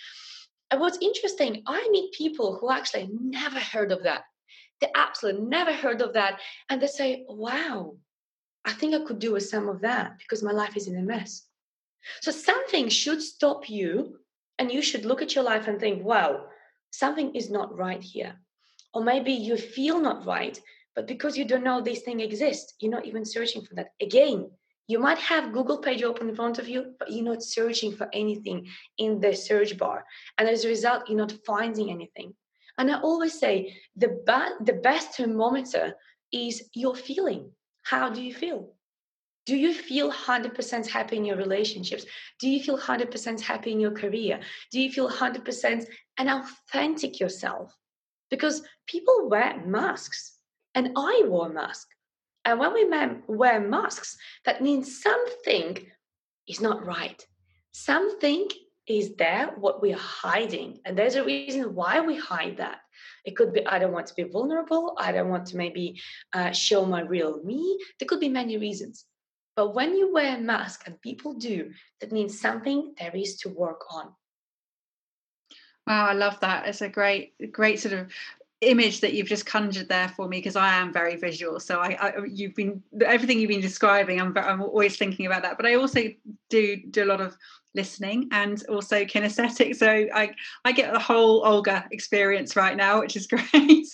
And 0.71 0.81
what's 0.81 0.97
interesting, 1.01 1.61
I 1.67 1.87
meet 1.91 2.13
people 2.13 2.57
who 2.57 2.71
actually 2.71 3.09
never 3.11 3.59
heard 3.59 3.91
of 3.91 4.03
that. 4.03 4.23
They 4.81 4.87
absolutely 4.95 5.43
never 5.43 5.71
heard 5.71 6.01
of 6.01 6.13
that. 6.13 6.39
And 6.69 6.81
they 6.81 6.87
say, 6.87 7.25
wow, 7.29 7.95
I 8.65 8.73
think 8.73 8.95
I 8.95 9.05
could 9.05 9.19
do 9.19 9.33
with 9.33 9.47
some 9.47 9.69
of 9.69 9.81
that 9.81 10.17
because 10.17 10.43
my 10.43 10.51
life 10.51 10.75
is 10.75 10.87
in 10.87 10.97
a 10.97 11.01
mess. 11.01 11.43
So 12.21 12.31
something 12.31 12.89
should 12.89 13.21
stop 13.21 13.69
you, 13.69 14.19
and 14.59 14.71
you 14.71 14.81
should 14.81 15.05
look 15.05 15.21
at 15.21 15.35
your 15.35 15.43
life 15.43 15.67
and 15.67 15.79
think, 15.79 16.03
wow, 16.03 16.45
something 16.91 17.35
is 17.35 17.49
not 17.49 17.77
right 17.77 18.01
here. 18.01 18.35
Or 18.93 19.03
maybe 19.03 19.31
you 19.31 19.57
feel 19.57 19.99
not 19.99 20.25
right, 20.25 20.59
but 20.95 21.07
because 21.07 21.37
you 21.37 21.45
don't 21.45 21.63
know 21.63 21.81
this 21.81 22.01
thing 22.01 22.19
exists, 22.19 22.73
you're 22.79 22.91
not 22.91 23.05
even 23.05 23.25
searching 23.25 23.63
for 23.63 23.75
that. 23.75 23.89
Again, 24.01 24.49
you 24.87 24.99
might 24.99 25.17
have 25.17 25.51
google 25.51 25.79
page 25.79 26.03
open 26.03 26.29
in 26.29 26.35
front 26.35 26.59
of 26.59 26.67
you 26.67 26.93
but 26.99 27.11
you're 27.11 27.25
not 27.25 27.43
searching 27.43 27.91
for 27.91 28.07
anything 28.13 28.67
in 28.97 29.19
the 29.19 29.35
search 29.35 29.77
bar. 29.77 30.05
And 30.37 30.47
as 30.47 30.63
a 30.63 30.69
result 30.69 31.09
you're 31.09 31.17
not 31.17 31.33
finding 31.45 31.89
anything. 31.91 32.33
And 32.77 32.91
i 32.91 32.99
always 32.99 33.39
say 33.39 33.75
the, 33.95 34.21
ba- 34.25 34.57
the 34.63 34.73
best 34.73 35.15
thermometer 35.17 35.95
is 36.31 36.69
your 36.73 36.95
feeling. 36.95 37.51
How 37.83 38.09
do 38.09 38.21
you 38.21 38.33
feel? 38.33 38.73
Do 39.45 39.55
you 39.55 39.73
feel 39.73 40.11
100% 40.11 40.87
happy 40.87 41.17
in 41.17 41.25
your 41.25 41.37
relationships? 41.37 42.05
Do 42.39 42.49
you 42.49 42.61
feel 42.63 42.79
100% 42.79 43.41
happy 43.41 43.71
in 43.71 43.79
your 43.79 43.91
career? 43.91 44.39
Do 44.71 44.81
you 44.81 44.91
feel 44.91 45.09
100% 45.09 45.85
an 46.17 46.29
authentic 46.29 47.19
yourself? 47.19 47.71
Because 48.31 48.63
people 48.87 49.29
wear 49.29 49.63
masks 49.63 50.34
and 50.75 50.91
i 50.95 51.23
wore 51.25 51.47
a 51.47 51.53
mask 51.53 51.87
and 52.45 52.59
when 52.59 52.73
we 52.73 52.85
wear 53.27 53.59
masks, 53.59 54.17
that 54.45 54.61
means 54.61 55.01
something 55.01 55.77
is 56.47 56.61
not 56.61 56.85
right. 56.85 57.25
Something 57.71 58.47
is 58.87 59.15
there, 59.15 59.47
what 59.57 59.81
we're 59.81 59.97
hiding. 59.97 60.79
And 60.85 60.95
there's 60.95 61.15
a 61.15 61.23
reason 61.23 61.73
why 61.73 62.01
we 62.01 62.15
hide 62.17 62.57
that. 62.57 62.81
It 63.25 63.35
could 63.35 63.51
be 63.51 63.65
I 63.65 63.79
don't 63.79 63.91
want 63.91 64.05
to 64.07 64.13
be 64.13 64.23
vulnerable. 64.23 64.95
I 64.99 65.11
don't 65.11 65.29
want 65.29 65.47
to 65.47 65.57
maybe 65.57 65.99
uh, 66.33 66.51
show 66.51 66.85
my 66.85 67.01
real 67.01 67.41
me. 67.43 67.79
There 67.99 68.07
could 68.07 68.19
be 68.19 68.29
many 68.29 68.57
reasons. 68.57 69.05
But 69.55 69.73
when 69.73 69.95
you 69.95 70.13
wear 70.13 70.37
a 70.37 70.39
mask, 70.39 70.83
and 70.85 71.01
people 71.01 71.33
do, 71.33 71.71
that 71.99 72.11
means 72.11 72.39
something 72.39 72.93
there 72.99 73.15
is 73.15 73.37
to 73.37 73.49
work 73.49 73.81
on. 73.89 74.13
Wow, 75.87 76.07
I 76.07 76.13
love 76.13 76.39
that. 76.41 76.67
It's 76.67 76.81
a 76.81 76.89
great, 76.89 77.33
great 77.51 77.79
sort 77.79 77.93
of 77.93 78.11
image 78.61 79.01
that 79.01 79.13
you've 79.13 79.27
just 79.27 79.45
conjured 79.45 79.89
there 79.89 80.09
for 80.09 80.27
me 80.27 80.37
because 80.37 80.55
I 80.55 80.73
am 80.75 80.93
very 80.93 81.15
visual. 81.15 81.59
So 81.59 81.79
I, 81.79 81.97
I, 81.99 82.13
you've 82.25 82.55
been 82.55 82.81
everything 83.05 83.39
you've 83.39 83.49
been 83.49 83.61
describing. 83.61 84.19
I'm 84.19 84.35
I'm 84.37 84.61
always 84.61 84.97
thinking 84.97 85.25
about 85.25 85.43
that. 85.43 85.57
But 85.57 85.65
I 85.65 85.75
also 85.75 86.03
do 86.49 86.77
do 86.89 87.03
a 87.03 87.05
lot 87.05 87.21
of 87.21 87.37
listening 87.75 88.29
and 88.31 88.63
also 88.69 89.03
kinesthetic. 89.03 89.75
So 89.75 89.87
I 89.87 90.33
I 90.63 90.71
get 90.71 90.93
the 90.93 90.99
whole 90.99 91.45
Olga 91.45 91.85
experience 91.91 92.55
right 92.55 92.75
now, 92.75 93.01
which 93.01 93.15
is 93.15 93.27
great. 93.27 93.85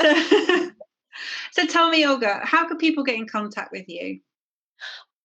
so, 0.00 0.70
so 1.52 1.66
tell 1.66 1.90
me, 1.90 2.04
Olga, 2.06 2.40
how 2.42 2.66
can 2.66 2.78
people 2.78 3.04
get 3.04 3.16
in 3.16 3.26
contact 3.26 3.72
with 3.72 3.88
you? 3.88 4.20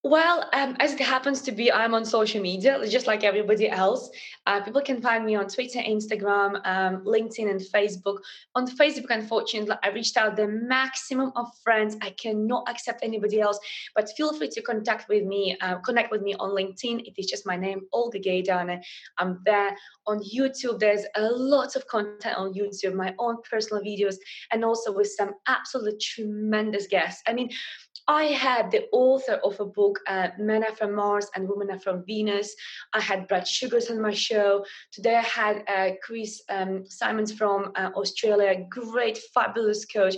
Well, 0.08 0.48
um, 0.54 0.78
as 0.80 0.94
it 0.94 1.02
happens 1.02 1.42
to 1.42 1.52
be, 1.52 1.70
I'm 1.70 1.94
on 1.94 2.06
social 2.06 2.42
media, 2.42 2.80
just 2.88 3.08
like 3.08 3.26
everybody 3.26 3.70
else. 3.70 4.10
Uh, 4.46 4.62
people 4.62 4.80
can 4.80 5.02
find 5.02 5.26
me 5.26 5.36
on 5.36 5.50
Twitter, 5.50 5.80
Instagram, 5.80 6.66
um, 6.66 7.04
LinkedIn, 7.04 7.52
and 7.52 7.60
Facebook. 7.60 8.20
On 8.56 8.66
Facebook, 8.66 9.10
unfortunately, 9.10 9.76
I 9.84 9.90
reached 9.90 10.16
out 10.16 10.38
the 10.38 10.48
maximum 10.48 11.34
of 11.36 11.48
friends. 11.62 11.98
I 12.02 12.12
cannot 12.12 12.70
accept 12.70 13.04
anybody 13.04 13.42
else, 13.42 13.60
but 13.96 14.10
feel 14.16 14.34
free 14.34 14.48
to 14.48 14.62
contact 14.62 15.10
with 15.10 15.26
me, 15.26 15.58
uh, 15.60 15.80
connect 15.80 16.10
with 16.10 16.22
me 16.22 16.36
on 16.36 16.52
LinkedIn. 16.52 17.06
It 17.06 17.16
is 17.18 17.26
just 17.26 17.46
my 17.46 17.58
name, 17.58 17.82
Olga 17.92 18.18
Gaidana. 18.18 18.82
I'm 19.18 19.42
there. 19.44 19.76
On 20.06 20.20
YouTube, 20.20 20.80
there's 20.80 21.04
a 21.18 21.24
lot 21.24 21.76
of 21.76 21.86
content 21.88 22.38
on 22.38 22.54
YouTube, 22.54 22.94
my 22.94 23.14
own 23.20 23.40
personal 23.52 23.84
videos, 23.84 24.16
and 24.52 24.64
also 24.64 24.94
with 24.94 25.12
some 25.12 25.34
absolutely 25.48 26.00
tremendous 26.02 26.88
guests. 26.88 27.22
I 27.28 27.34
mean, 27.34 27.50
I 28.08 28.26
had 28.26 28.72
the 28.72 28.88
author 28.94 29.34
of 29.44 29.60
a 29.60 29.66
book, 29.66 30.00
uh, 30.08 30.30
Men 30.40 30.64
Are 30.64 30.76
From 30.76 30.94
Mars 30.96 31.28
and 31.36 31.48
Women 31.48 31.72
Are 31.72 31.80
From 31.80 32.06
Venus. 32.06 32.56
I 32.94 33.02
had 33.02 33.28
Brad 33.28 33.46
Sugars 33.46 33.90
on 33.92 34.02
my 34.02 34.14
show. 34.14 34.66
Today 34.94 35.16
I 35.16 35.22
had 35.22 35.64
uh, 35.68 35.96
Chris 36.02 36.42
um, 36.50 36.86
Simons 36.88 37.34
from 37.34 37.74
uh, 37.76 37.90
Australia, 37.96 38.66
great, 38.70 39.18
fabulous 39.34 39.86
coach, 39.86 40.16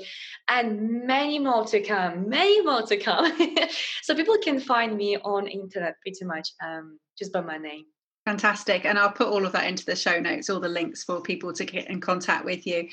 and 0.47 1.07
many 1.07 1.39
more 1.39 1.65
to 1.65 1.81
come, 1.81 2.29
many 2.29 2.61
more 2.61 2.83
to 2.83 2.97
come. 2.97 3.35
so 4.03 4.13
people 4.13 4.37
can 4.43 4.59
find 4.59 4.95
me 4.95 5.17
on 5.17 5.47
internet 5.47 5.95
pretty 6.01 6.25
much 6.25 6.49
um, 6.63 6.99
just 7.17 7.33
by 7.33 7.41
my 7.41 7.57
name. 7.57 7.85
Fantastic. 8.26 8.86
And 8.86 8.99
I'll 8.99 9.11
put 9.11 9.28
all 9.28 9.45
of 9.45 9.51
that 9.53 9.65
into 9.67 9.86
the 9.86 9.95
show 9.95 10.20
notes, 10.20 10.49
all 10.49 10.59
the 10.59 10.70
links 10.70 11.03
for 11.03 11.22
people 11.22 11.51
to 11.53 11.65
get 11.65 11.89
in 11.89 11.99
contact 11.99 12.45
with 12.45 12.67
you. 12.67 12.88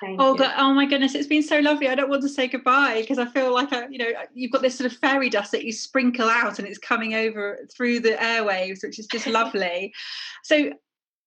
Thank 0.00 0.20
Olga, 0.20 0.44
you. 0.44 0.50
oh 0.56 0.74
my 0.74 0.84
goodness, 0.84 1.14
it's 1.14 1.26
been 1.26 1.42
so 1.42 1.60
lovely. 1.60 1.88
I 1.88 1.94
don't 1.94 2.10
want 2.10 2.22
to 2.22 2.28
say 2.28 2.48
goodbye 2.48 3.00
because 3.00 3.18
I 3.18 3.26
feel 3.26 3.52
like, 3.54 3.72
I, 3.72 3.86
you 3.88 3.98
know, 3.98 4.10
you've 4.34 4.50
got 4.50 4.62
this 4.62 4.76
sort 4.76 4.90
of 4.90 4.98
fairy 4.98 5.30
dust 5.30 5.52
that 5.52 5.64
you 5.64 5.72
sprinkle 5.72 6.28
out 6.28 6.58
and 6.58 6.68
it's 6.68 6.78
coming 6.78 7.14
over 7.14 7.60
through 7.74 8.00
the 8.00 8.10
airwaves, 8.10 8.82
which 8.82 8.98
is 8.98 9.06
just 9.06 9.26
lovely. 9.40 9.94
So, 10.42 10.72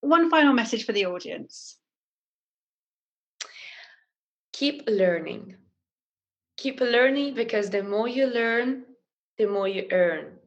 one 0.02 0.30
final 0.30 0.54
message 0.54 0.86
for 0.86 0.92
the 0.92 1.06
audience 1.06 1.78
keep 4.54 4.84
learning. 4.88 5.56
Keep 6.58 6.82
learning 6.82 7.36
because 7.36 7.70
the 7.70 7.84
more 7.84 8.08
you 8.08 8.26
learn, 8.26 8.84
the 9.38 9.46
more 9.48 9.68
you 9.68 9.88
earn 9.92 10.38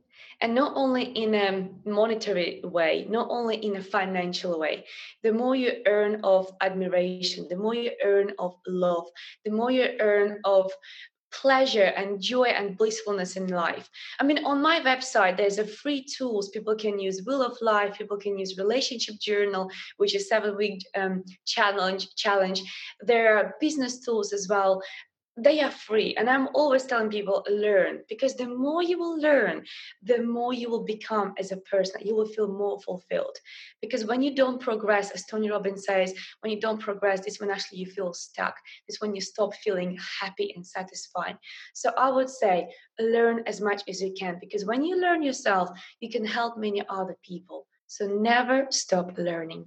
and 0.40 0.54
not 0.54 0.72
only 0.74 1.04
in 1.04 1.34
a 1.34 1.68
monetary 1.88 2.60
way 2.64 3.06
not 3.08 3.28
only 3.30 3.56
in 3.56 3.76
a 3.76 3.82
financial 3.82 4.58
way 4.58 4.84
the 5.22 5.32
more 5.32 5.54
you 5.54 5.82
earn 5.86 6.20
of 6.24 6.50
admiration 6.60 7.46
the 7.48 7.56
more 7.56 7.74
you 7.74 7.90
earn 8.04 8.32
of 8.38 8.54
love 8.66 9.06
the 9.44 9.50
more 9.50 9.70
you 9.70 9.96
earn 10.00 10.38
of 10.44 10.70
pleasure 11.32 11.92
and 11.96 12.20
joy 12.20 12.44
and 12.44 12.76
blissfulness 12.76 13.36
in 13.36 13.48
life. 13.48 13.88
I 14.18 14.24
mean, 14.24 14.44
on 14.44 14.60
my 14.60 14.80
website, 14.80 15.36
there's 15.36 15.58
a 15.58 15.66
free 15.66 16.04
tools 16.04 16.50
people 16.50 16.74
can 16.74 16.98
use. 16.98 17.22
Wheel 17.26 17.42
of 17.42 17.56
Life, 17.60 17.96
people 17.96 18.16
can 18.16 18.38
use 18.38 18.58
Relationship 18.58 19.16
Journal, 19.20 19.70
which 19.96 20.14
is 20.14 20.28
seven 20.28 20.56
week 20.56 20.84
um, 20.96 21.24
challenge. 21.46 22.14
Challenge. 22.16 22.62
There 23.00 23.36
are 23.36 23.54
business 23.60 24.00
tools 24.00 24.32
as 24.32 24.48
well 24.48 24.82
they 25.36 25.60
are 25.60 25.70
free. 25.70 26.14
And 26.16 26.28
i'm 26.28 26.48
always 26.54 26.84
telling 26.84 27.10
people 27.10 27.44
learn 27.48 28.00
because 28.08 28.34
the 28.34 28.46
more 28.46 28.82
you 28.82 28.98
will 28.98 29.18
learn 29.20 29.64
the 30.02 30.22
more 30.22 30.52
you 30.52 30.68
will 30.68 30.84
become 30.84 31.34
as 31.38 31.52
a 31.52 31.56
person 31.58 32.00
you 32.04 32.14
will 32.14 32.26
feel 32.26 32.48
more 32.48 32.80
fulfilled. 32.80 33.36
Because 33.80 34.04
when 34.04 34.22
you 34.22 34.34
don't 34.34 34.60
progress 34.60 35.10
as 35.10 35.24
tony 35.26 35.50
robbins 35.50 35.84
says 35.84 36.14
when 36.40 36.52
you 36.52 36.60
don't 36.60 36.80
progress 36.80 37.20
this 37.24 37.40
when 37.40 37.50
actually 37.50 37.78
you 37.78 37.86
feel 37.86 38.12
stuck. 38.12 38.54
This 38.88 39.00
when 39.00 39.14
you 39.14 39.20
stop 39.20 39.54
feeling 39.54 39.98
happy 40.20 40.52
and 40.54 40.66
satisfied. 40.66 41.36
So 41.74 41.92
i 41.96 42.10
would 42.10 42.28
say 42.28 42.68
learn 42.98 43.42
as 43.46 43.60
much 43.60 43.82
as 43.88 44.00
you 44.00 44.12
can 44.18 44.38
because 44.40 44.64
when 44.64 44.84
you 44.84 45.00
learn 45.00 45.22
yourself 45.22 45.70
you 46.00 46.10
can 46.10 46.24
help 46.24 46.58
many 46.58 46.82
other 46.88 47.16
people. 47.22 47.66
So 47.86 48.06
never 48.06 48.66
stop 48.70 49.18
learning 49.18 49.66